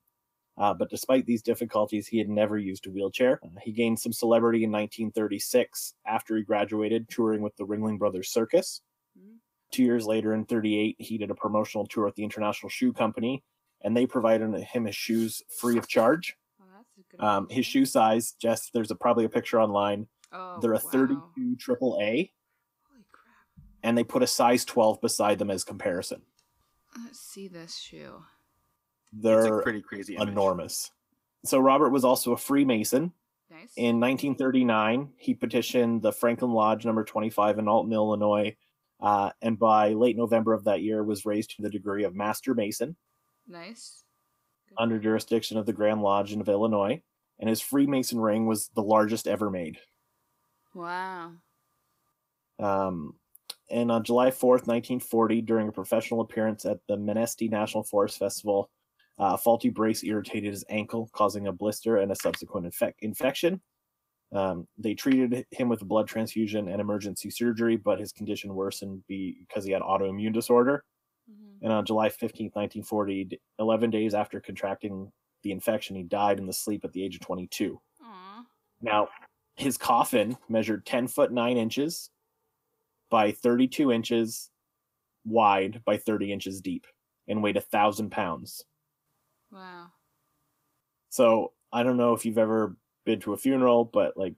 Uh, 0.56 0.74
but 0.74 0.92
despite 0.92 1.26
these 1.26 1.42
difficulties, 1.42 2.08
he 2.08 2.20
had 2.20 2.30
never 2.30 2.60
used 2.60 2.86
a 2.86 2.92
wheelchair. 2.92 3.40
Uh, 3.44 3.60
he 3.64 3.72
gained 3.72 4.00
some 4.00 4.14
celebrity 4.14 4.64
in 4.64 4.72
1936 4.72 5.96
after 6.06 6.38
he 6.38 6.44
graduated, 6.44 7.10
touring 7.10 7.42
with 7.42 7.56
the 7.58 7.66
Ringling 7.66 7.98
Brothers 7.98 8.30
Circus. 8.30 8.82
Hmm. 9.18 9.38
Two 9.72 9.84
years 9.84 10.06
later, 10.06 10.36
in 10.36 10.46
38, 10.46 10.96
he 11.00 11.18
did 11.18 11.32
a 11.32 11.36
promotional 11.36 11.88
tour 11.88 12.06
with 12.06 12.16
the 12.16 12.24
International 12.24 12.70
Shoe 12.70 12.94
Company, 12.94 13.44
and 13.84 13.96
they 13.96 14.06
provided 14.06 14.54
him 14.56 14.86
his 14.86 14.96
shoes 14.96 15.42
free 15.60 15.78
of 15.78 15.88
charge. 15.88 16.36
Oh, 16.62 16.66
that's 16.78 16.90
a 16.98 17.12
good 17.18 17.24
Um, 17.24 17.48
his 17.50 17.66
shoe 17.66 17.86
size, 17.86 18.34
Jess, 18.40 18.70
there's 18.74 18.92
a, 18.92 18.96
probably 18.96 19.26
a 19.26 19.30
picture 19.30 19.60
online. 19.62 20.08
Oh, 20.32 20.60
They're 20.62 20.72
a 20.74 20.76
wow. 20.76 20.92
32 20.92 21.56
triple 21.58 21.98
A, 22.02 22.32
Holy 22.90 23.04
crap. 23.12 23.66
and 23.84 23.98
they 23.98 24.04
put 24.04 24.24
a 24.24 24.28
size 24.28 24.66
12 24.66 25.00
beside 25.02 25.38
them 25.40 25.52
as 25.52 25.64
comparison. 25.64 26.22
Let's 26.98 27.20
see 27.20 27.48
this 27.48 27.78
shoe. 27.78 28.24
They're 29.12 29.60
a 29.60 29.64
pretty 29.64 29.82
crazy 29.82 30.16
image. 30.16 30.30
enormous. 30.30 30.92
So 31.46 31.60
Robert 31.60 31.90
was 31.90 32.04
also 32.06 32.32
a 32.32 32.38
Freemason. 32.38 33.12
Nice. 33.52 33.72
In 33.78 34.00
1939, 34.00 35.12
he 35.18 35.36
petitioned 35.36 36.02
the 36.02 36.12
Franklin 36.12 36.52
Lodge 36.52 36.86
number 36.86 37.04
25 37.04 37.60
in 37.60 37.68
Alton, 37.68 37.94
Illinois, 37.94 38.56
uh, 39.00 39.30
and 39.42 39.60
by 39.60 39.90
late 39.90 40.18
November 40.18 40.54
of 40.54 40.64
that 40.64 40.82
year 40.82 41.04
was 41.04 41.26
raised 41.26 41.56
to 41.56 41.62
the 41.62 41.70
degree 41.70 42.04
of 42.06 42.16
Master 42.16 42.56
Mason 42.56 42.96
Nice. 43.48 44.04
Under 44.78 45.00
jurisdiction 45.00 45.58
of 45.58 45.66
the 45.66 45.74
Grand 45.74 46.02
Lodge 46.02 46.34
of 46.34 46.50
Illinois, 46.50 47.02
and 47.40 47.50
his 47.50 47.62
Freemason 47.62 48.20
ring 48.20 48.46
was 48.48 48.70
the 48.76 48.82
largest 48.82 49.28
ever 49.28 49.50
made. 49.50 49.78
Wow. 50.74 51.34
Um, 52.60 53.16
and 53.70 53.92
on 53.92 54.04
July 54.04 54.30
4th, 54.30 54.68
1940, 54.68 55.42
during 55.42 55.68
a 55.68 55.72
professional 55.72 56.22
appearance 56.22 56.66
at 56.66 56.80
the 56.88 56.98
Manistee 56.98 57.48
National 57.48 57.84
Forest 57.84 58.18
Festival, 58.20 58.70
uh, 59.20 59.34
a 59.34 59.38
faulty 59.38 59.70
brace 59.70 60.04
irritated 60.04 60.52
his 60.52 60.66
ankle, 60.70 61.10
causing 61.14 61.48
a 61.48 61.52
blister 61.52 61.98
and 61.98 62.12
a 62.12 62.16
subsequent 62.16 62.66
infec- 62.66 62.94
infection. 63.00 63.62
Um, 64.32 64.68
they 64.78 64.96
treated 64.96 65.46
him 65.52 65.70
with 65.70 65.82
a 65.84 65.86
blood 65.86 66.08
transfusion 66.08 66.68
and 66.68 66.82
emergency 66.82 67.30
surgery, 67.30 67.78
but 67.78 68.00
his 68.00 68.12
condition 68.12 68.56
worsened 68.56 69.04
because 69.08 69.64
he 69.64 69.72
had 69.72 69.84
autoimmune 69.84 70.34
disorder. 70.34 70.84
And 71.64 71.72
on 71.72 71.86
July 71.86 72.10
15th, 72.10 72.56
1940, 72.56 73.40
11 73.58 73.90
days 73.90 74.14
after 74.14 74.40
contracting 74.40 75.12
the 75.44 75.52
infection, 75.52 75.96
he 75.96 76.04
died 76.04 76.38
in 76.38 76.46
the 76.46 76.54
sleep 76.54 76.84
at 76.86 76.92
the 76.94 77.04
age 77.04 77.16
of 77.16 77.22
22. 77.22 77.80
Aw. 78.04 78.44
Now, 78.82 79.08
his 79.56 79.78
coffin 79.78 80.38
measured 80.50 80.86
10 80.86 81.08
foot 81.08 81.32
9 81.32 81.58
inches 81.58 82.10
by 83.10 83.32
32 83.32 83.92
inches 83.92 84.50
wide 85.26 85.82
by 85.86 85.98
30 85.98 86.32
inches 86.34 86.60
deep 86.62 86.86
and 87.28 87.42
weighed 87.42 87.56
a 87.58 87.62
thousand 87.62 88.10
pounds. 88.12 88.66
Wow. 89.52 89.88
So 91.10 91.54
I 91.72 91.84
don't 91.84 91.98
know 91.98 92.14
if 92.14 92.26
you've 92.26 92.38
ever 92.38 92.76
been 93.06 93.20
to 93.22 93.34
a 93.34 93.38
funeral, 93.38 93.86
but 93.86 94.18
like 94.18 94.34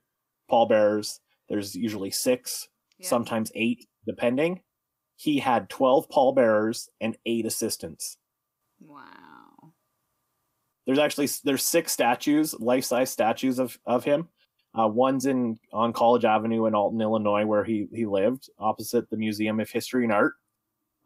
pallbearers, 0.51 1.19
there's 1.49 1.75
usually 1.75 2.11
six, 2.11 2.67
Yeah. 2.99 3.07
sometimes 3.07 3.51
eight, 3.55 3.87
depending. 4.05 4.61
He 5.15 5.39
had 5.39 5.69
12 5.69 6.09
pallbearers 6.09 6.89
and 6.99 7.17
eight 7.25 7.45
assistants. 7.45 8.17
Wow. 8.79 9.73
There's 10.85 10.99
actually 10.99 11.29
there's 11.43 11.63
six 11.63 11.91
statues, 11.91 12.53
life-size 12.59 13.09
statues 13.09 13.59
of 13.59 13.77
of 13.85 14.03
him. 14.03 14.29
Uh, 14.77 14.87
one's 14.87 15.25
in 15.25 15.57
on 15.71 15.93
College 15.93 16.25
Avenue 16.25 16.65
in 16.65 16.75
Alton, 16.75 17.01
Illinois, 17.01 17.45
where 17.45 17.63
he 17.63 17.87
he 17.93 18.05
lived, 18.05 18.49
opposite 18.59 19.09
the 19.09 19.17
Museum 19.17 19.59
of 19.59 19.69
History 19.69 20.03
and 20.03 20.13
Art. 20.13 20.33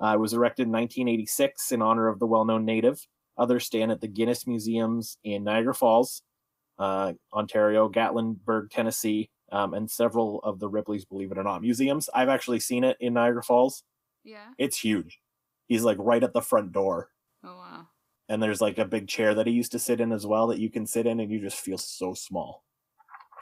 Uh, 0.02 0.14
it 0.16 0.20
was 0.20 0.34
erected 0.34 0.68
in 0.68 0.72
1986 0.72 1.72
in 1.72 1.82
honor 1.82 2.08
of 2.08 2.20
the 2.20 2.26
well-known 2.26 2.66
native. 2.66 3.06
Others 3.38 3.66
stand 3.66 3.92
at 3.92 4.02
the 4.02 4.08
Guinness 4.08 4.48
Museums 4.48 5.18
in 5.24 5.44
Niagara 5.44 5.74
Falls, 5.74 6.24
uh, 6.78 7.14
Ontario, 7.34 7.90
Gatlinburg, 7.90 8.70
Tennessee, 8.70 9.30
um, 9.52 9.74
and 9.74 9.90
several 9.90 10.40
of 10.44 10.60
the 10.60 10.70
Ripley's 10.70 11.06
Believe 11.06 11.32
It 11.32 11.38
or 11.38 11.44
Not 11.44 11.62
museums. 11.62 12.10
I've 12.14 12.30
actually 12.30 12.60
seen 12.60 12.84
it 12.84 12.98
in 13.00 13.14
Niagara 13.14 13.44
Falls. 13.44 13.84
Yeah. 14.30 14.48
It's 14.58 14.78
huge. 14.78 15.20
He's 15.68 15.84
like 15.84 15.98
right 16.00 16.24
at 16.24 16.34
the 16.34 16.42
front 16.42 16.72
door 16.72 17.10
Oh 17.44 17.56
wow. 17.56 17.88
and 18.28 18.42
there's 18.44 18.62
like 18.62 18.78
a 18.80 18.86
big 18.86 19.08
chair 19.08 19.34
that 19.36 19.48
he 19.48 19.54
used 19.54 19.72
to 19.74 19.80
sit 19.80 20.02
in 20.02 20.12
as 20.12 20.26
well 20.28 20.48
that 20.48 20.60
you 20.60 20.70
can 20.70 20.86
sit 20.86 21.06
in 21.08 21.20
and 21.20 21.32
you 21.32 21.40
just 21.40 21.58
feel 21.58 21.78
so 21.78 22.14
small 22.14 22.64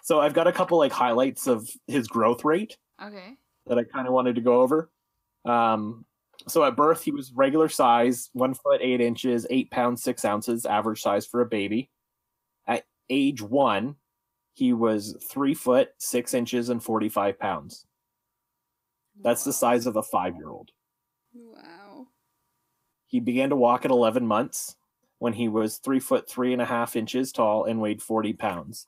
so 0.03 0.19
i've 0.19 0.33
got 0.35 0.45
a 0.47 0.51
couple 0.51 0.77
like 0.77 0.91
highlights 0.91 1.47
of 1.47 1.67
his 1.87 2.07
growth 2.07 2.43
rate 2.45 2.77
Okay. 3.03 3.33
that 3.65 3.77
i 3.79 3.83
kind 3.83 4.07
of 4.07 4.13
wanted 4.13 4.35
to 4.35 4.41
go 4.41 4.61
over 4.61 4.89
um 5.45 6.05
so 6.47 6.63
at 6.63 6.75
birth 6.75 7.01
he 7.03 7.11
was 7.11 7.31
regular 7.33 7.67
size 7.69 8.29
one 8.33 8.53
foot 8.53 8.79
eight 8.83 9.01
inches 9.01 9.47
eight 9.49 9.71
pounds 9.71 10.03
six 10.03 10.23
ounces 10.23 10.65
average 10.65 11.01
size 11.01 11.25
for 11.25 11.41
a 11.41 11.45
baby 11.45 11.89
at 12.67 12.85
age 13.09 13.41
one 13.41 13.95
he 14.53 14.73
was 14.73 15.15
three 15.27 15.53
foot 15.55 15.89
six 15.97 16.33
inches 16.35 16.69
and 16.69 16.83
45 16.83 17.39
pounds 17.39 17.85
that's 19.23 19.43
the 19.43 19.53
size 19.53 19.87
of 19.87 19.95
a 19.95 20.03
five 20.03 20.35
year 20.35 20.49
old 20.49 20.69
Wow. 21.37 22.07
He 23.05 23.19
began 23.19 23.49
to 23.49 23.55
walk 23.55 23.85
at 23.85 23.91
11 23.91 24.25
months 24.27 24.75
when 25.19 25.33
he 25.33 25.47
was 25.47 25.77
three 25.77 25.99
foot 25.99 26.29
three 26.29 26.53
and 26.53 26.61
a 26.61 26.65
half 26.65 26.95
inches 26.95 27.31
tall 27.31 27.63
and 27.65 27.79
weighed 27.81 28.01
40 28.01 28.33
pounds. 28.33 28.87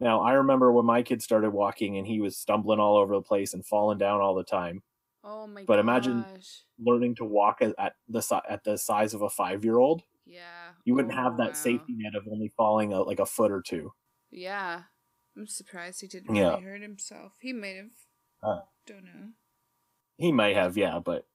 Now, 0.00 0.20
I 0.22 0.32
remember 0.32 0.72
when 0.72 0.86
my 0.86 1.02
kid 1.02 1.22
started 1.22 1.50
walking 1.50 1.96
and 1.98 2.06
he 2.06 2.20
was 2.20 2.36
stumbling 2.36 2.80
all 2.80 2.96
over 2.96 3.14
the 3.14 3.22
place 3.22 3.52
and 3.54 3.64
falling 3.64 3.98
down 3.98 4.20
all 4.20 4.34
the 4.34 4.44
time. 4.44 4.82
Oh 5.22 5.46
my 5.46 5.64
But 5.64 5.78
imagine- 5.78 6.24
Learning 6.78 7.14
to 7.16 7.24
walk 7.26 7.60
at, 7.60 7.74
at 7.78 7.94
the 8.08 8.42
at 8.48 8.64
the 8.64 8.78
size 8.78 9.12
of 9.12 9.20
a 9.22 9.28
five 9.28 9.64
year 9.64 9.76
old, 9.78 10.02
Yeah. 10.24 10.72
you 10.86 10.94
wouldn't 10.94 11.12
Oh, 11.12 11.16
have 11.22 11.36
that 11.36 11.48
wow. 11.48 11.52
safety 11.54 11.92
net 11.94 12.14
of 12.14 12.26
only 12.26 12.48
falling 12.48 12.94
a, 12.94 13.02
like 13.02 13.18
a 13.20 13.26
foot 13.26 13.52
or 13.52 13.60
two. 13.60 13.92
Yeah. 14.30 14.84
I'm 15.36 15.46
surprised 15.46 16.00
he 16.00 16.06
didn't 16.08 16.34
Yeah. 16.34 16.52
really 16.52 16.62
hurt 16.62 16.80
himself. 16.82 17.32
He 17.40 17.52
might 17.52 17.76
have. 17.76 17.90
Uh. 18.42 18.60
Don't 18.86 19.04
know. 19.04 19.28
He 20.16 20.32
might 20.32 20.56
have, 20.56 20.76
yeah, 20.78 20.98
but 20.98 21.26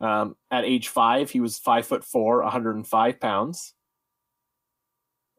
um, 0.00 0.36
at 0.50 0.64
age 0.64 0.88
five, 0.88 1.30
he 1.30 1.40
was 1.40 1.58
five 1.58 1.86
foot 1.86 2.04
four, 2.04 2.42
105 2.42 3.20
pounds. 3.20 3.74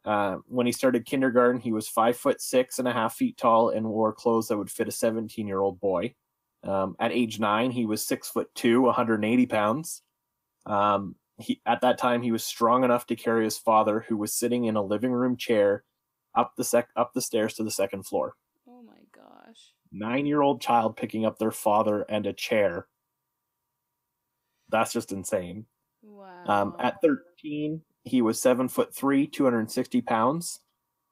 Uh, 0.03 0.37
when 0.47 0.65
he 0.65 0.71
started 0.71 1.05
kindergarten, 1.05 1.59
he 1.59 1.73
was 1.73 1.87
five 1.87 2.15
foot 2.15 2.41
six 2.41 2.79
and 2.79 2.87
a 2.87 2.93
half 2.93 3.15
feet 3.15 3.37
tall 3.37 3.69
and 3.69 3.85
wore 3.85 4.13
clothes 4.13 4.47
that 4.47 4.57
would 4.57 4.71
fit 4.71 4.87
a 4.87 4.91
17 4.91 5.45
year 5.45 5.59
old 5.59 5.79
boy. 5.79 6.15
Um, 6.63 6.95
at 6.99 7.11
age 7.11 7.39
nine, 7.39 7.71
he 7.71 7.85
was 7.85 8.05
six 8.05 8.29
foot 8.29 8.49
two, 8.55 8.81
180 8.83 9.45
pounds. 9.47 10.01
Um, 10.65 11.15
he 11.39 11.61
at 11.65 11.81
that 11.81 11.97
time 11.97 12.21
he 12.21 12.31
was 12.31 12.43
strong 12.43 12.83
enough 12.83 13.05
to 13.07 13.15
carry 13.15 13.43
his 13.43 13.57
father, 13.57 14.05
who 14.07 14.17
was 14.17 14.33
sitting 14.33 14.65
in 14.65 14.75
a 14.75 14.81
living 14.81 15.11
room 15.11 15.37
chair, 15.37 15.83
up 16.33 16.53
the 16.55 16.63
sec 16.63 16.89
up 16.95 17.13
the 17.13 17.21
stairs 17.21 17.53
to 17.55 17.63
the 17.63 17.71
second 17.71 18.03
floor. 18.03 18.35
Oh 18.67 18.81
my 18.81 19.01
gosh. 19.13 19.73
Nine 19.91 20.25
year 20.25 20.41
old 20.41 20.61
child 20.61 20.97
picking 20.97 21.25
up 21.25 21.37
their 21.37 21.51
father 21.51 22.05
and 22.09 22.25
a 22.25 22.33
chair. 22.33 22.87
That's 24.69 24.93
just 24.93 25.11
insane. 25.11 25.65
Wow. 26.03 26.43
Um, 26.45 26.75
at 26.79 27.01
13, 27.01 27.81
he 28.03 28.21
was 28.21 28.41
seven 28.41 28.67
foot 28.67 28.93
three, 28.93 29.27
260 29.27 30.01
pounds. 30.01 30.59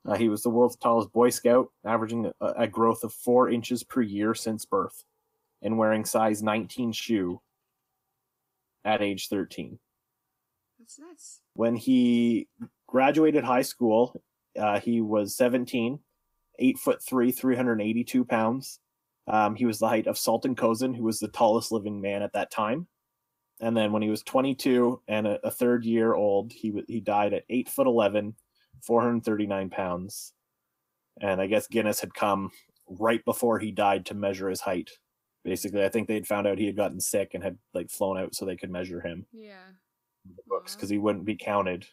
Uh, 0.08 0.16
he 0.16 0.30
was 0.30 0.44
the 0.44 0.50
world's 0.50 0.76
tallest 0.76 1.12
Boy 1.12 1.30
Scout, 1.30 1.70
averaging 1.84 2.32
a, 2.40 2.46
a 2.46 2.68
growth 2.68 3.04
of 3.04 3.12
four 3.12 3.50
inches 3.50 3.84
per 3.84 4.02
year 4.02 4.36
since 4.36 4.66
birth, 4.66 5.04
and 5.62 5.78
wearing 5.78 6.06
size 6.06 6.44
19 6.44 6.92
shoe 6.92 7.42
at 8.84 9.02
age 9.02 9.28
13. 9.28 9.80
That's 10.80 11.00
nuts. 11.00 11.42
When 11.54 11.76
he 11.76 12.48
graduated 12.88 13.44
high 13.44 13.64
school, 13.64 14.22
uh, 14.58 14.80
he 14.80 15.02
was 15.02 15.36
17, 15.36 16.00
eight 16.60 16.78
foot 16.78 17.02
three, 17.04 17.32
382 17.32 18.26
pounds. 18.26 18.80
Um, 19.28 19.56
he 19.56 19.66
was 19.66 19.80
the 19.80 19.88
height 19.88 20.06
of 20.06 20.20
Sultan 20.20 20.56
Kösen, 20.56 20.96
who 20.96 21.04
was 21.04 21.20
the 21.20 21.28
tallest 21.28 21.72
living 21.72 22.00
man 22.00 22.22
at 22.22 22.34
that 22.34 22.52
time. 22.52 22.88
And 23.62 23.76
then 23.76 23.92
when 23.94 24.02
he 24.02 24.10
was 24.10 24.22
22 24.24 25.02
and 25.08 25.28
a, 25.28 25.40
a 25.48 25.52
third 25.52 25.86
year 25.86 26.14
old, 26.14 26.52
he 26.52 26.74
he 26.88 27.00
died 27.00 27.34
at 27.34 27.46
eight 27.50 27.70
foot 27.70 27.88
11, 27.88 28.36
439 28.82 29.70
pounds. 29.70 30.34
And 31.22 31.40
I 31.40 31.48
guess 31.48 31.68
Guinness 31.68 32.02
had 32.02 32.14
come 32.14 32.52
right 32.88 33.24
before 33.24 33.58
he 33.60 33.72
died 33.72 34.06
to 34.08 34.14
measure 34.14 34.50
his 34.50 34.62
height. 34.62 34.92
Basically, 35.44 35.84
I 35.86 35.90
think 35.90 36.08
they'd 36.08 36.28
found 36.28 36.48
out 36.48 36.58
he 36.58 36.66
had 36.66 36.76
gotten 36.76 37.00
sick 37.00 37.32
and 37.34 37.44
had 37.44 37.58
like 37.74 37.90
flown 37.90 38.18
out 38.18 38.36
so 38.36 38.46
they 38.46 38.58
could 38.58 38.72
measure 38.72 39.00
him 39.00 39.26
Yeah. 39.32 39.68
books 40.48 40.76
because 40.76 40.90
he 40.90 40.98
wouldn't 40.98 41.26
be 41.26 41.36
counted 41.36 41.86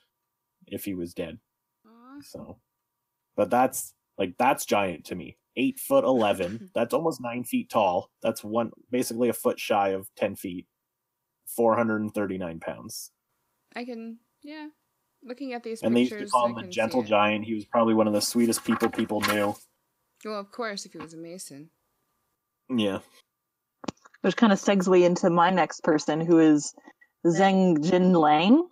if 0.67 0.85
he 0.85 0.95
was 0.95 1.15
dead. 1.15 1.39
Aw. 1.87 2.21
So, 2.23 2.59
but 3.37 3.51
that's 3.51 3.95
like 4.19 4.35
that's 4.39 4.65
giant 4.65 5.05
to 5.07 5.15
me. 5.15 5.37
Eight 5.57 5.79
foot 5.79 6.05
eleven. 6.05 6.71
that's 6.75 6.95
almost 6.95 7.21
nine 7.21 7.45
feet 7.45 7.69
tall. 7.71 8.11
That's 8.23 8.43
one 8.43 8.73
basically 8.91 9.29
a 9.29 9.35
foot 9.35 9.61
shy 9.61 9.91
of 9.91 10.09
ten 10.17 10.35
feet. 10.35 10.67
Four 11.57 11.77
hundred 11.77 12.03
and 12.03 12.15
thirty 12.15 12.39
nine 12.39 12.61
pounds. 12.61 13.11
I 13.75 13.85
can. 13.85 14.19
Yeah. 14.43 14.69
Looking 15.25 15.53
at 15.53 15.63
these 15.63 15.83
And 15.83 15.95
they 15.97 16.01
used 16.01 16.19
to 16.19 16.27
call 16.27 16.47
I 16.47 16.49
him 16.49 16.67
the 16.67 16.73
gentle 16.73 17.03
giant. 17.03 17.45
He 17.45 17.55
was 17.55 17.65
probably 17.65 17.95
one 17.95 18.09
of 18.09 18.13
the 18.13 18.21
sweetest 18.21 18.65
people 18.65 18.91
people 18.91 19.21
knew. 19.21 19.55
Well, 20.25 20.41
of 20.41 20.51
course, 20.51 20.85
if 20.85 20.93
he 20.93 20.99
was 20.99 21.15
a 21.15 21.17
mason. 21.17 21.71
Yeah. 22.69 22.99
Which 24.23 24.37
kind 24.37 24.53
of 24.53 24.59
segue 24.59 25.05
into 25.05 25.31
my 25.31 25.51
next 25.51 25.83
person, 25.83 26.21
who 26.21 26.39
is 26.39 26.75
Zeng 27.27 27.79
Jinlian. 27.79 28.63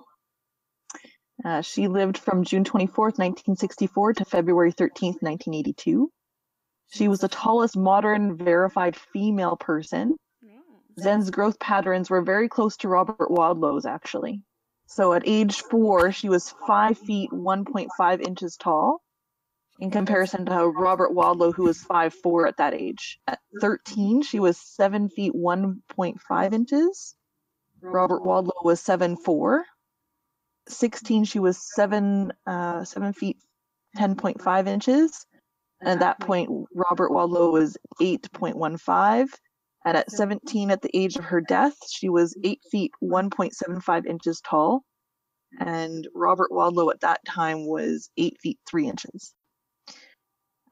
Uh, 1.45 1.63
she 1.63 1.89
lived 1.89 2.19
from 2.19 2.45
June 2.45 2.65
24th, 2.65 3.19
1964 3.19 4.15
to 4.15 4.25
February 4.25 4.73
13th, 4.73 5.23
1982. 5.23 6.11
She 6.93 7.09
was 7.09 7.21
the 7.21 7.29
tallest 7.29 7.77
modern 7.77 8.37
verified 8.37 8.97
female 8.97 9.57
person. 9.57 10.17
Zeng's 10.99 11.31
growth 11.31 11.59
patterns 11.61 12.11
were 12.11 12.23
very 12.23 12.49
close 12.49 12.77
to 12.79 12.89
Robert 12.89 13.31
Wadlow's, 13.31 13.87
actually. 13.87 14.43
So 14.87 15.13
at 15.13 15.23
age 15.25 15.61
four, 15.61 16.11
she 16.13 16.29
was 16.29 16.55
5 16.67 16.99
feet 16.99 17.31
1.5 17.31 18.21
inches 18.27 18.57
tall, 18.57 19.01
in 19.81 19.91
comparison 19.91 20.45
to 20.47 20.69
Robert 20.69 21.13
Wadlow, 21.13 21.55
who 21.55 21.65
was 21.65 21.83
5'4 21.83 22.49
at 22.49 22.57
that 22.59 22.75
age. 22.75 23.19
At 23.27 23.41
13, 23.61 24.23
she 24.23 24.39
was 24.39 24.59
7 24.59 25.09
feet 25.09 25.33
1.5 25.35 26.53
inches. 26.53 27.15
Robert 27.81 28.23
Wadlow 28.23 28.63
was 28.63 28.83
7'4. 28.83 29.63
16, 30.69 31.25
she 31.25 31.39
was 31.39 31.59
7, 31.75 32.33
uh, 32.47 32.85
7 32.85 33.13
feet 33.15 33.39
10.5 33.97 34.69
inches. 34.69 35.27
And 35.81 35.89
at 35.89 36.01
that 36.01 36.21
point, 36.21 36.51
Robert 36.75 37.11
Wadlow 37.11 37.51
was 37.53 37.79
8.15. 38.01 39.29
And 39.85 39.97
at 39.97 40.11
17, 40.11 40.71
at 40.71 40.83
the 40.83 40.95
age 40.95 41.17
of 41.17 41.25
her 41.25 41.41
death, 41.41 41.77
she 41.89 42.09
was 42.09 42.37
8 42.45 42.61
feet 42.71 42.93
1.75 43.03 44.07
inches 44.07 44.41
tall. 44.43 44.83
And 45.59 46.07
Robert 46.15 46.51
Wadlow 46.53 46.91
at 46.93 47.01
that 47.01 47.21
time 47.27 47.67
was 47.67 48.11
8 48.17 48.39
feet 48.41 48.59
3 48.69 48.89
inches. 48.89 49.35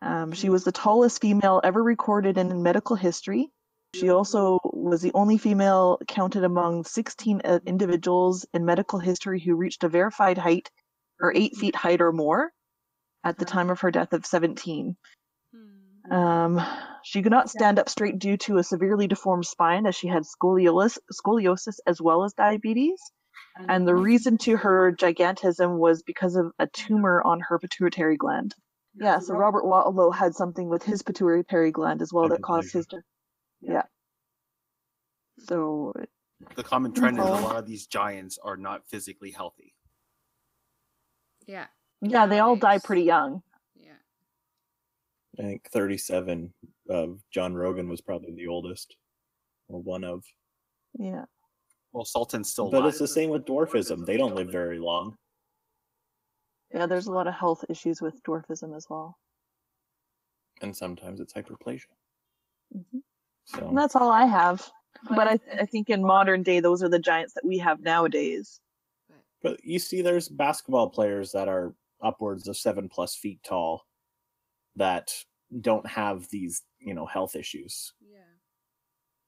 Um, 0.03 0.33
she 0.33 0.51
was 0.51 0.65
the 0.65 0.73
tallest 0.73 1.21
female 1.21 1.61
ever 1.65 1.83
recorded 1.83 2.39
in 2.39 2.63
medical 2.63 2.97
history. 2.97 3.51
She 3.95 4.11
also 4.11 4.61
was 4.65 5.01
the 5.01 5.13
only 5.15 5.39
female 5.39 5.99
counted 6.07 6.45
among 6.45 6.85
16 6.85 7.41
uh, 7.45 7.61
individuals 7.67 8.47
in 8.53 8.65
medical 8.65 8.99
history 8.99 9.41
who 9.41 9.57
reached 9.57 9.83
a 9.83 9.89
verified 9.89 10.39
height 10.39 10.71
or 11.21 11.33
8 11.35 11.57
feet 11.57 11.75
height 11.75 12.01
or 12.01 12.13
more 12.13 12.53
at 13.25 13.39
the 13.39 13.45
time 13.45 13.71
of 13.71 13.81
her 13.81 13.91
death 13.91 14.13
of 14.13 14.27
17. 14.27 14.97
Um, 16.11 16.61
she 17.03 17.23
could 17.23 17.33
not 17.33 17.51
stand 17.51 17.79
up 17.79 17.89
straight 17.89 18.19
due 18.19 18.37
to 18.39 18.59
a 18.59 18.65
severely 18.65 19.07
deformed 19.07 19.47
spine, 19.47 19.87
as 19.87 19.95
she 19.95 20.09
had 20.09 20.25
scoliosis, 20.25 20.99
scoliosis 21.13 21.79
as 21.87 22.01
well 22.01 22.25
as 22.25 22.33
diabetes. 22.33 23.01
And 23.69 23.89
the 23.89 23.95
reason 23.95 24.39
to 24.39 24.57
her 24.57 24.93
gigantism 24.93 25.79
was 25.79 26.03
because 26.03 26.37
of 26.37 26.53
a 26.59 26.69
tumor 26.69 27.21
on 27.25 27.41
her 27.41 27.59
pituitary 27.59 28.17
gland. 28.17 28.55
Yeah, 28.95 29.19
so 29.19 29.35
Robert 29.35 29.65
Wadlow 29.65 30.15
had 30.15 30.35
something 30.35 30.69
with 30.69 30.83
his 30.83 31.03
pituitary 31.03 31.73
gland 31.73 32.03
as 32.03 32.13
well 32.13 32.29
that 32.29 32.43
caused 32.43 32.73
his. 32.73 32.87
Yeah. 33.61 33.83
So 35.39 35.93
The 36.55 36.63
common 36.63 36.93
trend 36.93 37.19
is 37.19 37.25
a 37.25 37.29
lot 37.29 37.57
of 37.57 37.67
these 37.67 37.87
giants 37.87 38.39
are 38.43 38.57
not 38.57 38.89
physically 38.89 39.31
healthy. 39.31 39.75
Yeah. 41.47 41.67
yeah, 42.01 42.27
they 42.27 42.41
all 42.41 42.57
die 42.57 42.79
pretty 42.79 43.03
young. 43.03 43.43
Yeah. 45.39 45.45
I 45.45 45.49
think 45.49 45.69
37 45.71 46.53
of 46.89 47.21
John 47.31 47.55
Rogan 47.55 47.89
was 47.89 48.01
probably 48.01 48.33
the 48.35 48.47
oldest, 48.47 48.97
or 49.69 49.81
one 49.81 50.05
of. 50.05 50.25
Yeah. 50.99 51.25
Well, 51.93 52.05
Sultan's 52.05 52.51
still 52.51 52.71
but 52.71 52.79
alive. 52.79 52.89
it's 52.91 52.99
the 52.99 53.09
same 53.09 53.31
with 53.31 53.45
dwarfism. 53.45 54.05
They 54.05 54.17
don't 54.17 54.35
live 54.35 54.51
very 54.51 54.79
long. 54.79 55.17
Yeah, 56.75 56.87
there's 56.87 57.07
a 57.07 57.13
lot 57.13 57.27
of 57.27 57.35
health 57.35 57.65
issues 57.69 58.03
with 58.03 58.23
dwarfism 58.25 58.77
as 58.77 58.87
well. 58.91 59.17
And 60.61 60.77
sometimes 60.77 61.21
it's 61.21 61.33
hyperplasia. 61.33 61.87
Mhm. 62.77 63.03
So 63.45 63.69
And 63.69 63.79
that's 63.79 63.97
all 63.97 64.11
I 64.11 64.27
have. 64.27 64.69
But 65.17 65.29
I, 65.29 65.39
I 65.61 65.65
think 65.67 65.89
in 65.89 66.03
modern 66.03 66.43
day, 66.43 66.61
those 66.61 66.83
are 66.83 66.89
the 66.89 66.99
giants 66.99 67.33
that 67.35 67.45
we 67.45 67.57
have 67.59 67.81
nowadays. 67.81 68.61
But 69.09 69.17
But 69.43 69.65
you 69.65 69.79
see, 69.79 70.03
there's 70.03 70.29
basketball 70.29 70.91
players 70.91 71.33
that 71.33 71.49
are 71.49 71.75
upwards 72.03 72.49
of 72.49 72.57
seven 72.57 72.89
plus 72.89 73.15
feet 73.17 73.41
tall 73.43 73.87
that 74.77 75.13
don't 75.61 75.87
have 75.87 76.29
these, 76.31 76.63
you 76.79 76.95
know, 76.95 77.07
health 77.07 77.37
issues 77.37 77.93
yeah. 78.01 78.19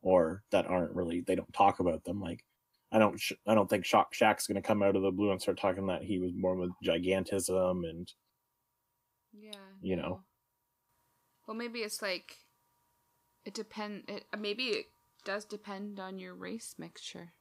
or 0.02 0.42
that 0.52 0.66
aren't 0.66 0.94
really, 0.94 1.20
they 1.20 1.34
don't 1.34 1.52
talk 1.52 1.80
about 1.80 2.04
them. 2.04 2.20
Like, 2.20 2.44
I 2.92 2.98
don't, 2.98 3.18
sh- 3.20 3.32
I 3.46 3.54
don't 3.54 3.70
think 3.70 3.84
Shaq 3.84 4.06
Shaq's 4.12 4.46
going 4.46 4.60
to 4.60 4.66
come 4.66 4.82
out 4.82 4.96
of 4.96 5.02
the 5.02 5.10
blue 5.12 5.30
and 5.30 5.40
start 5.40 5.58
talking 5.58 5.86
that 5.86 6.02
he 6.02 6.18
was 6.18 6.32
born 6.32 6.58
with 6.58 6.70
gigantism 6.84 7.88
and 7.88 8.12
Yeah. 9.32 9.52
You 9.80 9.96
know. 9.96 10.02
no. 10.02 10.20
Well, 11.46 11.56
maybe 11.56 11.80
it's 11.80 12.02
like 12.02 12.36
it 13.44 13.54
depend. 13.54 14.04
It 14.08 14.24
uh, 14.32 14.36
maybe 14.36 14.64
it 14.68 14.86
does 15.24 15.44
depend 15.44 15.98
on 16.00 16.18
your 16.18 16.34
race 16.34 16.74
mixture. 16.78 17.32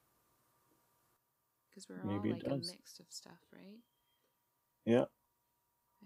Because 1.69 1.87
we're 1.89 2.03
Maybe 2.03 2.31
all 2.31 2.35
like 2.35 2.45
a 2.45 2.55
mix 2.57 2.99
of 2.99 3.05
stuff, 3.09 3.39
right? 3.53 3.79
yeah. 4.85 5.05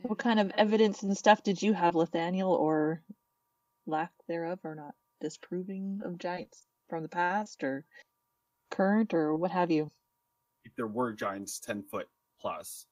What 0.01 0.17
kind 0.17 0.39
of 0.39 0.51
evidence 0.57 1.03
and 1.03 1.17
stuff 1.17 1.43
did 1.43 1.61
you 1.61 1.73
have, 1.73 1.95
Nathaniel, 1.95 2.51
or 2.51 3.01
lack 3.85 4.11
thereof, 4.27 4.59
or 4.63 4.75
not 4.75 4.95
disproving 5.21 6.01
of 6.03 6.17
giants 6.17 6.65
from 6.89 7.03
the 7.03 7.09
past 7.09 7.63
or 7.63 7.85
current 8.69 9.13
or 9.13 9.35
what 9.35 9.51
have 9.51 9.71
you? 9.71 9.91
if 10.65 10.75
there 10.75 10.87
were 10.87 11.13
giants 11.13 11.59
10 11.59 11.83
foot 11.83 12.07
plus, 12.39 12.85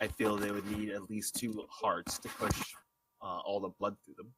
I 0.00 0.08
feel 0.08 0.36
they 0.36 0.50
would 0.50 0.70
need 0.70 0.90
at 0.90 1.08
least 1.08 1.36
two 1.36 1.64
hearts 1.70 2.18
to 2.18 2.28
push 2.28 2.74
uh, 3.22 3.40
all 3.44 3.60
the 3.60 3.70
blood 3.78 3.96
through 4.04 4.14
them. 4.16 4.32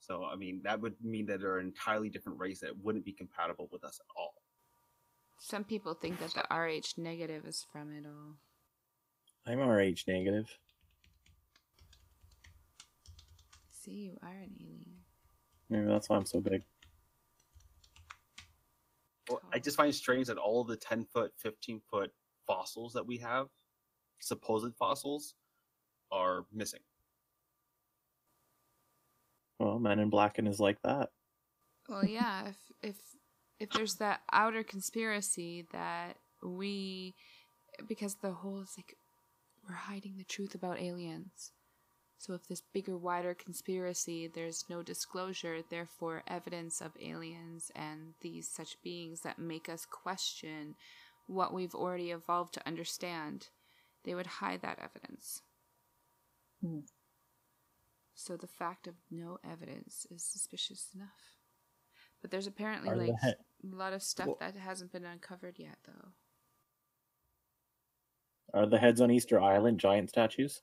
So, 0.00 0.24
I 0.24 0.36
mean, 0.36 0.60
that 0.64 0.80
would 0.80 0.94
mean 1.02 1.26
that 1.26 1.40
they're 1.40 1.58
an 1.58 1.66
entirely 1.66 2.08
different 2.08 2.38
race 2.38 2.60
that 2.60 2.76
wouldn't 2.82 3.04
be 3.04 3.12
compatible 3.12 3.68
with 3.70 3.84
us 3.84 4.00
at 4.00 4.06
all. 4.16 4.34
Some 5.38 5.64
people 5.64 5.94
think 5.94 6.18
that 6.18 6.34
the 6.34 6.54
RH 6.54 7.00
negative 7.00 7.46
is 7.46 7.64
from 7.70 7.92
it 7.92 8.04
all. 8.06 8.36
I'm 9.46 9.60
RH 9.60 10.04
negative. 10.08 10.46
See, 13.80 13.92
you 13.92 14.18
are 14.22 14.28
an 14.28 14.54
alien. 14.60 15.04
Maybe 15.70 15.86
that's 15.86 16.08
why 16.08 16.16
I'm 16.16 16.26
so 16.26 16.40
big. 16.40 16.62
Well, 19.28 19.40
I 19.52 19.58
just 19.58 19.76
find 19.76 19.90
it 19.90 19.94
strange 19.94 20.26
that 20.28 20.38
all 20.38 20.62
of 20.62 20.68
the 20.68 20.76
10 20.76 21.04
foot, 21.12 21.32
15 21.36 21.80
foot 21.90 22.10
fossils 22.46 22.94
that 22.94 23.06
we 23.06 23.18
have, 23.18 23.48
supposed 24.20 24.74
fossils, 24.76 25.34
are 26.10 26.46
missing. 26.52 26.80
Well, 29.58 29.78
Men 29.78 29.98
in 29.98 30.10
Black 30.10 30.38
and 30.38 30.48
is 30.48 30.60
like 30.60 30.80
that. 30.82 31.10
Well, 31.88 32.04
yeah. 32.04 32.48
If 32.48 32.56
if 32.82 32.96
if 33.58 33.70
there's 33.70 33.96
that 33.96 34.20
outer 34.32 34.62
conspiracy 34.62 35.66
that 35.72 36.16
we, 36.42 37.14
because 37.88 38.14
the 38.16 38.30
whole 38.30 38.60
is 38.60 38.74
like, 38.76 38.96
we're 39.68 39.74
hiding 39.74 40.16
the 40.16 40.24
truth 40.24 40.54
about 40.54 40.80
aliens. 40.80 41.52
So 42.18 42.34
if 42.34 42.48
this 42.48 42.60
bigger, 42.60 42.96
wider 42.96 43.32
conspiracy, 43.32 44.26
there's 44.26 44.64
no 44.68 44.82
disclosure, 44.82 45.62
therefore 45.62 46.24
evidence 46.26 46.80
of 46.80 46.96
aliens 47.00 47.70
and 47.76 48.14
these 48.20 48.48
such 48.48 48.80
beings 48.82 49.20
that 49.20 49.38
make 49.38 49.68
us 49.68 49.86
question 49.86 50.74
what 51.28 51.54
we've 51.54 51.74
already 51.76 52.10
evolved 52.10 52.54
to 52.54 52.66
understand, 52.66 53.48
they 54.04 54.14
would 54.16 54.26
hide 54.26 54.62
that 54.62 54.80
evidence. 54.82 55.42
Hmm. 56.60 56.80
So 58.14 58.36
the 58.36 58.48
fact 58.48 58.88
of 58.88 58.94
no 59.12 59.38
evidence 59.48 60.06
is 60.10 60.24
suspicious 60.24 60.88
enough. 60.94 61.36
But 62.20 62.32
there's 62.32 62.48
apparently 62.48 62.90
Are 62.90 62.96
like 62.96 63.14
he- 63.22 63.28
a 63.72 63.76
lot 63.76 63.92
of 63.92 64.02
stuff 64.02 64.26
Well- 64.26 64.36
that 64.40 64.56
hasn't 64.56 64.90
been 64.90 65.04
uncovered 65.04 65.56
yet, 65.58 65.78
though. 65.84 66.12
Are 68.54 68.66
the 68.66 68.78
heads 68.78 69.00
on 69.00 69.12
Easter 69.12 69.40
Island 69.40 69.78
giant 69.78 70.08
statues? 70.08 70.62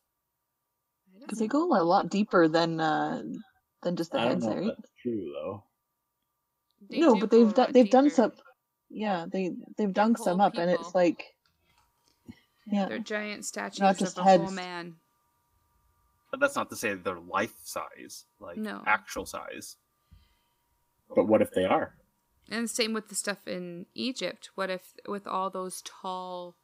I 1.16 1.20
don't 1.20 1.28
Because 1.28 1.40
they 1.40 1.48
go 1.48 1.74
a 1.74 1.84
lot 1.84 2.10
deeper 2.10 2.48
than 2.48 2.80
uh, 2.80 3.24
than 3.82 3.96
just 3.96 4.12
the 4.12 4.20
I 4.20 4.26
don't 4.26 4.30
heads, 4.30 4.46
know 4.46 4.52
if 4.52 4.58
right? 4.58 4.76
that's 4.78 4.92
true 5.02 5.32
though. 5.34 5.64
They 6.90 7.00
no, 7.00 7.16
do 7.16 7.20
but 7.22 7.32
they've 7.32 7.48
a 7.50 7.54
done 7.54 7.56
lot 7.56 7.74
they've 7.74 7.90
done 7.90 8.06
deeper. 8.06 8.16
some. 8.16 8.32
Yeah, 8.90 9.26
they 9.32 9.52
they've 9.78 9.94
done 9.94 10.16
some 10.16 10.40
whole 10.40 10.48
up, 10.48 10.58
and 10.58 10.70
it's 10.70 10.94
like, 10.94 11.24
yeah, 12.68 12.88
They're 12.88 13.00
giant 13.00 13.46
statues 13.46 13.80
Not 13.82 13.98
just 13.98 14.18
of 14.18 14.26
a 14.26 14.30
whole 14.30 14.40
heads. 14.40 14.56
man. 14.56 14.96
But 16.32 16.40
that's 16.40 16.56
not 16.56 16.70
to 16.70 16.76
say 16.76 16.90
that 16.90 17.04
they're 17.04 17.20
life 17.20 17.54
size, 17.64 18.26
like 18.40 18.58
No. 18.58 18.82
actual 18.86 19.26
size. 19.26 19.78
But 21.16 21.28
what 21.28 21.42
if 21.42 21.52
they 21.52 21.64
are? 21.66 21.94
And 22.50 22.70
same 22.70 22.94
with 22.94 23.08
the 23.08 23.16
stuff 23.16 23.48
in 23.48 23.86
Egypt. 23.96 24.50
What 24.56 24.70
if 24.70 24.94
with 25.08 25.26
all 25.28 25.50
those 25.50 25.82
tall 25.84 26.56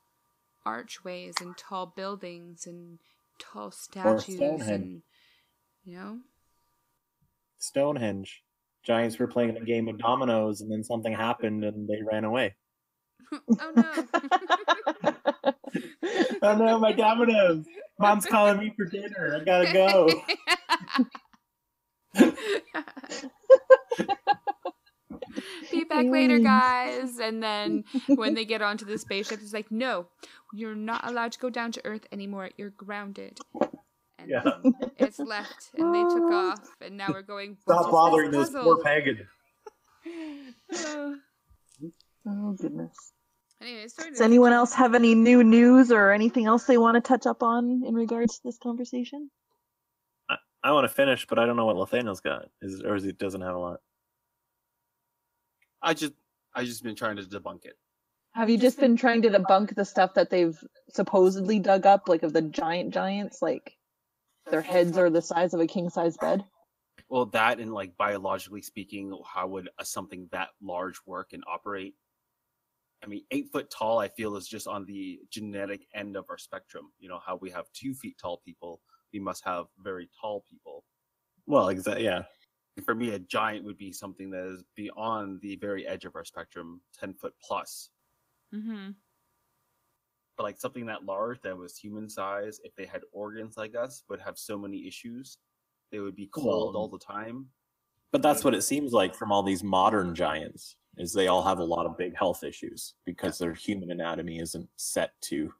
archways 0.65 1.35
and 1.41 1.57
tall 1.57 1.87
buildings 1.87 2.67
and 2.67 2.99
tall 3.41 3.71
statues 3.71 4.39
and 4.67 5.01
you 5.83 5.97
know? 5.97 6.19
Stonehenge. 7.57 8.43
Giants 8.83 9.19
were 9.19 9.27
playing 9.27 9.57
a 9.57 9.63
game 9.63 9.87
of 9.87 9.99
dominoes, 9.99 10.61
and 10.61 10.71
then 10.71 10.83
something 10.83 11.13
happened, 11.13 11.63
and 11.63 11.87
they 11.87 12.01
ran 12.03 12.23
away. 12.23 12.55
oh 13.33 13.71
no. 13.75 15.53
oh 16.41 16.55
no, 16.55 16.79
my 16.79 16.91
dominoes! 16.91 17.65
Mom's 17.99 18.25
calling 18.25 18.57
me 18.57 18.73
for 18.75 18.85
dinner. 18.85 19.37
I 19.39 19.43
gotta 19.43 19.71
go. 19.71 20.09
Be 25.71 25.83
back 25.89 26.05
later, 26.07 26.39
guys. 26.39 27.19
And 27.19 27.41
then 27.41 27.83
when 28.07 28.33
they 28.33 28.45
get 28.45 28.61
onto 28.61 28.85
the 28.85 28.97
spaceship, 28.97 29.39
it's 29.41 29.53
like, 29.53 29.71
no, 29.71 30.07
you're 30.53 30.75
not 30.75 31.07
allowed 31.09 31.31
to 31.33 31.39
go 31.39 31.49
down 31.49 31.71
to 31.73 31.85
Earth 31.85 32.05
anymore. 32.11 32.49
You're 32.57 32.71
grounded. 32.71 33.39
And 34.19 34.29
Yeah. 34.29 34.43
it's 34.97 35.19
left, 35.19 35.71
and 35.77 35.93
they 35.95 36.03
took 36.03 36.31
off, 36.31 36.75
and 36.81 36.95
now 36.97 37.07
we're 37.09 37.23
going. 37.23 37.57
Stop 37.61 37.89
bothering 37.91 38.31
this 38.31 38.49
puzzle?" 38.51 38.63
poor 38.63 38.83
pagan. 38.83 39.27
Uh, 40.73 41.13
oh 42.27 42.53
goodness. 42.53 43.13
anyway, 43.61 43.87
Does 44.09 44.21
anyone 44.21 44.53
else 44.53 44.73
have 44.73 44.93
any 44.95 45.15
new 45.15 45.43
news 45.43 45.91
or 45.91 46.11
anything 46.11 46.45
else 46.45 46.65
they 46.65 46.77
want 46.77 46.95
to 46.95 47.01
touch 47.01 47.25
up 47.25 47.41
on 47.41 47.83
in 47.85 47.95
regards 47.95 48.35
to 48.37 48.41
this 48.43 48.57
conversation? 48.57 49.29
I 50.29 50.35
I 50.63 50.71
want 50.71 50.85
to 50.87 50.93
finish, 50.93 51.25
but 51.27 51.39
I 51.39 51.45
don't 51.47 51.55
know 51.55 51.65
what 51.65 51.75
Nathaniel's 51.77 52.21
got. 52.21 52.45
Is 52.61 52.81
or 52.83 52.95
is 52.95 53.03
he 53.03 53.11
doesn't 53.13 53.41
have 53.41 53.55
a 53.55 53.59
lot. 53.59 53.79
I 55.81 55.93
just, 55.93 56.13
I 56.53 56.63
just 56.63 56.83
been 56.83 56.95
trying 56.95 57.17
to 57.17 57.23
debunk 57.23 57.65
it. 57.65 57.77
Have 58.33 58.49
you 58.49 58.57
just 58.57 58.79
been 58.79 58.95
trying 58.95 59.21
to 59.23 59.29
debunk 59.29 59.75
the 59.75 59.83
stuff 59.83 60.13
that 60.13 60.29
they've 60.29 60.57
supposedly 60.89 61.59
dug 61.59 61.85
up, 61.85 62.07
like 62.07 62.23
of 62.23 62.33
the 62.33 62.41
giant 62.41 62.93
giants, 62.93 63.41
like 63.41 63.77
their 64.49 64.61
heads 64.61 64.97
are 64.97 65.09
the 65.09 65.21
size 65.21 65.53
of 65.53 65.59
a 65.59 65.67
king 65.67 65.89
size 65.89 66.15
bed? 66.17 66.45
Well, 67.09 67.25
that 67.27 67.59
and 67.59 67.73
like 67.73 67.97
biologically 67.97 68.61
speaking, 68.61 69.17
how 69.25 69.47
would 69.47 69.69
a, 69.79 69.83
something 69.83 70.29
that 70.31 70.49
large 70.61 70.95
work 71.05 71.33
and 71.33 71.43
operate? 71.45 71.95
I 73.03 73.07
mean, 73.07 73.23
eight 73.31 73.49
foot 73.51 73.69
tall, 73.69 73.99
I 73.99 74.07
feel 74.07 74.37
is 74.37 74.47
just 74.47 74.67
on 74.67 74.85
the 74.85 75.19
genetic 75.29 75.81
end 75.93 76.15
of 76.15 76.25
our 76.29 76.37
spectrum. 76.37 76.91
You 76.99 77.09
know, 77.09 77.19
how 77.25 77.37
we 77.41 77.49
have 77.49 77.65
two 77.73 77.93
feet 77.93 78.17
tall 78.21 78.41
people, 78.45 78.79
we 79.11 79.19
must 79.19 79.43
have 79.43 79.65
very 79.83 80.09
tall 80.21 80.45
people. 80.49 80.85
Well, 81.47 81.67
exactly. 81.69 82.05
Yeah. 82.05 82.23
And 82.77 82.85
for 82.85 82.95
me, 82.95 83.11
a 83.11 83.19
giant 83.19 83.65
would 83.65 83.77
be 83.77 83.91
something 83.91 84.31
that 84.31 84.53
is 84.53 84.63
beyond 84.75 85.41
the 85.41 85.57
very 85.57 85.85
edge 85.85 86.05
of 86.05 86.15
our 86.15 86.23
spectrum, 86.23 86.81
10 86.99 87.13
foot 87.15 87.33
plus. 87.43 87.89
Mm-hmm. 88.53 88.91
But 90.37 90.43
like 90.43 90.59
something 90.59 90.85
that 90.85 91.05
large 91.05 91.41
that 91.41 91.57
was 91.57 91.77
human 91.77 92.09
size, 92.09 92.59
if 92.63 92.73
they 92.75 92.85
had 92.85 93.01
organs 93.11 93.57
like 93.57 93.75
us, 93.75 94.03
would 94.09 94.21
have 94.21 94.37
so 94.37 94.57
many 94.57 94.87
issues. 94.87 95.37
They 95.91 95.99
would 95.99 96.15
be 96.15 96.27
cold 96.27 96.73
Well, 96.73 96.81
all 96.81 96.87
the 96.87 96.97
time. 96.97 97.47
But 98.11 98.21
that's 98.21 98.43
what 98.43 98.55
it 98.55 98.63
seems 98.63 98.93
like 98.93 99.15
from 99.15 99.31
all 99.31 99.43
these 99.43 99.63
modern 99.63 100.15
giants 100.15 100.75
is 100.97 101.13
they 101.13 101.27
all 101.27 101.43
have 101.43 101.59
a 101.59 101.63
lot 101.63 101.85
of 101.85 101.97
big 101.97 102.15
health 102.17 102.43
issues 102.43 102.95
because 103.05 103.37
their 103.37 103.53
human 103.53 103.91
anatomy 103.91 104.39
isn't 104.39 104.69
set 104.75 105.11
to 105.21 105.53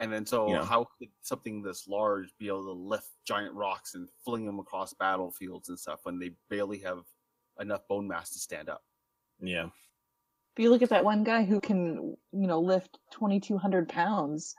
And 0.00 0.12
then 0.12 0.26
so 0.26 0.58
Yeah. 0.58 0.62
how 0.62 0.86
could 0.98 1.10
something 1.22 1.62
this 1.62 1.86
large 1.88 2.36
be 2.38 2.48
able 2.48 2.66
to 2.66 2.72
lift 2.72 3.12
giant 3.26 3.54
rocks 3.54 3.94
and 3.94 4.08
fling 4.24 4.44
them 4.46 4.58
across 4.58 4.92
battlefields 4.94 5.68
and 5.68 5.78
stuff 5.78 6.00
when 6.04 6.18
they 6.18 6.36
barely 6.50 6.78
have 6.80 7.04
enough 7.58 7.86
bone 7.88 8.06
mass 8.08 8.30
to 8.32 8.38
stand 8.38 8.68
up? 8.68 8.84
yeah. 9.40 9.70
If 10.56 10.62
you 10.64 10.70
look 10.70 10.82
at 10.82 10.88
that 10.88 11.04
one 11.04 11.22
guy 11.22 11.44
who 11.44 11.60
can, 11.60 12.16
you 12.32 12.46
know, 12.48 12.60
lift 12.60 12.98
2,200 13.12 13.88
pounds, 13.88 14.56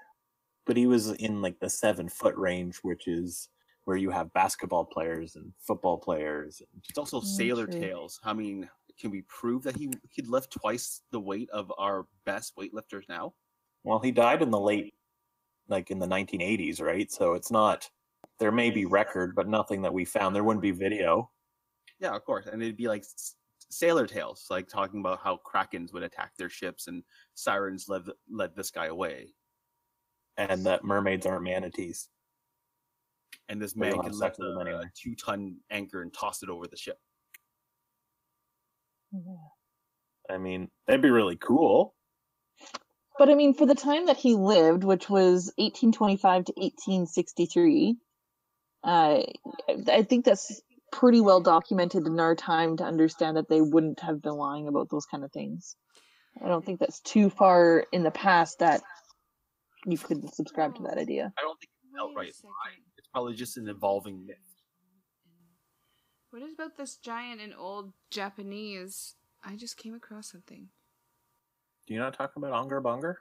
But 0.65 0.77
he 0.77 0.85
was 0.85 1.09
in 1.11 1.41
like 1.41 1.59
the 1.59 1.69
seven 1.69 2.09
foot 2.09 2.35
range, 2.35 2.77
which 2.77 3.07
is 3.07 3.49
where 3.85 3.97
you 3.97 4.09
have 4.11 4.33
basketball 4.33 4.85
players 4.85 5.35
and 5.35 5.53
football 5.59 5.97
players. 5.97 6.61
And, 6.61 6.83
It's 6.89 6.97
also 6.97 7.21
Mm, 7.21 7.21
sailor 7.21 7.67
true. 7.67 7.67
tails. 7.67 8.19
I 8.23 8.33
mean, 8.33 8.69
can 8.99 9.11
we 9.11 9.21
prove 9.23 9.63
that 9.63 9.77
he 9.77 9.89
could 10.13 10.27
lift 10.27 10.51
twice 10.51 11.01
the 11.11 11.19
weight 11.21 11.49
of 11.51 11.71
our 11.77 12.07
best 12.25 12.55
weightlifters 12.57 13.07
now? 13.07 13.35
well, 13.83 13.99
he 13.99 14.11
died 14.11 14.41
in 14.41 14.51
the 14.51 14.59
late, 14.59 14.95
like 15.69 15.91
in 15.91 15.99
the 15.99 16.07
1980s, 16.07 16.81
right? 16.81 17.11
So 17.11 17.33
it's 17.33 17.51
not. 17.51 17.89
There 18.39 18.51
may 18.51 18.69
be 18.69 18.85
record, 18.85 19.35
but 19.35 19.47
nothing 19.47 19.81
that 19.81 19.93
we 19.93 20.05
found. 20.05 20.35
There 20.35 20.43
wouldn't 20.43 20.61
be 20.61 20.71
video. 20.71 21.29
Yeah, 21.99 22.15
of 22.15 22.23
course. 22.23 22.45
And 22.47 22.61
it'd 22.61 22.77
be 22.77 22.87
like 22.87 23.03
sailor 23.69 24.05
tales, 24.07 24.45
like 24.49 24.67
talking 24.67 24.99
about 24.99 25.19
how 25.23 25.39
krakens 25.45 25.91
would 25.93 26.03
attack 26.03 26.31
their 26.37 26.49
ships 26.49 26.87
and 26.87 27.03
sirens 27.33 27.85
led 27.89 28.03
led 28.29 28.55
this 28.55 28.71
guy 28.71 28.85
away. 28.87 29.33
and 30.37 30.65
that 30.65 30.83
mermaids 30.83 31.25
aren't 31.25 31.43
manatees. 31.43 32.09
And 33.49 33.61
this 33.61 33.75
man 33.75 33.93
can 33.93 34.03
have 34.03 34.13
lift 34.13 34.39
a, 34.39 34.57
anyway. 34.61 34.83
a 34.83 34.91
two 34.95 35.15
ton 35.15 35.57
anchor 35.71 36.01
and 36.01 36.13
toss 36.13 36.43
it 36.43 36.49
over 36.49 36.67
the 36.67 36.77
ship. 36.77 36.97
Oh, 39.15 39.39
I 40.29 40.37
mean, 40.37 40.69
that'd 40.85 41.01
be 41.01 41.09
really 41.09 41.37
cool. 41.37 41.95
But 43.17 43.29
I 43.29 43.35
mean, 43.35 43.53
for 43.53 43.65
the 43.65 43.75
time 43.75 44.05
that 44.07 44.17
he 44.17 44.35
lived, 44.35 44.83
which 44.83 45.09
was 45.09 45.51
1825 45.57 46.45
to 46.45 46.53
1863, 46.55 47.97
uh, 48.83 49.21
I 49.87 50.03
think 50.03 50.25
that's 50.25 50.61
pretty 50.91 51.19
well 51.19 51.41
documented 51.41 52.05
in 52.05 52.19
our 52.19 52.35
time 52.35 52.77
to 52.77 52.83
understand 52.83 53.37
that 53.37 53.49
they 53.49 53.61
wouldn't 53.61 53.99
have 54.01 54.21
been 54.21 54.35
lying 54.35 54.67
about 54.67 54.89
those 54.89 55.05
kind 55.05 55.23
of 55.23 55.31
things. 55.31 55.75
I 56.43 56.47
don't 56.47 56.63
think 56.63 56.79
that's 56.79 57.01
too 57.01 57.29
far 57.29 57.85
in 57.91 58.03
the 58.03 58.11
past 58.11 58.59
that 58.59 58.81
you 59.85 59.97
could 59.97 60.33
subscribe 60.33 60.75
to 60.75 60.83
that 60.83 60.97
idea. 60.97 61.33
I 61.37 61.41
don't 61.41 61.59
think 61.59 61.69
it's 61.83 61.93
Wait 61.93 62.01
outright 62.01 62.35
second. 62.35 62.49
lying. 62.65 62.81
It's 62.97 63.07
probably 63.11 63.35
just 63.35 63.57
an 63.57 63.67
evolving 63.67 64.25
myth. 64.25 64.37
What 66.29 66.41
is 66.43 66.53
about 66.53 66.77
this 66.77 66.97
giant 66.97 67.41
in 67.41 67.53
old 67.53 67.93
Japanese? 68.11 69.15
I 69.43 69.55
just 69.55 69.77
came 69.77 69.95
across 69.95 70.31
something. 70.31 70.69
Do 71.87 71.93
you 71.93 71.99
not 71.99 72.13
talk 72.13 72.35
about 72.35 72.51
Onger 72.51 72.81
Bonger? 72.81 73.15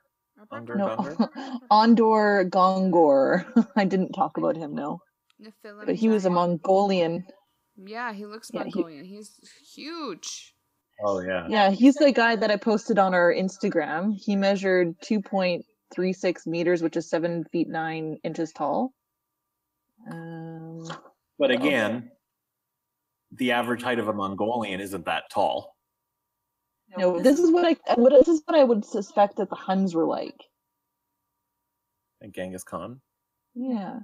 Unger 0.51 0.75
No, 0.75 0.89
Bonger? 0.89 1.61
Andor 1.71 2.45
Gongor. 2.51 3.69
I 3.77 3.85
didn't 3.85 4.13
talk 4.13 4.37
about 4.39 4.57
him, 4.57 4.75
no. 4.75 5.01
Nephilim 5.41 5.87
But 5.87 5.95
he 5.95 6.09
was 6.09 6.25
a. 6.25 6.31
Mongolian. 6.31 7.25
Yeah, 7.77 8.13
he 8.13 8.27
looks 8.27 8.51
Yeah, 8.53 8.65
he- 8.65 8.71
Mongolian. 8.71 9.05
He's 9.05 9.39
huge. 9.75 10.55
Oh 11.05 11.21
yeah. 11.21 11.47
Yeah, 11.49 11.71
he's 11.71 11.95
the 11.95 12.11
guy 12.11 12.37
that 12.37 12.51
I 12.51 12.57
posted 12.57 12.99
on 12.99 13.15
our 13.15 13.33
Instagram. 13.33 14.15
He 14.15 14.35
measured 14.35 14.99
2.36 15.01 16.47
meters, 16.47 16.83
which 16.83 16.97
is 16.97 17.09
seven 17.09 17.45
feet 17.45 17.69
nine 17.69 18.19
inches 18.25 18.51
tall. 18.53 18.93
Um, 20.11 20.89
But 21.39 21.51
again, 21.51 22.11
the 23.33 23.53
average 23.53 23.83
height 23.83 23.99
of 23.99 24.09
a 24.09 24.13
Mongolian 24.13 24.81
isn't 24.81 25.05
that 25.05 25.25
tall. 25.31 25.76
No, 26.97 27.19
this 27.21 27.39
is 27.39 27.51
what 27.51 27.65
I 27.65 27.95
what 27.95 28.13
this 28.13 28.29
is 28.29 28.43
what 28.45 28.59
I 28.59 28.65
would 28.65 28.85
suspect 28.85 29.37
that 29.37 29.51
the 29.51 29.57
Huns 29.57 29.95
were 29.95 30.07
like. 30.07 30.41
And 32.21 32.33
Genghis 32.33 32.65
Khan. 32.65 33.01
Yeah, 33.55 34.01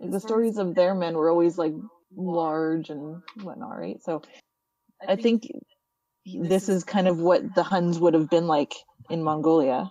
like 0.00 0.10
the 0.10 0.20
stories 0.20 0.58
of 0.58 0.74
their 0.74 0.94
men 0.94 1.14
were 1.14 1.30
always 1.30 1.58
like 1.58 1.74
large 2.16 2.90
and 2.90 3.22
whatnot, 3.42 3.78
right? 3.78 4.02
So 4.02 4.22
I 5.08 5.16
think 5.16 5.50
this 6.24 6.68
is 6.68 6.84
kind 6.84 7.08
of 7.08 7.18
what 7.18 7.54
the 7.54 7.62
Huns 7.62 7.98
would 7.98 8.14
have 8.14 8.28
been 8.28 8.46
like 8.46 8.74
in 9.10 9.22
Mongolia. 9.22 9.90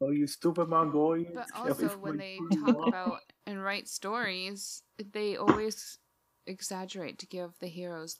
Oh, 0.00 0.10
you 0.10 0.26
stupid 0.26 0.68
Mongolian! 0.68 1.32
But 1.34 1.48
also, 1.54 1.96
when 1.98 2.16
they 2.16 2.40
talk 2.64 2.86
about 2.88 3.20
and 3.46 3.62
write 3.62 3.88
stories, 3.88 4.82
they 5.12 5.36
always 5.36 5.98
exaggerate 6.46 7.18
to 7.20 7.26
give 7.26 7.52
the 7.60 7.68
heroes 7.68 8.18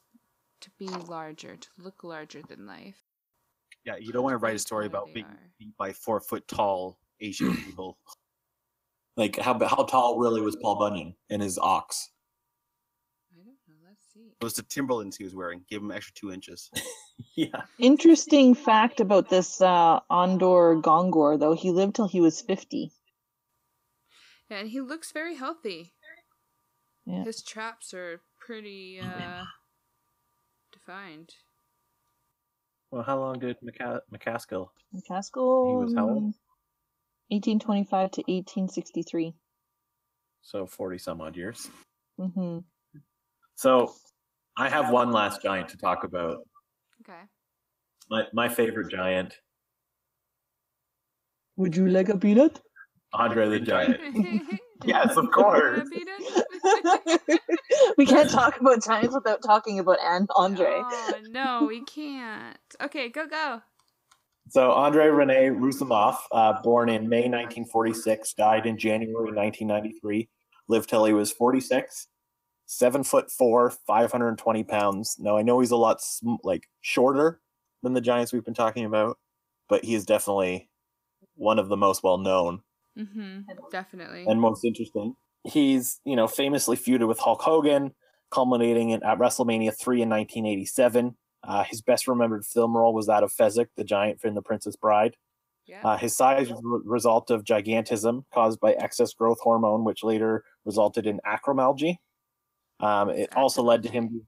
to 0.62 0.70
be 0.78 0.86
larger, 0.86 1.56
to 1.56 1.68
look 1.78 2.02
larger 2.02 2.42
than 2.48 2.66
life. 2.66 2.96
Yeah, 3.84 3.96
you 3.96 4.12
don't 4.12 4.22
want 4.22 4.34
to 4.34 4.38
write 4.38 4.56
a 4.56 4.58
story 4.60 4.86
about 4.86 5.06
they 5.08 5.12
being 5.14 5.26
beat 5.58 5.76
by 5.76 5.92
four 5.92 6.20
foot 6.20 6.46
tall 6.48 6.98
Asian 7.20 7.56
people. 7.66 7.98
like 9.16 9.36
how 9.38 9.58
how 9.66 9.84
tall 9.84 10.18
really 10.18 10.40
was 10.40 10.56
Paul 10.56 10.78
Bunyan 10.78 11.14
and 11.30 11.42
his 11.42 11.58
ox? 11.58 12.10
I 13.32 13.38
don't 13.38 13.46
know. 13.68 13.88
Let's 13.88 14.04
see. 14.14 14.20
It 14.40 14.44
was 14.44 14.54
the 14.54 14.62
Timberlands 14.62 15.16
he 15.16 15.24
was 15.24 15.34
wearing. 15.34 15.64
Give 15.68 15.82
him 15.82 15.90
an 15.90 15.96
extra 15.96 16.14
two 16.14 16.32
inches. 16.32 16.70
Yeah. 17.36 17.62
Interesting 17.78 18.54
fact 18.54 19.00
about 19.00 19.30
this 19.30 19.60
uh, 19.60 20.00
Andor 20.10 20.76
Gongor, 20.82 21.38
though, 21.38 21.54
he 21.54 21.70
lived 21.70 21.94
till 21.94 22.08
he 22.08 22.20
was 22.20 22.40
50. 22.42 22.90
Yeah, 24.50 24.58
and 24.58 24.68
he 24.68 24.80
looks 24.80 25.12
very 25.12 25.34
healthy. 25.36 25.94
Yeah. 27.06 27.24
His 27.24 27.42
traps 27.42 27.94
are 27.94 28.20
pretty 28.38 29.00
uh 29.00 29.44
defined. 30.86 31.30
Well, 32.90 33.02
how 33.02 33.18
long 33.18 33.38
did 33.38 33.56
McCa- 33.60 34.00
MacAskill? 34.12 34.68
MacAskill. 34.94 35.68
He 35.68 35.76
was 35.76 35.94
how 35.94 36.08
old? 36.08 36.18
um, 36.18 36.34
1825 37.28 38.10
to 38.12 38.20
1863. 38.22 39.34
So 40.42 40.66
forty 40.66 40.98
some 40.98 41.20
odd 41.20 41.36
years. 41.36 41.70
Mm-hmm. 42.20 42.58
So 43.54 43.94
I 44.58 44.68
have 44.68 44.90
one 44.90 45.12
last 45.12 45.40
giant 45.42 45.68
to 45.68 45.76
talk 45.76 46.04
about. 46.04 46.38
Okay. 47.02 47.20
My 48.10 48.24
my 48.32 48.48
favorite 48.48 48.90
giant, 48.90 49.38
Would 51.56 51.76
you 51.76 51.88
like 51.88 52.08
a 52.08 52.18
peanut? 52.18 52.60
Andre 53.14 53.48
the 53.48 53.60
Giant. 53.60 54.00
Yes, 54.84 55.16
of 55.16 55.30
course. 55.30 55.88
we 57.98 58.06
can't 58.06 58.30
talk 58.30 58.60
about 58.60 58.82
giants 58.84 59.14
without 59.14 59.42
talking 59.42 59.78
about 59.78 59.98
An- 60.02 60.26
Andre. 60.36 60.66
Oh 60.82 61.12
no, 61.28 61.64
we 61.68 61.82
can't. 61.84 62.56
Okay, 62.80 63.08
go 63.08 63.26
go. 63.26 63.62
So 64.48 64.72
Andre 64.72 65.06
Rene 65.06 65.50
Roussimoff, 65.50 66.16
uh, 66.32 66.60
born 66.62 66.88
in 66.88 67.08
May 67.08 67.28
1946, 67.28 68.34
died 68.34 68.66
in 68.66 68.76
January 68.76 69.32
1993. 69.32 70.28
Lived 70.68 70.88
till 70.88 71.04
he 71.04 71.12
was 71.12 71.32
46. 71.32 72.08
Seven 72.66 73.04
foot 73.04 73.30
four, 73.30 73.70
520 73.86 74.64
pounds. 74.64 75.16
Now 75.18 75.36
I 75.36 75.42
know 75.42 75.60
he's 75.60 75.70
a 75.70 75.76
lot 75.76 76.00
sm- 76.00 76.36
like 76.42 76.68
shorter 76.80 77.40
than 77.82 77.92
the 77.92 78.00
giants 78.00 78.32
we've 78.32 78.44
been 78.44 78.54
talking 78.54 78.84
about, 78.84 79.18
but 79.68 79.84
he 79.84 79.94
is 79.94 80.04
definitely 80.06 80.70
one 81.34 81.58
of 81.58 81.68
the 81.68 81.76
most 81.76 82.02
well 82.02 82.18
known 82.18 82.62
Mm-hmm. 82.98 83.40
Definitely. 83.70 84.26
and 84.26 84.38
most 84.38 84.64
interesting. 84.66 85.14
He's, 85.44 86.00
you 86.04 86.16
know, 86.16 86.28
famously 86.28 86.76
feuded 86.76 87.08
with 87.08 87.18
Hulk 87.18 87.42
Hogan, 87.42 87.94
culminating 88.30 88.90
in, 88.90 89.02
at 89.02 89.18
WrestleMania 89.18 89.76
3 89.78 90.02
in 90.02 90.08
1987. 90.08 91.16
Uh, 91.44 91.64
his 91.64 91.82
best 91.82 92.06
remembered 92.06 92.44
film 92.44 92.76
role 92.76 92.94
was 92.94 93.06
that 93.08 93.22
of 93.24 93.32
Fezzik, 93.32 93.66
the 93.76 93.82
giant 93.84 94.20
from 94.20 94.34
The 94.34 94.42
Princess 94.42 94.76
Bride. 94.76 95.16
yeah. 95.66 95.80
Uh, 95.82 95.96
his 95.96 96.16
size 96.16 96.48
was 96.48 96.60
a 96.60 96.88
result 96.88 97.30
of 97.30 97.42
gigantism 97.44 98.24
caused 98.32 98.60
by 98.60 98.72
excess 98.74 99.12
growth 99.12 99.38
hormone, 99.40 99.82
which 99.84 100.04
later 100.04 100.44
resulted 100.64 101.06
in 101.06 101.20
acromegaly. 101.26 101.96
Um, 102.78 103.10
it 103.10 103.34
also 103.36 103.62
led 103.62 103.82
to 103.84 103.88
him. 103.88 104.26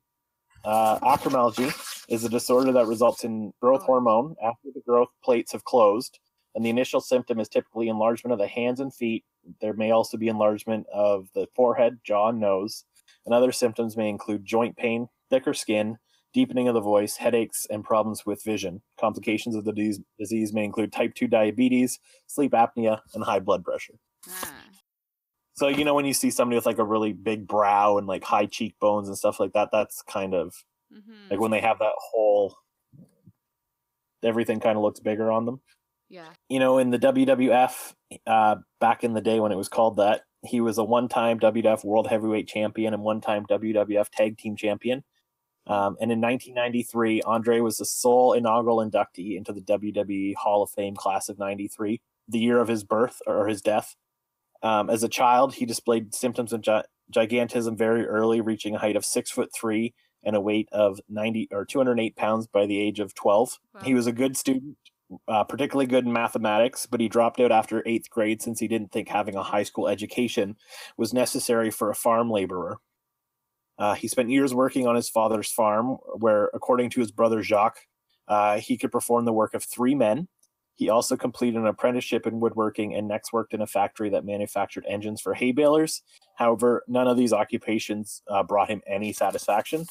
Uh, 0.65 0.99
acromegaly 1.01 1.73
is 2.09 2.25
a 2.25 2.29
disorder 2.29 2.73
that 2.73 2.87
results 2.87 3.23
in 3.23 3.53
growth 3.61 3.83
Oh. 3.83 3.87
hormone 3.87 4.35
after 4.43 4.69
the 4.75 4.81
growth 4.81 5.09
plates 5.23 5.53
have 5.53 5.63
closed, 5.65 6.19
and 6.55 6.65
the 6.65 6.71
initial 6.71 7.01
symptom 7.01 7.39
is 7.39 7.49
typically 7.49 7.89
enlargement 7.89 8.33
of 8.33 8.39
the 8.39 8.47
hands 8.49 8.81
and 8.81 8.93
feet. 8.95 9.25
There 9.61 9.73
may 9.75 9.91
also 9.91 10.17
be 10.17 10.29
enlargement 10.29 10.87
of 10.93 11.29
the 11.35 11.47
forehead, 11.55 11.99
jaw, 12.05 12.29
and 12.29 12.41
nose. 12.41 12.85
and 13.27 13.35
other 13.35 13.53
symptoms 13.53 13.97
may 13.97 14.09
include 14.09 14.45
joint 14.45 14.77
pain, 14.77 15.09
thicker 15.31 15.55
skin, 15.55 15.97
deepening 16.33 16.69
of 16.69 16.75
the 16.75 16.81
voice, 16.81 17.17
headaches, 17.17 17.67
and 17.71 17.85
problems 17.85 18.27
with 18.27 18.43
vision. 18.45 18.83
Complications 18.99 19.55
of 19.55 19.65
the 19.65 19.99
disease 20.19 20.53
may 20.53 20.65
include 20.65 20.93
type 20.93 21.15
2 21.15 21.27
diabetes, 21.29 22.01
sleep 22.27 22.53
apnea, 22.53 23.01
and 23.15 23.25
high 23.25 23.39
blood 23.41 23.65
pressure. 23.65 23.95
Ah. 24.29 24.65
So, 25.55 25.69
you 25.69 25.85
know, 25.85 25.95
when 25.95 26.05
you 26.05 26.13
see 26.15 26.31
somebody 26.31 26.57
with 26.57 26.67
like 26.67 26.79
a 26.79 26.85
really 26.85 27.13
big 27.13 27.47
brow 27.47 27.97
and 27.99 28.07
like 28.09 28.25
high 28.25 28.47
cheekbones 28.47 29.07
and 29.09 29.17
stuff 29.17 29.39
like 29.39 29.53
that, 29.53 29.69
that's 29.73 30.03
kind 30.03 30.35
of 30.35 30.55
Mm-hmm. 30.93 31.31
like 31.31 31.41
when 31.41 31.51
they 31.51 31.61
have 31.61 31.81
that 31.81 31.95
whole 31.99 32.57
everything 34.23 34.61
kind 34.61 34.77
of 34.77 34.83
looks 34.85 35.01
bigger 35.01 35.31
on 35.31 35.45
them. 35.45 35.61
yeah. 36.09 36.29
You 36.49 36.59
know, 36.61 36.79
in 36.79 36.91
the 36.91 36.99
WWF, 36.99 37.95
uh, 38.27 38.57
back 38.81 39.05
in 39.05 39.15
the 39.15 39.21
day 39.21 39.41
when 39.41 39.53
it 39.53 39.57
was 39.57 39.69
called 39.69 39.97
that, 39.97 40.23
he 40.43 40.61
was 40.61 40.79
a 40.79 40.85
one 40.85 41.09
time 41.09 41.41
WWF 41.41 41.85
World 41.85 42.09
Heavyweight 42.09 42.49
Champion 42.49 42.95
and 42.95 43.03
one 43.03 43.21
time 43.21 43.47
WWF 43.47 44.09
Tag 44.11 44.39
Team 44.39 44.57
Champion. 44.57 45.05
Um, 45.67 45.97
and 46.01 46.13
in 46.13 46.21
1993, 46.21 47.23
Andre 47.23 47.61
was 47.61 47.79
the 47.79 47.87
sole 47.87 48.35
inaugural 48.35 48.79
inductee 48.79 49.37
into 49.37 49.53
the 49.53 49.63
WWE 49.63 50.35
Hall 50.35 50.63
of 50.63 50.71
Fame 50.71 50.95
class 50.95 51.31
of 51.31 51.39
93, 51.39 52.03
the 52.29 52.39
year 52.39 52.61
of 52.61 52.69
his 52.69 52.85
birth 52.85 53.23
or 53.27 53.49
his 53.49 53.63
death. 53.63 53.97
Um, 54.63 54.91
as 54.91 55.03
a 55.03 55.09
child, 55.09 55.55
he 55.55 55.65
displayed 55.65 56.15
symptoms 56.15 56.53
of 56.53 56.61
gi- 56.61 56.83
gigantism 57.15 57.79
very 57.79 58.07
early, 58.07 58.41
reaching 58.43 58.75
a 58.75 58.79
height 58.79 58.97
of 58.97 59.05
six 59.05 59.31
foot 59.31 59.51
three 59.55 59.95
and 60.23 60.37
a 60.37 60.41
weight 60.41 60.69
of 60.73 61.01
90 61.09 61.49
or 61.51 61.65
208 61.65 62.17
pounds 62.17 62.47
by 62.47 62.67
the 62.67 62.81
age 62.81 63.01
of 63.01 63.15
12. 63.15 63.59
He 63.85 63.95
was 63.95 64.07
a 64.07 64.13
good 64.13 64.37
student, 64.37 64.77
uh, 65.29 65.45
particularly 65.45 65.87
good 65.87 66.05
in 66.05 66.13
mathematics, 66.13 66.87
but 66.87 67.01
he 67.01 67.09
dropped 67.09 67.41
out 67.41 67.53
after 67.53 67.83
eighth 67.87 68.11
grade 68.11 68.43
since 68.43 68.61
he 68.61 68.69
didn't 68.69 68.93
think 68.93 69.09
having 69.09 69.35
a 69.35 69.43
high 69.43 69.63
school 69.63 69.89
education 69.89 70.57
was 70.97 71.13
necessary 71.13 71.71
for 71.71 71.91
a 71.91 71.95
farm 71.95 72.31
laborer. 72.31 72.79
Uh, 73.79 73.95
he 73.95 74.09
spent 74.09 74.31
years 74.31 74.55
working 74.55 74.87
on 74.87 74.95
his 74.95 75.09
father's 75.09 75.51
farm, 75.51 75.99
where, 76.19 76.51
according 76.55 76.91
to 76.91 77.01
his 77.01 77.11
brother 77.11 77.43
Jacques, 77.43 77.87
uh, 78.29 78.59
he 78.59 78.77
could 78.77 78.93
perform 78.93 79.25
the 79.25 79.33
work 79.33 79.55
of 79.55 79.65
three 79.65 79.95
men. 79.95 80.29
He 80.77 80.89
also 80.89 81.17
completed 81.17 81.61
an 81.61 81.67
apprenticeship 81.67 82.27
in 82.27 82.41
woodworking 82.41 82.95
and 82.95 83.07
next 83.07 83.33
worked 83.33 83.55
in 83.55 83.61
a 83.61 83.67
factory 83.67 84.11
that 84.11 84.25
manufactured 84.25 84.85
engines 84.89 85.21
for 85.21 85.35
hay 85.35 85.53
balers. 85.53 86.03
However, 86.37 86.83
none 86.89 87.07
of 87.07 87.17
these 87.17 87.33
occupations 87.33 88.23
uh, 88.29 88.43
brought 88.43 88.71
him 88.71 88.83
any 88.87 89.13
satisfaction. 89.13 89.87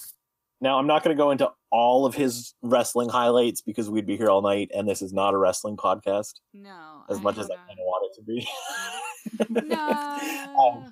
Now, 0.61 0.79
I'm 0.79 0.87
not 0.87 1.03
going 1.03 1.15
to 1.15 1.21
go 1.21 1.31
into 1.31 1.49
all 1.71 2.05
of 2.05 2.15
his 2.15 2.53
wrestling 2.61 3.09
highlights 3.09 3.61
because 3.61 3.89
we'd 3.89 4.05
be 4.05 4.15
here 4.15 4.29
all 4.29 4.41
night, 4.41 4.71
and 4.73 4.87
this 4.87 5.01
is 5.01 5.11
not 5.11 5.33
a 5.33 5.37
wrestling 5.37 5.75
podcast 5.75 6.35
No. 6.53 7.03
as 7.09 7.17
I 7.17 7.21
much 7.21 7.37
as 7.37 7.49
I 7.51 7.55
kind 7.55 7.71
of 7.71 7.77
want 7.79 8.09
it 8.09 8.15
to 8.15 8.23
be. 8.23 9.69
know. 9.69 10.19
Um, 10.57 10.83
No. 10.83 10.87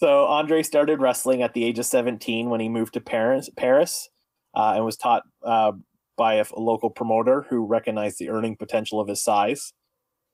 So 0.00 0.26
Andre 0.26 0.62
started 0.62 1.00
wrestling 1.00 1.42
at 1.42 1.54
the 1.54 1.64
age 1.64 1.78
of 1.80 1.86
17 1.86 2.50
when 2.50 2.60
he 2.60 2.68
moved 2.68 2.94
to 2.94 3.00
Paris, 3.00 3.50
Paris 3.56 4.08
uh, 4.54 4.74
and 4.76 4.84
was 4.84 4.96
taught 4.96 5.24
uh, 5.42 5.72
by 6.16 6.34
a, 6.34 6.44
a 6.54 6.60
local 6.60 6.88
promoter 6.88 7.44
who 7.50 7.66
recognized 7.66 8.18
the 8.20 8.30
earning 8.30 8.56
potential 8.56 9.00
of 9.00 9.08
his 9.08 9.20
size. 9.22 9.72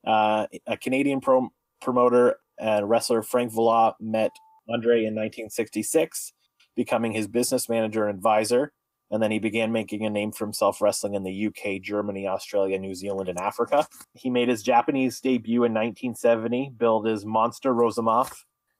Uh, 0.07 0.47
a 0.67 0.77
Canadian 0.77 1.23
pro- 1.23 1.49
promoter 1.81 2.37
and 2.59 2.91
wrestler 2.91 3.23
Frank 3.23 3.53
Valois 3.53 3.93
met 4.01 4.33
Andre 4.69 4.99
in 4.99 5.15
1966, 5.15 6.34
becoming 6.77 7.13
his 7.13 7.29
business 7.29 7.69
manager 7.69 8.07
and 8.07 8.17
advisor. 8.17 8.73
And 9.11 9.23
then 9.23 9.31
he 9.31 9.39
began 9.39 9.71
making 9.71 10.05
a 10.05 10.11
name 10.11 10.33
for 10.33 10.45
himself 10.45 10.81
wrestling 10.81 11.15
in 11.15 11.23
the 11.23 11.47
UK, 11.47 11.81
Germany, 11.83 12.27
Australia, 12.27 12.79
New 12.79 12.95
Zealand, 12.95 13.29
and 13.29 13.39
Africa. 13.39 13.87
He 14.15 14.31
made 14.31 14.49
his 14.49 14.63
Japanese 14.63 15.21
debut 15.21 15.65
in 15.65 15.73
1970, 15.73 16.73
billed 16.77 17.07
as 17.07 17.25
Monster 17.25 17.73
Roussimoff. 17.73 18.33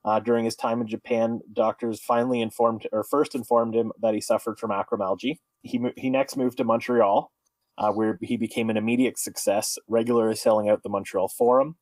Uh, 0.05 0.21
during 0.21 0.45
his 0.45 0.57
time 0.57 0.83
in 0.83 0.87
Japan, 0.87 1.41
doctors 1.53 2.01
finally 2.01 2.43
informed, 2.43 2.87
or 2.93 3.05
first 3.05 3.35
informed 3.35 3.75
him 3.75 3.91
that 4.03 4.13
he 4.13 4.21
suffered 4.21 4.59
from 4.59 4.71
acromegaly. 4.71 5.39
He 5.63 5.81
he 5.97 6.11
next 6.11 6.37
moved 6.37 6.59
to 6.59 6.65
Montreal, 6.65 7.31
uh, 7.79 7.91
where 7.91 8.19
he 8.21 8.37
became 8.37 8.69
an 8.69 8.77
immediate 8.77 9.19
success, 9.19 9.79
regularly 9.89 10.37
selling 10.37 10.69
out 10.69 10.83
the 10.83 10.91
Montreal 10.91 11.29
Forum. 11.29 11.77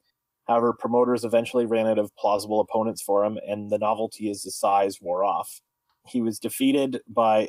However, 0.47 0.73
promoters 0.73 1.25
eventually 1.25 1.67
ran 1.67 1.87
out 1.87 1.99
of 1.99 2.15
plausible 2.17 2.61
opponents 2.61 3.03
for 3.03 3.25
him, 3.25 3.39
and 3.47 3.71
the 3.71 3.79
novelty 3.79 4.31
as 4.31 4.43
the 4.43 4.51
size 4.51 5.01
wore 5.01 5.25
off. 5.25 5.61
He 6.07 6.21
was 6.21 6.39
defeated 6.39 7.01
by 7.09 7.49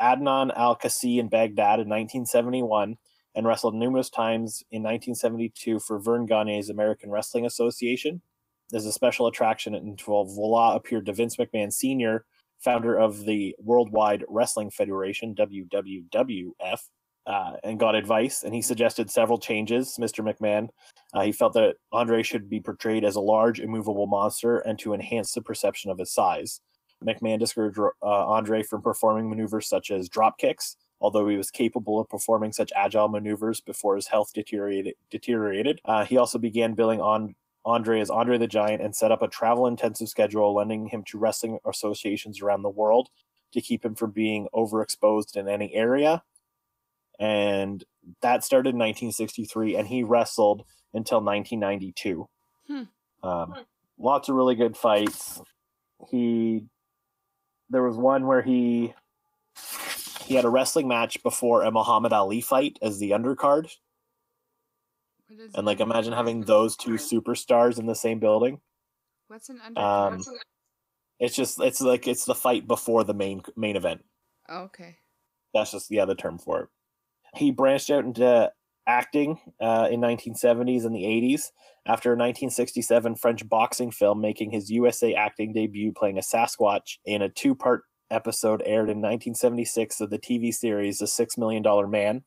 Adnan 0.00 0.52
Al-Kaissie 0.56 1.18
in 1.18 1.28
Baghdad 1.28 1.78
in 1.78 1.88
1971 1.88 2.96
and 3.34 3.46
wrestled 3.46 3.74
numerous 3.74 4.10
times 4.10 4.62
in 4.70 4.82
1972 4.82 5.78
for 5.78 5.98
Verne 5.98 6.26
Gagne's 6.26 6.68
American 6.68 7.10
Wrestling 7.10 7.46
Association. 7.46 8.20
As 8.74 8.86
a 8.86 8.92
special 8.92 9.26
attraction, 9.26 9.74
until 9.74 10.24
Valois 10.24 10.74
appeared 10.74 11.06
to 11.06 11.12
Vince 11.12 11.36
McMahon 11.36 11.72
Sr., 11.72 12.24
founder 12.58 12.98
of 12.98 13.24
the 13.24 13.54
Worldwide 13.58 14.24
Wrestling 14.28 14.70
Federation, 14.70 15.34
WWWF, 15.34 16.80
uh, 17.26 17.52
and 17.62 17.78
got 17.78 17.94
advice. 17.94 18.42
And 18.42 18.54
he 18.54 18.62
suggested 18.62 19.10
several 19.10 19.38
changes. 19.38 19.96
Mr. 20.00 20.24
McMahon, 20.24 20.68
uh, 21.12 21.22
he 21.22 21.32
felt 21.32 21.54
that 21.54 21.76
Andre 21.92 22.22
should 22.22 22.48
be 22.48 22.60
portrayed 22.60 23.04
as 23.04 23.16
a 23.16 23.20
large, 23.20 23.60
immovable 23.60 24.06
monster, 24.06 24.58
and 24.58 24.78
to 24.78 24.94
enhance 24.94 25.32
the 25.32 25.42
perception 25.42 25.90
of 25.90 25.98
his 25.98 26.12
size. 26.12 26.60
McMahon 27.04 27.38
discouraged 27.38 27.78
uh, 27.78 27.92
Andre 28.02 28.62
from 28.62 28.82
performing 28.82 29.28
maneuvers 29.28 29.68
such 29.68 29.90
as 29.90 30.08
drop 30.08 30.38
kicks, 30.38 30.76
although 31.00 31.28
he 31.28 31.36
was 31.36 31.50
capable 31.50 32.00
of 32.00 32.08
performing 32.08 32.52
such 32.52 32.72
agile 32.76 33.08
maneuvers 33.08 33.60
before 33.60 33.96
his 33.96 34.08
health 34.08 34.32
deteriorated. 34.32 34.94
deteriorated. 35.10 35.80
Uh, 35.84 36.04
he 36.04 36.16
also 36.16 36.38
began 36.38 36.74
billing 36.74 37.00
on 37.00 37.34
Andre 37.64 38.00
as 38.00 38.10
Andre 38.10 38.38
the 38.38 38.46
Giant 38.46 38.82
and 38.82 38.94
set 38.94 39.12
up 39.12 39.22
a 39.22 39.28
travel 39.28 39.66
intensive 39.66 40.08
schedule, 40.08 40.54
lending 40.54 40.88
him 40.88 41.04
to 41.04 41.18
wrestling 41.18 41.58
associations 41.64 42.40
around 42.42 42.62
the 42.62 42.70
world 42.70 43.08
to 43.52 43.60
keep 43.60 43.84
him 43.84 43.94
from 43.94 44.10
being 44.10 44.48
overexposed 44.54 45.36
in 45.36 45.48
any 45.48 45.74
area. 45.74 46.22
And 47.18 47.84
that 48.20 48.42
started 48.42 48.70
in 48.70 48.78
1963, 48.78 49.76
and 49.76 49.86
he 49.86 50.02
wrestled 50.02 50.64
until 50.92 51.20
1992. 51.20 52.28
Hmm. 52.66 52.82
Um, 53.22 53.54
lots 53.98 54.28
of 54.28 54.34
really 54.34 54.54
good 54.54 54.76
fights. 54.76 55.40
He, 56.10 56.64
there 57.72 57.82
was 57.82 57.96
one 57.96 58.26
where 58.26 58.42
he 58.42 58.94
he 60.24 60.34
had 60.34 60.44
a 60.44 60.50
wrestling 60.50 60.86
match 60.86 61.22
before 61.22 61.62
a 61.62 61.70
Muhammad 61.70 62.12
Ali 62.12 62.40
fight 62.40 62.78
as 62.82 62.98
the 62.98 63.10
undercard, 63.10 63.70
and 65.54 65.66
like 65.66 65.80
imagine 65.80 66.12
having 66.12 66.42
those 66.42 66.76
two 66.76 66.92
superstars 66.92 67.78
in 67.78 67.86
the 67.86 67.94
same 67.94 68.20
building. 68.20 68.60
What's 69.28 69.48
an 69.48 69.60
undercard? 69.66 70.12
Um, 70.12 70.22
it's 71.18 71.34
just 71.34 71.60
it's 71.60 71.80
like 71.80 72.06
it's 72.06 72.26
the 72.26 72.34
fight 72.34 72.68
before 72.68 73.04
the 73.04 73.14
main 73.14 73.42
main 73.56 73.76
event. 73.76 74.04
oh, 74.48 74.64
okay. 74.64 74.96
That's 75.54 75.72
just 75.72 75.88
the 75.88 76.00
other 76.00 76.14
term 76.14 76.38
for 76.38 76.60
it. 76.62 76.68
He 77.34 77.50
branched 77.50 77.90
out 77.90 78.04
into 78.04 78.50
acting 78.86 79.38
uh, 79.60 79.88
in 79.90 80.00
1970s 80.00 80.84
and 80.84 80.94
the 80.94 81.04
80s 81.04 81.50
after 81.86 82.10
a 82.10 82.16
1967 82.16 83.16
French 83.16 83.48
boxing 83.48 83.90
film, 83.90 84.20
making 84.20 84.50
his 84.50 84.70
USA 84.70 85.14
acting 85.14 85.52
debut 85.52 85.92
playing 85.92 86.18
a 86.18 86.20
Sasquatch 86.20 86.98
in 87.04 87.22
a 87.22 87.28
two-part 87.28 87.82
episode 88.10 88.62
aired 88.64 88.90
in 88.90 88.98
1976 88.98 90.00
of 90.00 90.10
the 90.10 90.18
TV 90.18 90.52
series 90.52 90.98
The 90.98 91.06
Six 91.06 91.36
Million 91.36 91.62
Dollar 91.62 91.86
Man. 91.86 92.22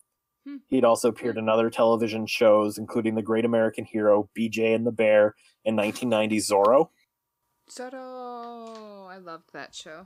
Hmm. 0.46 0.58
He'd 0.68 0.84
also 0.84 1.10
appeared 1.10 1.38
in 1.38 1.48
other 1.50 1.70
television 1.70 2.26
shows, 2.28 2.78
including 2.78 3.16
The 3.16 3.22
Great 3.22 3.46
American 3.46 3.86
Hero, 3.86 4.30
BJ 4.38 4.76
and 4.76 4.86
the 4.86 4.92
Bear, 4.92 5.36
and 5.66 5.78
1990 5.78 6.38
Zorro. 6.40 6.90
Soto. 7.68 9.08
I 9.10 9.18
loved 9.18 9.54
that 9.54 9.74
show. 9.74 10.06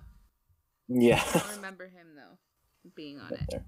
Yeah. 0.87 1.21
I 1.33 1.39
don't 1.39 1.51
remember 1.55 1.87
him 1.87 2.07
though 2.15 2.37
being 2.95 3.19
on 3.19 3.33
it. 3.33 3.41
there. 3.49 3.65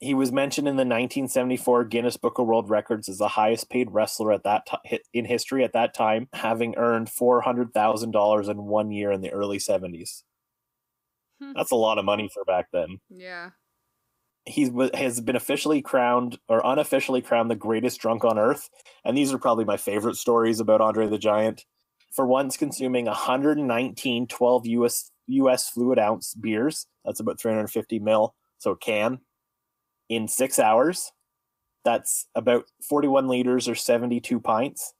He 0.00 0.14
was 0.14 0.30
mentioned 0.30 0.68
in 0.68 0.76
the 0.76 0.82
1974 0.82 1.84
Guinness 1.84 2.16
Book 2.16 2.38
of 2.38 2.46
World 2.46 2.70
Records 2.70 3.08
as 3.08 3.18
the 3.18 3.28
highest 3.28 3.68
paid 3.68 3.90
wrestler 3.90 4.32
at 4.32 4.44
that 4.44 4.66
ti- 4.66 5.00
in 5.12 5.24
history 5.24 5.64
at 5.64 5.72
that 5.72 5.94
time, 5.94 6.28
having 6.32 6.76
earned 6.76 7.10
four 7.10 7.40
hundred 7.40 7.72
thousand 7.72 8.12
dollars 8.12 8.48
in 8.48 8.64
one 8.64 8.92
year 8.92 9.10
in 9.10 9.22
the 9.22 9.32
early 9.32 9.58
70s. 9.58 10.22
Hmm. 11.40 11.52
That's 11.54 11.72
a 11.72 11.76
lot 11.76 11.98
of 11.98 12.04
money 12.04 12.28
for 12.32 12.44
back 12.44 12.66
then. 12.72 13.00
Yeah. 13.10 13.50
He 14.44 14.70
has 14.94 15.20
been 15.20 15.36
officially 15.36 15.82
crowned 15.82 16.38
or 16.48 16.62
unofficially 16.64 17.20
crowned 17.20 17.50
the 17.50 17.56
greatest 17.56 18.00
drunk 18.00 18.24
on 18.24 18.38
earth, 18.38 18.70
and 19.04 19.16
these 19.16 19.32
are 19.32 19.38
probably 19.38 19.64
my 19.64 19.76
favorite 19.76 20.16
stories 20.16 20.60
about 20.60 20.80
Andre 20.80 21.06
the 21.06 21.18
Giant. 21.18 21.64
For 22.12 22.26
once 22.26 22.56
consuming 22.56 23.04
119 23.04 24.26
12 24.26 24.66
US 24.66 25.10
US 25.26 25.68
fluid 25.68 25.98
ounce 25.98 26.34
beers, 26.34 26.86
that's 27.04 27.20
about 27.20 27.38
350 27.38 27.98
mil, 27.98 28.34
so 28.56 28.70
a 28.70 28.76
can, 28.76 29.20
in 30.08 30.28
six 30.28 30.58
hours. 30.58 31.12
That's 31.84 32.26
about 32.34 32.64
41 32.88 33.28
liters 33.28 33.68
or 33.68 33.74
72 33.74 34.40
pints. 34.40 34.94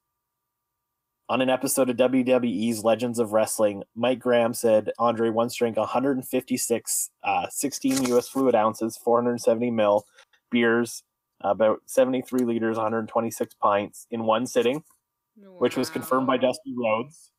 On 1.30 1.42
an 1.42 1.50
episode 1.50 1.90
of 1.90 1.96
WWE's 1.96 2.84
Legends 2.84 3.18
of 3.18 3.32
Wrestling, 3.32 3.82
Mike 3.94 4.18
Graham 4.18 4.54
said 4.54 4.90
Andre 4.98 5.28
once 5.28 5.54
drank 5.54 5.76
156, 5.76 7.10
uh, 7.22 7.46
16 7.50 8.04
US 8.14 8.28
fluid 8.28 8.54
ounces, 8.54 8.96
470 8.96 9.70
mil 9.70 10.06
beers, 10.50 11.02
about 11.42 11.80
73 11.84 12.40
liters, 12.46 12.76
126 12.76 13.54
pints 13.60 14.06
in 14.10 14.24
one 14.24 14.46
sitting 14.46 14.82
which 15.58 15.76
was 15.76 15.90
confirmed 15.90 16.26
by 16.26 16.36
Dusty 16.36 16.74
Rhodes. 16.76 17.30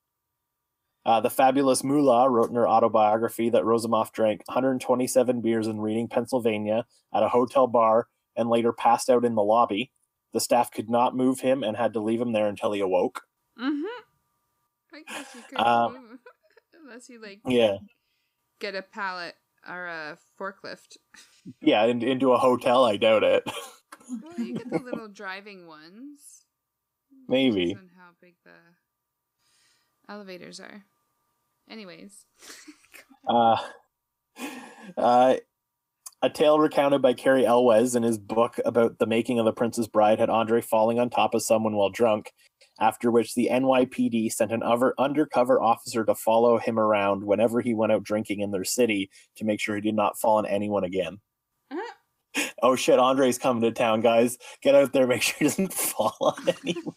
Uh, 1.10 1.19
the 1.19 1.30
fabulous 1.31 1.84
Moolah 1.84 2.30
wrote 2.30 2.52
in 2.52 2.56
her 2.56 2.68
autobiography 2.69 3.49
that 3.49 3.64
Roussimoff 3.64 4.11
drank 4.11 4.44
127 4.45 5.41
beers 5.41 5.65
in 5.65 5.81
Reading, 5.81 6.07
Pennsylvania, 6.07 6.86
at 7.11 7.23
a 7.23 7.30
hotel 7.30 7.65
bar, 7.65 8.07
and 8.36 8.48
later 8.48 8.72
passed 8.72 9.10
out 9.10 9.26
in 9.26 9.34
the 9.34 9.41
lobby. 9.41 9.91
The 10.34 10.40
staff 10.40 10.69
could 10.72 10.88
not 10.88 11.15
move 11.15 11.40
him 11.40 11.64
and 11.64 11.76
had 11.76 11.94
to 11.94 11.99
leave 11.99 12.22
him 12.22 12.31
there 12.31 12.48
until 12.48 12.73
he 12.73 12.80
awoke. 12.80 13.23
Mm-hmm. 13.60 13.86
I 14.94 15.02
guess 15.11 15.34
you 15.34 15.41
could 15.49 15.57
Um, 15.57 15.94
move. 15.94 16.19
unless 16.84 17.10
you 17.10 17.19
like 17.19 17.40
Yeah, 17.44 17.77
get 18.60 18.76
a 18.76 18.84
pallet 18.84 19.34
or 19.68 19.88
a 19.88 20.19
forklift. 20.40 20.98
yeah, 21.60 21.86
in, 21.86 22.03
into 22.03 22.34
a 22.34 22.38
hotel. 22.38 22.86
I 22.86 22.98
doubt 22.98 23.23
it. 23.23 23.49
Well, 24.22 24.40
you 24.40 24.53
get 24.53 24.69
the 24.69 24.77
little 24.77 25.07
driving 25.11 25.65
ones. 25.65 26.45
Maybe. 27.27 27.69
Depends 27.69 27.94
on 27.94 27.98
how 27.98 28.10
big 28.22 28.36
the 28.45 28.52
elevators 30.07 30.60
are. 30.60 30.84
Anyways. 31.69 32.25
Uh, 33.27 33.57
uh, 34.97 35.35
a 36.21 36.29
tale 36.29 36.59
recounted 36.59 37.01
by 37.01 37.13
Cary 37.13 37.45
Elwes 37.45 37.95
in 37.95 38.01
his 38.01 38.17
book 38.17 38.59
about 38.65 38.97
the 38.97 39.05
making 39.05 39.39
of 39.39 39.45
The 39.45 39.53
Princess 39.53 39.87
Bride 39.87 40.19
had 40.19 40.29
Andre 40.29 40.61
falling 40.61 40.99
on 40.99 41.09
top 41.09 41.33
of 41.33 41.43
someone 41.43 41.75
while 41.75 41.89
drunk, 41.89 42.31
after 42.79 43.11
which 43.11 43.35
the 43.35 43.49
NYPD 43.51 44.31
sent 44.31 44.51
an 44.51 44.63
over, 44.63 44.93
undercover 44.97 45.61
officer 45.61 46.03
to 46.05 46.15
follow 46.15 46.57
him 46.57 46.79
around 46.79 47.23
whenever 47.23 47.61
he 47.61 47.73
went 47.73 47.91
out 47.91 48.03
drinking 48.03 48.39
in 48.39 48.51
their 48.51 48.63
city 48.63 49.09
to 49.35 49.45
make 49.45 49.59
sure 49.59 49.75
he 49.75 49.81
did 49.81 49.95
not 49.95 50.19
fall 50.19 50.37
on 50.37 50.45
anyone 50.45 50.83
again. 50.83 51.19
oh 52.63 52.75
shit, 52.75 52.99
Andre's 52.99 53.37
coming 53.37 53.61
to 53.61 53.71
town, 53.71 54.01
guys. 54.01 54.37
Get 54.61 54.75
out 54.75 54.91
there, 54.91 55.07
make 55.07 55.21
sure 55.21 55.35
he 55.39 55.45
doesn't 55.45 55.73
fall 55.75 56.15
on 56.19 56.55
anyone. 56.65 56.93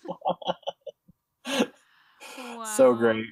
So 2.76 2.94
great. 2.94 3.26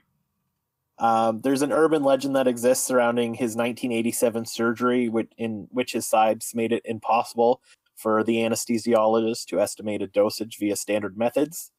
Um, 1.01 1.40
there's 1.40 1.62
an 1.62 1.72
urban 1.72 2.05
legend 2.05 2.36
that 2.36 2.47
exists 2.47 2.86
surrounding 2.86 3.32
his 3.32 3.56
1987 3.56 4.44
surgery, 4.44 5.09
which, 5.09 5.32
in 5.39 5.66
which 5.70 5.93
his 5.93 6.06
sides 6.06 6.55
made 6.55 6.72
it 6.72 6.82
impossible 6.85 7.62
for 7.97 8.22
the 8.22 8.36
anesthesiologist 8.36 9.47
to 9.47 9.60
estimate 9.60 10.02
a 10.02 10.06
dosage 10.06 10.59
via 10.59 10.77
standard 10.77 11.16
methods. 11.16 11.72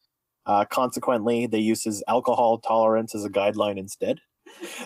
Uh, 0.47 0.65
consequently, 0.65 1.45
they 1.45 1.59
use 1.59 1.83
his 1.83 2.03
alcohol 2.07 2.57
tolerance 2.57 3.13
as 3.13 3.23
a 3.23 3.29
guideline 3.29 3.77
instead. 3.77 4.19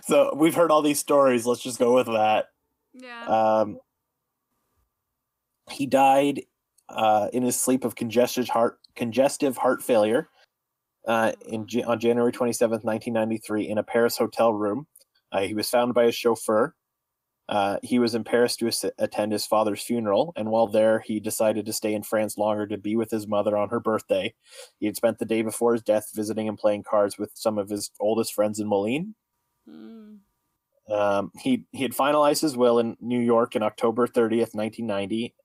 So 0.03 0.31
we've 0.35 0.53
heard 0.53 0.69
all 0.69 0.83
these 0.83 0.99
stories. 0.99 1.45
Let's 1.45 1.63
just 1.63 1.79
go 1.79 1.95
with 1.95 2.05
that. 2.05 2.49
Yeah. 2.93 3.25
Um, 3.25 3.79
he 5.71 5.87
died 5.87 6.43
uh, 6.87 7.29
in 7.33 7.41
his 7.43 7.59
sleep 7.59 7.83
of 7.83 7.95
congested 7.95 8.47
heart 8.47 8.77
congestive 8.95 9.57
heart 9.57 9.81
failure 9.81 10.29
uh, 11.07 11.31
in 11.47 11.67
on 11.85 11.99
January 11.99 12.31
27th, 12.31 12.83
1993, 12.83 13.67
in 13.67 13.77
a 13.77 13.83
Paris 13.83 14.17
hotel 14.17 14.53
room. 14.53 14.87
Uh, 15.31 15.41
he 15.41 15.53
was 15.53 15.69
found 15.69 15.93
by 15.93 16.05
his 16.05 16.15
chauffeur. 16.15 16.75
Uh, 17.47 17.77
he 17.83 17.99
was 17.99 18.15
in 18.15 18.23
Paris 18.23 18.55
to 18.55 18.67
as- 18.67 18.85
attend 18.97 19.31
his 19.31 19.45
father's 19.45 19.83
funeral, 19.83 20.33
and 20.35 20.49
while 20.49 20.67
there, 20.67 20.99
he 20.99 21.19
decided 21.19 21.65
to 21.65 21.73
stay 21.73 21.93
in 21.93 22.01
France 22.01 22.37
longer 22.37 22.65
to 22.65 22.77
be 22.77 22.95
with 22.95 23.11
his 23.11 23.27
mother 23.27 23.55
on 23.55 23.69
her 23.69 23.79
birthday. 23.79 24.33
He 24.79 24.87
had 24.87 24.95
spent 24.95 25.19
the 25.19 25.25
day 25.25 25.43
before 25.43 25.73
his 25.73 25.83
death 25.83 26.09
visiting 26.15 26.47
and 26.47 26.57
playing 26.57 26.83
cards 26.83 27.19
with 27.19 27.31
some 27.35 27.59
of 27.59 27.69
his 27.69 27.91
oldest 27.99 28.33
friends 28.33 28.59
in 28.59 28.67
Molien. 28.67 29.13
Mm. 29.69 30.19
Um, 30.89 31.31
he 31.39 31.65
he 31.71 31.83
had 31.83 31.93
finalized 31.93 32.41
his 32.41 32.57
will 32.57 32.79
in 32.79 32.97
New 32.99 33.19
York 33.19 33.55
in 33.55 33.63
October 33.63 34.07
30th, 34.07 34.53
1990, 34.53 35.35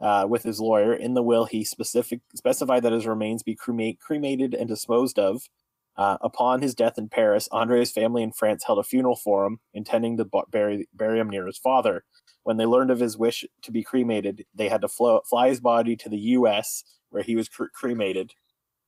uh, 0.00 0.26
with 0.28 0.42
his 0.42 0.60
lawyer. 0.60 0.92
In 0.92 1.14
the 1.14 1.22
will, 1.22 1.44
he 1.44 1.64
specific 1.64 2.20
specified 2.34 2.82
that 2.82 2.92
his 2.92 3.06
remains 3.06 3.42
be 3.42 3.54
cremate, 3.54 4.00
cremated 4.00 4.54
and 4.54 4.68
disposed 4.68 5.18
of. 5.18 5.48
Uh, 5.96 6.16
upon 6.20 6.62
his 6.62 6.76
death 6.76 6.96
in 6.96 7.08
Paris, 7.08 7.48
Andre's 7.50 7.90
family 7.90 8.22
in 8.22 8.30
France 8.30 8.62
held 8.64 8.78
a 8.78 8.84
funeral 8.84 9.16
for 9.16 9.44
him, 9.44 9.58
intending 9.74 10.16
to 10.16 10.28
bury 10.50 10.88
bury 10.94 11.18
him 11.18 11.28
near 11.28 11.46
his 11.46 11.58
father. 11.58 12.04
When 12.44 12.56
they 12.56 12.66
learned 12.66 12.92
of 12.92 13.00
his 13.00 13.18
wish 13.18 13.44
to 13.62 13.72
be 13.72 13.82
cremated, 13.82 14.46
they 14.54 14.68
had 14.68 14.80
to 14.82 14.88
flo- 14.88 15.22
fly 15.28 15.48
his 15.48 15.60
body 15.60 15.96
to 15.96 16.08
the 16.08 16.18
U.S., 16.18 16.84
where 17.10 17.24
he 17.24 17.34
was 17.34 17.48
cre- 17.48 17.64
cremated, 17.74 18.32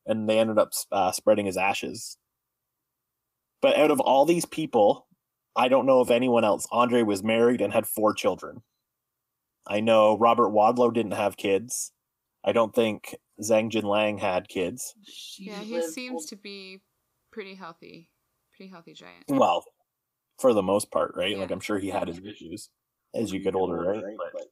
and 0.07 0.29
they 0.29 0.39
ended 0.39 0.59
up 0.59 0.73
uh, 0.93 1.11
spreading 1.11 1.47
his 1.47 1.57
ashes. 1.57 2.17
But 3.61 3.77
out 3.77 3.91
of 3.91 4.01
all 4.01 4.25
these 4.25 4.47
people, 4.47 5.09
I 5.57 5.69
don't 5.69 5.87
know 5.87 6.01
of 6.01 6.11
anyone 6.11 6.45
else. 6.45 6.67
Andre 6.71 7.03
was 7.03 7.23
married 7.23 7.61
and 7.61 7.73
had 7.73 7.87
four 7.87 8.15
children. 8.15 8.63
I 9.67 9.81
know 9.81 10.19
Robert 10.19 10.51
Wadlow 10.51 10.93
didn't 10.93 11.13
have 11.13 11.37
kids. 11.37 11.93
I 12.45 12.53
don't 12.53 12.75
think 12.75 13.17
Zeng 13.43 13.71
Jinlian 13.71 14.19
had 14.19 14.49
kids. 14.49 14.95
Yeah, 15.39 15.61
he 15.61 15.83
seems 15.83 16.27
to 16.27 16.37
be 16.37 16.81
pretty 17.31 17.55
healthy. 17.55 18.09
Pretty 18.57 18.71
healthy 18.71 18.95
giant. 18.95 19.25
Well, 19.29 19.65
for 20.39 20.55
the 20.55 20.63
most 20.63 20.91
part, 20.91 21.13
right? 21.17 21.39
Like 21.39 21.51
I'm 21.51 21.61
sure 21.61 21.79
he 21.79 21.89
had 21.91 22.09
his 22.09 22.19
issues 22.19 22.71
as 23.15 23.33
you 23.33 23.41
get 23.41 23.55
older, 23.55 23.77
right? 23.77 24.03
But 24.33 24.47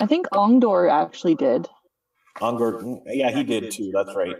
I 0.00 0.06
think 0.06 0.28
Ongdor 0.28 0.90
actually 0.90 1.34
did. 1.34 1.68
Unger, 2.40 2.80
yeah, 3.06 3.30
he 3.30 3.44
did 3.44 3.70
too. 3.70 3.92
That's 3.94 4.14
right. 4.14 4.36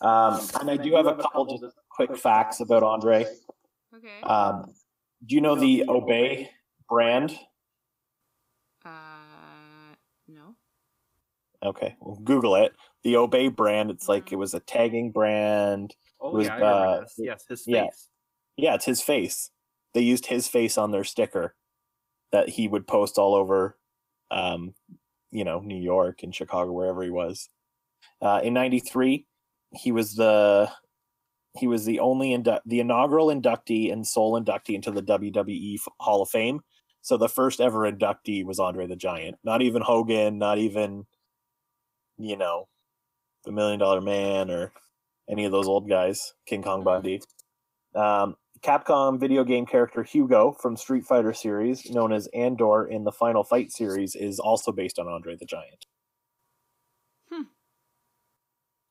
Um, 0.00 0.40
and 0.60 0.70
I 0.70 0.76
do 0.76 0.94
have 0.96 1.06
a 1.06 1.14
couple 1.14 1.58
just 1.58 1.76
quick 1.88 2.16
facts 2.16 2.60
about 2.60 2.82
Andre. 2.82 3.26
Okay. 3.94 4.20
Um, 4.22 4.74
do 5.24 5.34
you 5.36 5.40
know 5.40 5.54
the 5.54 5.84
Obey 5.88 6.50
brand? 6.88 7.38
Uh, 8.84 9.94
no. 10.26 10.56
Okay, 11.64 11.96
well, 12.00 12.18
Google 12.22 12.56
it. 12.56 12.72
The 13.04 13.16
Obey 13.16 13.48
brand. 13.48 13.90
It's 13.90 14.08
like 14.08 14.32
it 14.32 14.36
was 14.36 14.54
a 14.54 14.60
tagging 14.60 15.12
brand. 15.12 15.94
Oh 16.20 16.32
was, 16.32 16.46
yeah, 16.46 16.56
uh. 16.56 17.04
Yes, 17.18 17.44
his 17.48 17.64
face. 17.64 17.66
yeah. 17.66 17.86
Yeah, 18.56 18.74
it's 18.74 18.84
his 18.84 19.00
face. 19.00 19.50
They 19.94 20.00
used 20.00 20.26
his 20.26 20.48
face 20.48 20.76
on 20.76 20.90
their 20.90 21.04
sticker 21.04 21.54
that 22.32 22.48
he 22.48 22.68
would 22.68 22.86
post 22.86 23.18
all 23.18 23.34
over, 23.34 23.78
um, 24.30 24.74
you 25.30 25.44
know, 25.44 25.60
New 25.60 25.80
York 25.80 26.22
and 26.22 26.34
Chicago, 26.34 26.72
wherever 26.72 27.02
he 27.02 27.10
was. 27.10 27.48
Uh, 28.20 28.40
in 28.42 28.54
'93, 28.54 29.26
he 29.72 29.92
was 29.92 30.14
the 30.14 30.70
he 31.58 31.66
was 31.66 31.84
the 31.84 32.00
only 32.00 32.30
indu- 32.30 32.60
the 32.66 32.80
inaugural 32.80 33.28
inductee 33.28 33.92
and 33.92 34.06
sole 34.06 34.40
inductee 34.40 34.74
into 34.74 34.90
the 34.90 35.02
WWE 35.02 35.74
F- 35.74 35.92
Hall 36.00 36.22
of 36.22 36.30
Fame. 36.30 36.60
So 37.02 37.16
the 37.16 37.28
first 37.28 37.60
ever 37.60 37.90
inductee 37.90 38.44
was 38.44 38.58
Andre 38.58 38.86
the 38.86 38.96
Giant. 38.96 39.36
Not 39.44 39.60
even 39.60 39.82
Hogan, 39.82 40.38
not 40.38 40.58
even 40.58 41.04
you 42.22 42.36
know, 42.36 42.68
the 43.44 43.52
Million 43.52 43.80
Dollar 43.80 44.00
Man 44.00 44.50
or 44.50 44.72
any 45.28 45.44
of 45.44 45.52
those 45.52 45.66
old 45.66 45.88
guys, 45.88 46.34
King 46.46 46.62
Kong 46.62 46.84
Bundy. 46.84 47.20
Um, 47.94 48.36
Capcom 48.62 49.18
video 49.18 49.42
game 49.42 49.66
character 49.66 50.04
Hugo 50.04 50.56
from 50.60 50.76
Street 50.76 51.04
Fighter 51.04 51.32
series, 51.32 51.90
known 51.90 52.12
as 52.12 52.28
Andore 52.34 52.88
in 52.88 53.02
the 53.04 53.10
Final 53.10 53.42
Fight 53.42 53.72
series, 53.72 54.14
is 54.14 54.38
also 54.38 54.70
based 54.70 54.98
on 55.00 55.08
Andre 55.08 55.36
the 55.36 55.44
Giant. 55.44 55.86
Hmm. 57.28 57.42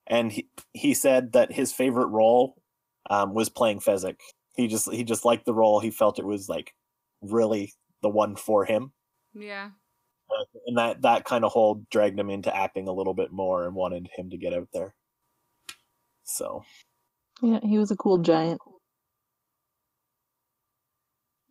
And 0.08 0.32
he, 0.34 0.50
he 0.74 0.94
said 0.94 1.32
that 1.32 1.54
his 1.54 1.72
favorite 1.72 2.08
role 2.08 2.62
um, 3.10 3.34
was 3.34 3.48
playing 3.50 3.80
Fezzik. 3.80 4.18
He 4.56 4.68
just 4.68 4.92
he 4.92 5.06
just 5.06 5.24
liked 5.24 5.46
the 5.46 5.54
role. 5.54 5.80
He 5.80 5.90
felt 5.90 6.20
it 6.20 6.26
was 6.26 6.50
like 6.50 6.74
really 7.22 7.74
the 8.02 8.10
one 8.10 8.36
for 8.36 8.66
him, 8.66 8.92
Yeah. 9.34 9.70
And 10.68 10.78
that 10.78 11.02
that 11.02 11.26
kind 11.26 11.44
of 11.46 11.52
whole 11.52 11.86
dragged 11.92 12.20
him 12.20 12.30
into 12.30 12.56
acting 12.56 12.88
a 12.88 12.94
little 12.94 13.14
bit 13.14 13.32
more 13.32 13.66
and 13.66 13.76
wanted 13.76 14.08
him 14.16 14.30
to 14.30 14.38
get 14.38 14.54
out 14.54 14.68
there. 14.74 14.96
So 16.24 16.64
Yeah, 17.42 17.60
he 17.64 17.78
was 17.78 17.92
a 17.92 17.96
cool 17.96 18.20
giant. 18.20 18.62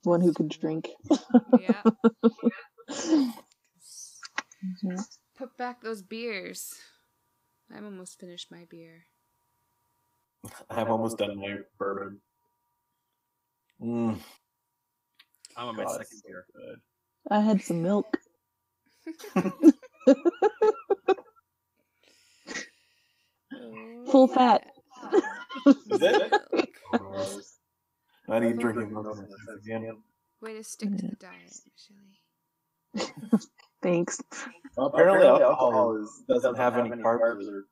One 0.04 0.20
who 0.22 0.32
could 0.32 0.48
drink. 0.48 0.88
Yeah. 1.58 1.82
Put 5.36 5.56
back 5.56 5.82
those 5.82 6.02
beers. 6.02 6.74
I'm 7.74 7.84
almost 7.84 8.18
finished 8.18 8.50
my 8.50 8.64
beer. 8.70 9.04
I'm 10.70 10.90
almost 10.90 11.18
done 11.18 11.38
my 11.38 11.56
bourbon. 11.78 12.20
Mm, 13.82 14.18
I'm 15.56 15.68
on 15.68 15.76
my 15.76 15.84
God, 15.84 15.92
second 15.92 16.22
beer. 16.26 16.44
good. 16.54 16.80
I 17.30 17.40
had 17.40 17.62
some 17.62 17.82
milk. 17.82 18.06
Oh, 23.52 24.04
Full 24.10 24.28
fat. 24.28 24.64
Is 25.66 25.76
it? 25.90 26.32
Milk. 26.92 27.42
Not 28.28 28.44
even 28.44 28.58
drinking 28.58 28.92
milk 28.92 29.18
again. 29.64 29.96
Way 30.40 30.54
to 30.54 30.64
stick 30.64 30.90
to 30.96 30.96
the 31.08 31.16
diet, 31.16 31.52
Shelly. 31.76 33.08
Thanks. 33.82 34.20
Well, 34.76 34.86
apparently, 34.86 35.26
alcohol 35.26 35.96
is, 36.00 36.22
doesn't 36.28 36.56
have 36.56 36.76
any 36.78 36.90
carbs 36.90 37.48
or 37.48 37.64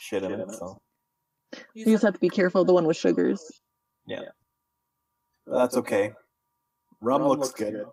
shit 0.00 0.22
in 0.22 0.32
it, 0.32 0.50
so 0.52 0.80
You 1.74 1.84
just 1.84 2.02
have 2.04 2.14
to 2.14 2.20
be 2.20 2.30
careful 2.30 2.62
of 2.62 2.66
the 2.66 2.72
one 2.72 2.86
with 2.86 2.96
sugars. 2.96 3.42
but 4.06 4.24
that's 5.46 5.76
okay. 5.76 6.12
Rum 7.02 7.22
looks 7.22 7.50
good, 7.52 7.84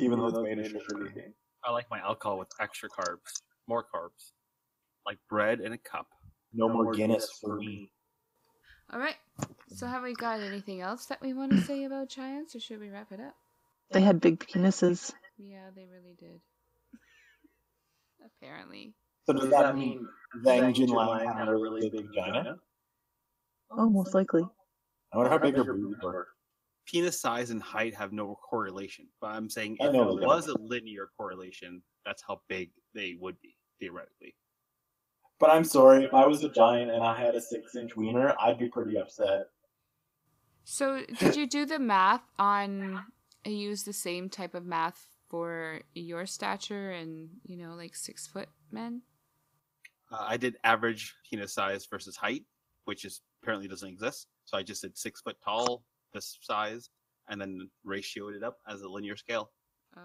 even 0.00 0.18
though 0.18 0.26
it's 0.28 0.38
made 0.38 0.58
of 0.58 0.66
sugar. 0.66 1.10
cane. 1.14 1.32
I 1.64 1.72
like 1.72 1.90
my 1.90 1.98
alcohol 1.98 2.38
with 2.38 2.48
extra 2.60 2.88
carbs, 2.88 3.42
more 3.68 3.84
carbs, 3.84 4.32
like 5.06 5.18
bread 5.28 5.60
in 5.60 5.72
a 5.72 5.78
cup. 5.78 6.06
No 6.52 6.68
more 6.68 6.92
Guinness 6.92 7.30
for 7.40 7.56
me. 7.56 7.90
All 8.92 8.98
right. 8.98 9.16
So 9.68 9.86
have 9.86 10.02
we 10.02 10.14
got 10.14 10.40
anything 10.40 10.80
else 10.80 11.06
that 11.06 11.22
we 11.22 11.32
want 11.32 11.52
to 11.52 11.60
say 11.62 11.84
about 11.84 12.10
giants, 12.10 12.54
or 12.54 12.60
should 12.60 12.80
we 12.80 12.90
wrap 12.90 13.10
it 13.10 13.20
up? 13.20 13.34
They 13.90 14.00
had 14.00 14.20
big 14.20 14.40
penises. 14.40 15.12
Yeah, 15.38 15.70
they 15.74 15.86
really 15.86 16.14
did. 16.18 16.40
Apparently. 18.42 18.94
So 19.26 19.32
does 19.32 19.50
that 19.50 19.76
mean 19.76 20.06
Zeng 20.44 20.74
Jinlian 20.74 21.36
had 21.36 21.48
a 21.48 21.54
really 21.54 21.88
big 21.88 22.06
vagina? 22.06 22.56
Oh, 23.70 23.88
most 23.88 24.14
likely. 24.14 24.44
I 25.12 25.16
wonder 25.16 25.30
how 25.30 25.38
big 25.38 25.56
her 25.56 25.64
boobs 25.64 26.02
were. 26.02 26.28
Penis 26.86 27.20
size 27.20 27.50
and 27.50 27.62
height 27.62 27.94
have 27.94 28.12
no 28.12 28.38
correlation, 28.48 29.06
but 29.20 29.28
I'm 29.28 29.48
saying 29.48 29.76
if 29.80 29.92
know 29.92 30.16
it 30.16 30.24
was 30.24 30.48
a 30.48 30.58
linear 30.58 31.08
correlation, 31.16 31.82
that's 32.04 32.22
how 32.26 32.40
big 32.48 32.70
they 32.94 33.16
would 33.20 33.40
be 33.40 33.56
theoretically. 33.80 34.34
But 35.38 35.50
I'm 35.50 35.64
sorry, 35.64 36.04
if 36.04 36.14
I 36.14 36.26
was 36.26 36.44
a 36.44 36.48
giant 36.48 36.90
and 36.90 37.02
I 37.02 37.20
had 37.20 37.34
a 37.34 37.40
six 37.40 37.74
inch 37.74 37.96
wiener, 37.96 38.34
I'd 38.40 38.58
be 38.58 38.68
pretty 38.68 38.98
upset. 38.98 39.46
So 40.64 41.02
did 41.18 41.36
you 41.36 41.46
do 41.46 41.66
the 41.66 41.78
math 41.78 42.22
on? 42.38 43.04
Use 43.44 43.82
the 43.82 43.92
same 43.92 44.28
type 44.28 44.54
of 44.54 44.64
math 44.64 45.04
for 45.28 45.80
your 45.94 46.26
stature 46.26 46.92
and 46.92 47.28
you 47.42 47.56
know 47.56 47.74
like 47.74 47.96
six 47.96 48.26
foot 48.26 48.48
men. 48.70 49.02
Uh, 50.12 50.18
I 50.20 50.36
did 50.36 50.56
average 50.62 51.14
penis 51.28 51.54
size 51.54 51.86
versus 51.90 52.16
height, 52.16 52.44
which 52.84 53.04
is 53.04 53.22
apparently 53.42 53.66
doesn't 53.66 53.88
exist. 53.88 54.28
So 54.44 54.56
I 54.56 54.62
just 54.62 54.82
did 54.82 54.96
six 54.96 55.20
foot 55.22 55.36
tall, 55.44 55.82
this 56.12 56.38
size, 56.42 56.90
and 57.28 57.40
then 57.40 57.68
ratioed 57.86 58.36
it 58.36 58.42
up 58.42 58.58
as 58.68 58.82
a 58.82 58.88
linear 58.88 59.16
scale. 59.16 59.50
Oh, 59.96 60.00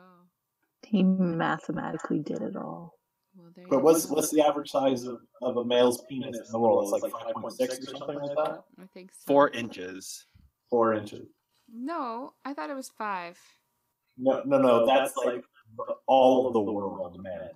He 0.86 1.04
mathematically 1.04 2.20
did 2.20 2.42
it 2.42 2.56
all. 2.56 2.94
well. 3.36 3.52
But 3.70 3.84
what's 3.84 4.08
what's 4.08 4.32
the 4.32 4.42
average 4.42 4.72
size 4.72 5.04
of, 5.06 5.20
of 5.42 5.58
a 5.58 5.64
male's 5.66 6.04
penis 6.10 6.38
in 6.38 6.52
the 6.52 6.60
world? 6.60 6.84
It's 6.94 7.04
like 7.04 7.12
five 7.12 7.34
point 7.34 7.54
six 7.54 7.80
or 7.80 7.98
something 7.98 8.20
like 8.20 8.36
that. 8.36 8.64
I 8.82 8.86
think 8.94 9.12
so. 9.12 9.24
Four 9.28 9.50
inches. 9.52 10.26
Four 10.70 10.94
inches. 10.94 11.28
No, 11.74 12.34
I 12.46 12.54
thought 12.54 12.70
it 12.70 12.76
was 12.76 12.90
five. 12.98 13.38
No, 14.18 14.42
no, 14.46 14.58
no. 14.58 14.86
That's 14.86 15.16
like 15.18 15.44
all 16.08 16.48
of 16.48 16.54
the 16.54 16.62
world 16.62 17.22
men. 17.22 17.50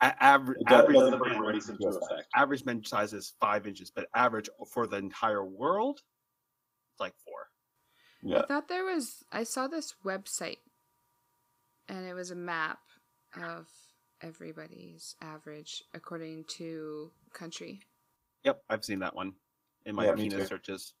A- 0.00 0.22
average 0.22 0.58
average, 0.68 0.96
doesn't 0.96 1.18
bring 1.18 1.38
race 1.38 1.68
into 1.68 1.86
effect. 1.88 2.28
average 2.34 2.64
men's 2.64 2.88
size 2.88 3.12
is 3.12 3.34
five 3.40 3.66
inches, 3.66 3.90
but 3.94 4.06
average 4.14 4.48
for 4.72 4.86
the 4.86 4.96
entire 4.96 5.44
world, 5.44 5.98
it's 5.98 6.02
like 7.00 7.14
four. 7.24 7.48
Yeah. 8.22 8.40
I 8.40 8.46
thought 8.46 8.68
there 8.68 8.84
was. 8.84 9.24
I 9.32 9.44
saw 9.44 9.66
this 9.68 9.94
website, 10.04 10.58
and 11.88 12.06
it 12.06 12.14
was 12.14 12.30
a 12.30 12.36
map 12.36 12.78
of 13.36 13.66
everybody's 14.22 15.16
average 15.20 15.82
according 15.92 16.44
to 16.44 17.10
country. 17.32 17.80
Yep, 18.44 18.62
I've 18.70 18.84
seen 18.84 19.00
that 19.00 19.14
one 19.14 19.32
in 19.84 19.94
my 19.94 20.06
Yeah, 20.06 20.14
penis 20.14 20.48
searches. 20.48 20.94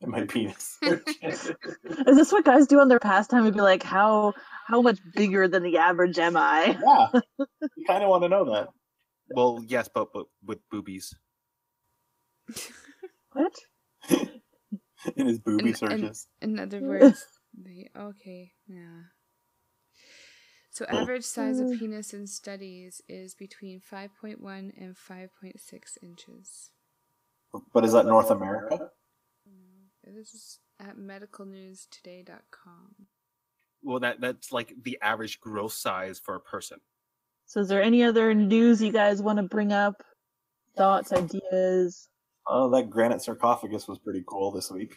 In 0.00 0.10
my 0.10 0.24
penis. 0.24 0.78
Is 0.82 1.54
this 2.06 2.32
what 2.32 2.44
guys 2.44 2.66
do 2.66 2.80
on 2.80 2.88
their 2.88 2.98
pastime? 2.98 3.44
Would 3.44 3.54
be 3.54 3.60
like, 3.60 3.82
how 3.82 4.34
how 4.66 4.82
much 4.82 4.98
bigger 5.14 5.46
than 5.48 5.62
the 5.62 5.78
average 5.78 6.18
am 6.18 6.36
I? 6.36 6.76
yeah. 6.82 7.20
You 7.76 7.86
kind 7.86 8.02
of 8.02 8.10
want 8.10 8.24
to 8.24 8.28
know 8.28 8.44
that. 8.52 8.68
Well, 9.30 9.62
yes, 9.66 9.88
but, 9.92 10.12
but 10.12 10.26
with 10.44 10.58
boobies. 10.70 11.14
What? 13.34 13.54
In 15.16 15.26
his 15.26 15.38
booby 15.38 15.58
And- 15.58 15.68
and- 15.68 15.78
searches. 15.78 16.28
In 16.40 16.58
other 16.58 16.80
words, 16.80 17.26
the 17.62 17.88
okay, 17.96 18.52
yeah. 18.66 19.02
So 20.70 20.86
average 20.86 21.24
size 21.24 21.60
of 21.60 21.78
penis 21.78 22.14
in 22.14 22.26
studies 22.26 23.02
is 23.06 23.34
between 23.34 23.80
5.1 23.80 24.38
and 24.80 24.96
5.6 24.96 25.98
inches. 26.02 26.70
But 27.74 27.84
is 27.84 27.92
that 27.92 28.06
North 28.06 28.30
America? 28.30 28.90
This 30.02 30.32
is 30.32 30.58
at 30.80 30.96
medicalnewstoday.com. 30.96 32.94
Well, 33.82 34.00
that 34.00 34.20
that's 34.20 34.52
like 34.52 34.72
the 34.82 34.98
average 35.02 35.40
gross 35.40 35.74
size 35.74 36.18
for 36.18 36.34
a 36.36 36.40
person. 36.40 36.78
So, 37.46 37.60
is 37.60 37.68
there 37.68 37.82
any 37.82 38.02
other 38.02 38.32
news 38.34 38.80
you 38.80 38.92
guys 38.92 39.20
want 39.20 39.38
to 39.38 39.42
bring 39.42 39.72
up? 39.72 40.02
Thoughts, 40.76 41.12
ideas? 41.12 42.08
Oh, 42.46 42.70
that 42.70 42.90
granite 42.90 43.20
sarcophagus 43.22 43.88
was 43.88 43.98
pretty 43.98 44.22
cool 44.26 44.52
this 44.52 44.70
week. 44.70 44.96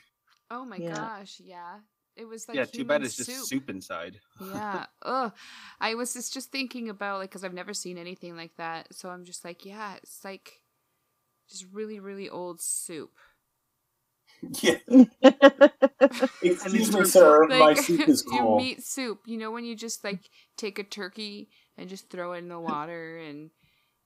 Oh 0.50 0.66
my 0.66 0.80
Yeah. 0.80 0.94
gosh, 0.94 1.40
yeah. 1.40 1.80
It 2.16 2.26
was 2.26 2.48
like 2.48 2.58
yeah, 2.58 2.66
too 2.66 2.86
bad 2.86 3.02
human 3.02 3.04
it's 3.04 3.16
just 3.16 3.30
soup. 3.30 3.48
soup 3.48 3.70
inside. 3.70 4.20
yeah. 4.40 4.86
Ugh. 5.04 5.32
I 5.80 5.96
was 5.96 6.14
just, 6.14 6.34
just 6.34 6.52
thinking 6.52 6.90
about 6.90 7.20
like 7.20 7.30
because 7.30 7.44
I've 7.44 7.54
never 7.54 7.74
seen 7.74 7.98
anything 7.98 8.36
like 8.38 8.56
that, 8.58 8.94
so 8.94 9.10
I'm 9.10 9.26
just 9.26 9.44
like, 9.46 9.66
yeah, 9.66 9.96
it's 9.98 10.24
like 10.24 10.62
just 11.50 11.66
really, 11.74 12.00
really 12.00 12.30
old 12.30 12.62
soup. 12.62 13.12
Yeah. 14.62 14.78
Excuse 16.42 16.92
me, 16.96 17.04
terms 17.04 17.12
sir. 17.12 17.48
My 17.48 17.60
Like 17.60 17.78
soup 17.78 18.08
is 18.08 18.22
your 18.32 18.44
cool. 18.44 18.58
meat 18.58 18.84
soup. 18.84 19.22
You 19.26 19.38
know 19.38 19.52
when 19.52 19.66
you 19.66 19.76
just 19.76 20.04
like 20.04 20.30
take 20.58 20.80
a 20.80 20.84
turkey 20.84 21.50
and 21.78 21.90
just 21.90 22.10
throw 22.10 22.34
it 22.34 22.40
in 22.40 22.50
the 22.50 22.60
water 22.60 23.18
and 23.18 23.50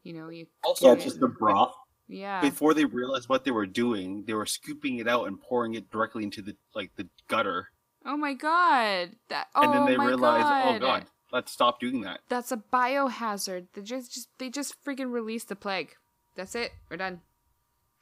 you 0.04 0.14
know 0.14 0.30
you 0.30 0.48
Also, 0.64 0.88
Yeah, 0.88 0.96
just 0.96 1.20
the 1.20 1.28
broth. 1.28 1.74
Yeah. 2.10 2.42
Before 2.42 2.74
they 2.74 2.84
realized 2.86 3.30
what 3.30 3.46
they 3.46 3.52
were 3.52 3.66
doing, 3.68 4.26
they 4.26 4.34
were 4.34 4.46
scooping 4.46 4.98
it 4.98 5.08
out 5.08 5.28
and 5.28 5.40
pouring 5.40 5.76
it 5.76 5.90
directly 5.90 6.24
into 6.24 6.42
the 6.42 6.58
like 6.76 6.92
the 6.98 7.08
gutter, 7.30 7.70
Oh 8.06 8.18
my 8.18 8.34
god. 8.34 9.12
That 9.30 9.48
oh 9.56 9.62
and 9.64 9.74
then 9.74 9.86
they 9.86 9.96
oh 9.96 9.98
my 9.98 10.08
realized, 10.08 10.46
oh, 10.46 10.50
god. 10.50 10.76
oh 10.76 10.80
god, 10.80 11.06
let's 11.32 11.52
stop 11.52 11.80
doing 11.80 12.02
that. 12.02 12.22
That's 12.30 12.52
a 12.52 12.58
biohazard. 12.58 13.68
They 13.74 13.82
just, 13.82 14.14
just 14.14 14.30
they 14.38 14.50
just 14.50 14.84
freaking 14.84 15.12
released 15.12 15.50
the 15.50 15.56
plague. 15.56 15.92
That's 16.36 16.56
it. 16.56 16.72
We're 16.90 16.98
done. 16.98 17.22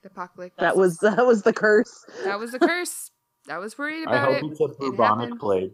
The 0.03 0.09
apocalypse. 0.09 0.55
that 0.59 0.77
was 0.77 0.97
that 1.01 1.25
was 1.25 1.43
the 1.43 1.53
curse. 1.53 2.05
that 2.23 2.39
was 2.39 2.51
the 2.51 2.59
curse. 2.59 3.11
I 3.49 3.57
was 3.57 3.77
worried 3.77 4.07
I 4.07 4.11
about 4.11 4.29
I 4.29 4.33
hope 4.39 4.43
it. 4.43 4.51
it's 4.51 4.61
a 4.61 4.67
bubonic 4.79 5.23
happened. 5.25 5.39
plague. 5.39 5.71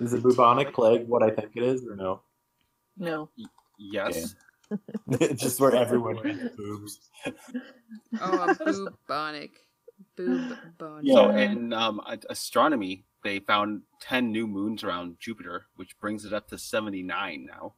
Is 0.00 0.12
a 0.12 0.18
bubonic 0.20 0.72
plague 0.74 1.06
what 1.06 1.22
I 1.22 1.30
think 1.30 1.52
it 1.56 1.62
is, 1.62 1.86
or 1.86 1.94
no? 1.96 2.22
No. 2.96 3.30
Yes, 3.78 4.16
It's 4.16 4.34
just 5.34 5.60
where 5.60 5.74
everyone 5.74 6.16
has 6.16 6.50
boobs. 6.56 7.00
Oh, 8.20 8.46
a 8.48 8.54
bubonic. 8.64 9.52
Bubonic. 10.16 11.02
Yeah. 11.02 11.14
So 11.14 11.30
in 11.30 11.72
um, 11.72 12.00
astronomy, 12.30 13.04
they 13.22 13.40
found 13.40 13.82
ten 14.00 14.32
new 14.32 14.46
moons 14.46 14.84
around 14.84 15.16
Jupiter, 15.20 15.66
which 15.76 15.98
brings 15.98 16.24
it 16.24 16.32
up 16.32 16.48
to 16.48 16.58
seventy 16.58 17.02
nine 17.02 17.46
now. 17.46 17.74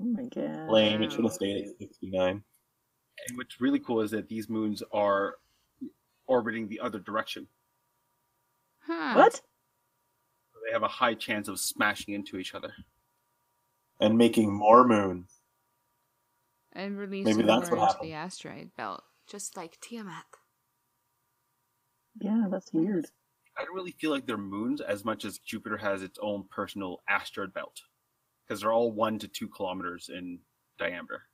Oh 0.00 0.04
my 0.04 0.24
god. 0.34 0.70
Lame. 0.70 1.02
It 1.02 1.12
should 1.12 1.24
have 1.24 1.32
stayed 1.32 1.64
at 1.64 1.78
69. 1.78 2.42
And 3.28 3.38
what's 3.38 3.60
really 3.60 3.78
cool 3.78 4.00
is 4.00 4.10
that 4.12 4.28
these 4.28 4.48
moons 4.48 4.82
are 4.92 5.34
orbiting 6.26 6.68
the 6.68 6.80
other 6.80 6.98
direction. 6.98 7.46
Huh. 8.86 9.14
What? 9.14 9.40
They 10.66 10.72
have 10.72 10.82
a 10.82 10.88
high 10.88 11.14
chance 11.14 11.48
of 11.48 11.60
smashing 11.60 12.14
into 12.14 12.38
each 12.38 12.54
other. 12.54 12.72
And 14.00 14.16
making 14.16 14.52
more 14.52 14.86
moons. 14.86 15.41
And 16.74 16.98
release 16.98 17.26
Maybe 17.26 17.42
that's 17.42 17.70
what 17.70 17.78
into 17.78 17.86
happened. 17.86 18.08
the 18.10 18.14
asteroid 18.14 18.70
belt, 18.76 19.02
just 19.28 19.56
like 19.56 19.78
Tiamat. 19.80 20.24
Yeah, 22.20 22.44
that's 22.50 22.72
weird. 22.72 23.06
I 23.58 23.64
don't 23.64 23.74
really 23.74 23.90
feel 23.92 24.10
like 24.10 24.26
they're 24.26 24.38
moons 24.38 24.80
as 24.80 25.04
much 25.04 25.24
as 25.24 25.38
Jupiter 25.38 25.76
has 25.78 26.02
its 26.02 26.18
own 26.22 26.44
personal 26.50 27.02
asteroid 27.08 27.52
belt, 27.52 27.82
because 28.46 28.62
they're 28.62 28.72
all 28.72 28.90
one 28.92 29.18
to 29.18 29.28
two 29.28 29.48
kilometers 29.48 30.08
in 30.08 30.38
diameter. 30.78 31.24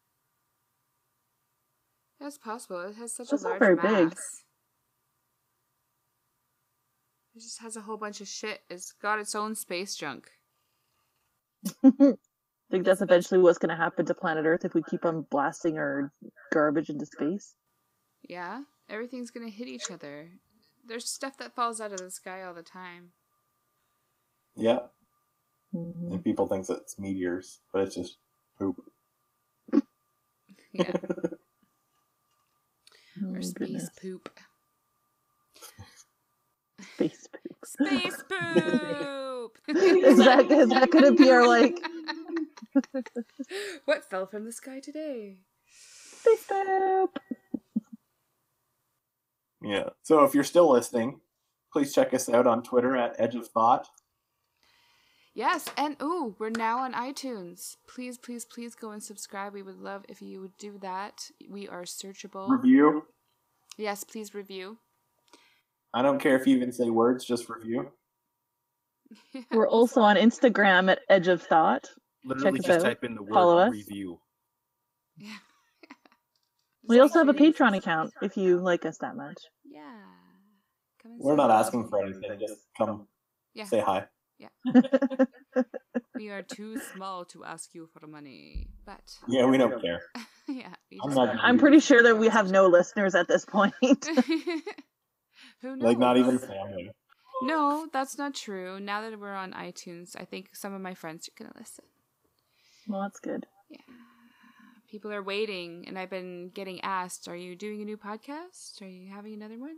That's 2.21 2.39
possible. 2.39 2.81
It 2.81 2.97
has 2.97 3.15
such 3.15 3.29
That's 3.31 3.45
a 3.45 3.49
not 3.49 3.61
large 3.61 3.61
very 3.61 3.77
big. 3.77 4.09
mass. 4.09 4.45
It 7.37 7.41
just 7.43 7.61
has 7.63 7.77
a 7.77 7.83
whole 7.83 7.97
bunch 7.97 8.21
of 8.21 8.27
shit. 8.27 8.61
It's 8.69 8.93
got 9.01 9.21
its 9.21 9.37
own 9.37 9.55
space 9.55 9.95
junk. 9.95 10.29
think 12.71 12.85
that's 12.85 13.01
eventually 13.01 13.41
what's 13.41 13.59
going 13.59 13.71
to 13.71 13.77
happen 13.77 14.05
to 14.07 14.15
planet 14.15 14.45
Earth 14.47 14.65
if 14.65 14.75
we 14.75 14.83
keep 14.83 15.05
on 15.05 15.23
blasting 15.31 15.79
our 15.79 16.13
garbage 16.53 16.91
into 16.91 17.07
space. 17.07 17.55
Yeah, 18.29 18.63
everything's 18.89 19.31
gonna 19.31 19.49
hit 19.49 19.69
each 19.69 19.91
other. 19.91 20.31
There's 20.87 21.09
stuff 21.09 21.37
that 21.39 21.55
falls 21.55 21.81
out 21.81 21.93
of 21.93 21.99
the 21.99 22.11
sky 22.11 22.43
all 22.43 22.53
the 22.55 22.63
time. 22.63 23.13
Yeah. 24.57 24.81
Mhm. 25.75 26.13
And 26.13 26.25
people 26.25 26.47
think 26.49 26.67
that 26.67 26.79
it's 26.79 26.99
meteors, 26.99 27.61
but 27.73 27.83
it's 27.85 27.95
just 27.95 28.17
poop. 28.59 28.77
Yeah, 30.73 30.93
Oh, 33.23 33.35
or 33.35 33.43
space 33.43 33.53
goodness. 33.53 33.91
poop. 34.01 34.31
Space 36.95 37.29
poop. 37.33 37.65
Space 37.65 38.17
poop. 38.29 39.59
Is 39.69 40.19
that 40.19 40.51
is 40.51 40.69
that 40.71 40.91
going 40.91 41.05
to 41.05 41.13
be 41.13 41.31
our 41.31 41.47
like 41.47 41.77
what 43.85 44.09
fell 44.09 44.27
from 44.27 44.45
the 44.45 44.53
sky 44.53 44.81
today? 44.81 45.39
space 46.19 46.45
poop? 46.47 47.19
Yeah. 49.63 49.91
So 50.03 50.25
if 50.25 50.35
you're 50.35 50.45
still 50.45 50.71
listening, 50.71 51.21
please 51.73 51.93
check 51.93 52.15
us 52.15 52.29
out 52.29 52.47
on 52.47 52.63
Twitter 52.63 52.97
at 52.97 53.17
Edge 53.19 53.35
of 53.35 53.49
Thought. 53.49 53.89
Yes, 55.35 55.67
and 55.77 55.97
ooh, 56.03 56.35
we're 56.39 56.51
now 56.51 56.79
on 56.79 56.93
iTunes. 56.95 57.77
Please, 57.87 58.19
please, 58.19 58.45
please 58.45 58.75
go 58.75 58.91
and 58.91 59.03
subscribe. 59.03 59.55
We 59.55 59.63
would 59.63 59.79
love 59.79 60.05
if 60.09 60.21
you 60.21 60.41
would 60.41 60.57
do 60.59 60.79
that. 60.81 61.31
We 61.49 61.69
are 61.69 61.83
searchable. 61.83 62.49
Review. 62.49 63.05
Yes, 63.77 64.03
please 64.03 64.35
review. 64.35 64.79
I 65.95 66.03
don't 66.03 66.19
care 66.21 66.37
if 66.37 66.47
you 66.47 66.57
even 66.57 66.73
say 66.73 66.91
words, 66.91 67.25
just 67.25 67.49
review. 67.49 67.93
We're 69.53 69.69
also 69.69 70.01
on 70.01 70.17
Instagram 70.17 70.91
at 70.91 71.01
Edge 71.09 71.29
of 71.29 71.43
Thought. 71.43 71.89
Literally 72.25 72.61
us 72.61 72.67
just 72.67 72.85
type 72.85 73.05
in 73.05 73.15
the 73.15 73.23
word 73.23 73.33
follow 73.33 73.59
us. 73.59 73.73
review. 73.73 74.21
Yeah. 75.17 75.31
We 76.89 77.01
also 77.01 77.19
have 77.19 77.29
a 77.29 77.35
Patreon 77.35 77.77
account 77.77 78.15
if 78.23 78.37
you 78.39 78.59
like 78.61 78.87
us 78.87 78.97
that 78.99 79.15
much. 79.15 79.37
Yeah. 79.65 79.83
Come 81.03 81.13
and 81.13 81.21
We're 81.21 81.37
not 81.37 81.51
hello. 81.51 81.61
asking 81.61 81.89
for 81.89 82.03
anything. 82.03 82.39
Just 82.41 82.61
come 82.79 83.07
Yeah. 83.53 83.65
say 83.65 83.81
hi. 83.81 84.07
Yeah. 84.39 84.49
we 86.15 86.31
are 86.31 86.43
too 86.43 86.79
small 86.95 87.27
to 87.27 87.45
ask 87.45 87.75
you 87.75 87.89
for 87.93 88.07
money, 88.07 88.69
but 88.87 89.03
Yeah, 89.29 89.45
we 89.47 89.59
don't 89.59 89.83
care. 89.83 90.01
yeah. 90.49 90.73
I'm 91.03 91.11
just 91.11 91.17
not- 91.17 91.37
I'm 91.43 91.59
pretty 91.59 91.81
sure 91.81 92.03
that 92.05 92.17
we 92.17 92.29
have 92.29 92.51
no 92.51 92.69
listeners 92.69 93.15
at 93.15 93.29
this 93.29 93.45
point. 93.45 93.75
Who 95.61 95.77
knows? 95.77 95.83
Like 95.83 95.99
not 95.99 96.17
even 96.17 96.39
family. 96.39 96.91
No, 97.43 97.87
that's 97.93 98.17
not 98.17 98.35
true. 98.35 98.81
Now 98.81 99.03
that 99.03 99.19
we're 99.21 99.35
on 99.35 99.53
iTunes, 99.53 100.17
I 100.19 100.25
think 100.25 100.57
some 100.57 100.73
of 100.73 100.81
my 100.81 100.95
friends 100.95 101.29
are 101.29 101.37
gonna 101.37 101.55
listen. 101.59 101.85
Well, 102.89 103.03
that's 103.03 103.21
good. 103.21 103.47
Yeah. 103.71 103.79
People 104.91 105.13
are 105.13 105.23
waiting, 105.23 105.85
and 105.87 105.99
I've 105.99 106.11
been 106.11 106.51
getting 106.55 106.81
asked, 106.81 107.29
"Are 107.29 107.37
you 107.37 107.55
doing 107.55 107.83
a 107.83 107.85
new 107.85 107.97
podcast? 107.99 108.81
Are 108.83 108.87
you 108.89 109.11
having 109.13 109.35
another 109.35 109.59
one?" 109.59 109.77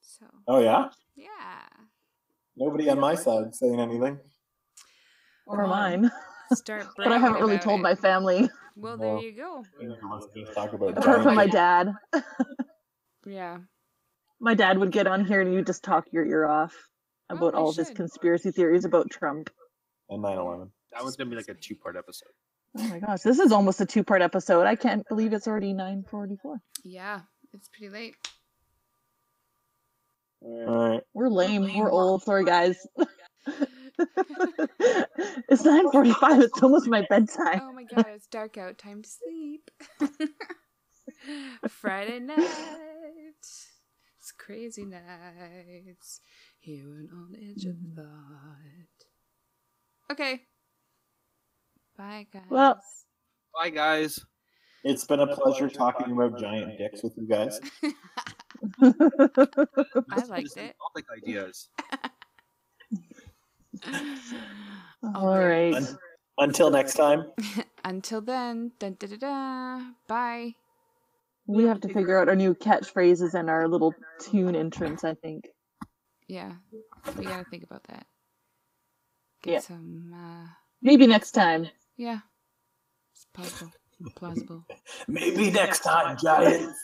So 0.00 0.26
Oh 0.48 0.60
yeah? 0.60 0.88
yeah, 1.14 1.62
Nobody 2.56 2.88
on 2.90 2.98
my 3.00 3.14
side 3.14 3.54
saying 3.54 3.80
anything. 3.80 4.18
Or 5.46 5.62
Come 5.62 5.72
on. 5.72 6.00
mine. 6.02 6.10
start. 6.54 6.86
But 6.96 7.12
I 7.12 7.18
haven't 7.18 7.40
really 7.40 7.58
told 7.58 7.80
it. 7.80 7.82
my 7.82 7.94
family. 7.94 8.48
Well, 8.76 8.96
there 8.96 9.14
Well. 9.14 9.22
you 9.22 9.32
go. 9.32 9.64
Talk 10.54 10.72
about 10.72 10.96
Apart 10.98 11.22
from 11.22 11.34
my 11.34 11.46
dad. 11.46 11.92
Yeah. 13.26 13.58
My 14.40 14.54
dad 14.54 14.78
would 14.78 14.90
get 14.92 15.06
on 15.06 15.24
here 15.24 15.40
and 15.40 15.52
you 15.54 15.62
just 15.62 15.84
talk 15.84 16.06
your 16.12 16.24
ear 16.26 16.46
off 16.46 16.74
Oh, 17.30 17.36
about 17.36 17.54
I 17.54 17.58
all 17.58 17.70
of 17.70 17.76
his 17.76 17.90
conspiracy 17.90 18.50
theories 18.50 18.84
about 18.84 19.10
Trump. 19.10 19.50
and 20.10 20.22
9/11. 20.22 20.70
That 20.92 21.02
one's 21.02 21.16
gonna 21.16 21.30
be 21.30 21.36
like 21.36 21.48
a 21.48 21.54
two-part 21.54 21.96
episode. 21.96 22.28
Oh 22.78 22.84
my 22.84 22.98
gosh, 22.98 23.20
this 23.20 23.38
is 23.38 23.52
almost 23.52 23.80
a 23.80 23.86
two-part 23.86 24.22
episode. 24.22 24.66
I 24.66 24.76
can't 24.76 25.06
believe 25.08 25.32
it's 25.32 25.46
already 25.46 25.74
9:44. 25.74 26.58
Yeah, 26.84 27.20
it's 27.52 27.68
pretty 27.68 27.90
late. 27.90 28.16
All 30.40 30.88
right. 30.88 31.02
We're 31.14 31.28
lame. 31.28 31.72
We're 31.76 31.90
old. 31.90 32.24
Sorry, 32.24 32.44
guys. 32.44 32.86
it's 33.98 35.62
9:45. 35.62 36.42
It's 36.42 36.62
almost 36.62 36.88
my 36.88 37.06
bedtime. 37.08 37.60
Oh 37.62 37.72
my 37.72 37.84
god, 37.84 38.06
it's 38.08 38.26
dark 38.26 38.58
out. 38.58 38.78
Time 38.78 39.02
to 39.02 39.08
sleep. 39.08 39.70
Friday 41.68 42.20
night. 42.20 42.38
It's 43.38 44.32
crazy 44.38 44.84
nights. 44.84 46.20
Here 46.58 46.84
and 46.84 47.08
on 47.12 47.32
the 47.32 47.38
edge 47.38 47.64
of 47.64 47.76
thought. 47.94 48.04
Mm-hmm. 48.04 50.12
Okay. 50.12 50.42
Bye, 51.96 52.26
guys. 52.32 52.42
Well- 52.48 52.80
Bye, 53.60 53.70
guys. 53.70 54.18
It's 54.84 55.04
been 55.04 55.20
a 55.20 55.26
pleasure 55.28 55.68
talking 55.68 56.10
about 56.10 56.40
giant 56.40 56.76
dicks 56.78 57.02
with 57.04 57.12
you 57.16 57.26
guys. 57.28 57.60
I 58.82 60.24
liked 60.28 60.46
Just 60.46 60.56
it. 60.56 60.74
Topic 60.80 61.04
ideas. 61.22 61.68
All 65.14 65.38
right. 65.38 65.74
Un- 65.74 65.98
Until 66.38 66.70
next 66.70 66.94
time. 66.94 67.26
Until 67.84 68.20
then, 68.22 68.72
dun, 68.78 68.96
da, 68.98 69.06
da, 69.06 69.16
da, 69.16 69.80
bye. 70.08 70.54
We 71.46 71.64
have 71.64 71.80
to 71.82 71.88
figure 71.88 72.18
out 72.18 72.28
our 72.28 72.36
new 72.36 72.54
catchphrases 72.54 73.34
and 73.34 73.50
our 73.50 73.68
little 73.68 73.94
tune 74.20 74.56
entrance, 74.56 75.04
I 75.04 75.14
think. 75.14 75.48
Yeah, 76.28 76.52
we 77.18 77.24
gotta 77.24 77.44
think 77.50 77.64
about 77.64 77.82
that. 77.84 78.06
Get 79.42 79.52
Yeah. 79.52 79.60
some, 79.60 80.12
uh, 80.14 80.46
Maybe 80.80 81.06
next 81.06 81.32
time. 81.32 81.68
Yeah. 81.96 82.20
It's 83.14 83.26
possible. 83.32 83.72
Plausible. 84.16 84.66
Maybe 85.06 85.50
next 85.50 85.80
time, 85.80 86.16
giants. 86.16 86.78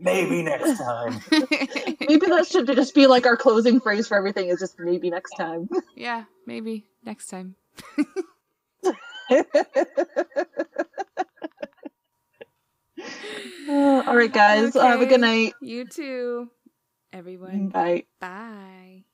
Maybe 0.00 0.42
next 0.42 0.78
time. 0.78 1.20
Maybe 1.30 2.26
that 2.26 2.46
should 2.50 2.66
just 2.68 2.94
be 2.94 3.06
like 3.06 3.26
our 3.26 3.36
closing 3.36 3.80
phrase 3.80 4.08
for 4.08 4.16
everything 4.16 4.48
is 4.48 4.58
just 4.60 4.78
maybe 4.78 5.10
next 5.10 5.32
time. 5.32 5.68
yeah, 5.94 6.24
maybe 6.46 6.86
next 7.04 7.28
time. 7.28 7.56
Uh, 13.68 14.02
all 14.06 14.16
right, 14.16 14.32
guys. 14.32 14.74
Have 14.74 15.00
a 15.00 15.06
good 15.06 15.20
night. 15.20 15.54
You 15.60 15.86
too, 15.86 16.50
everyone. 17.12 17.68
Bye. 17.68 18.04
Bye. 18.20 19.04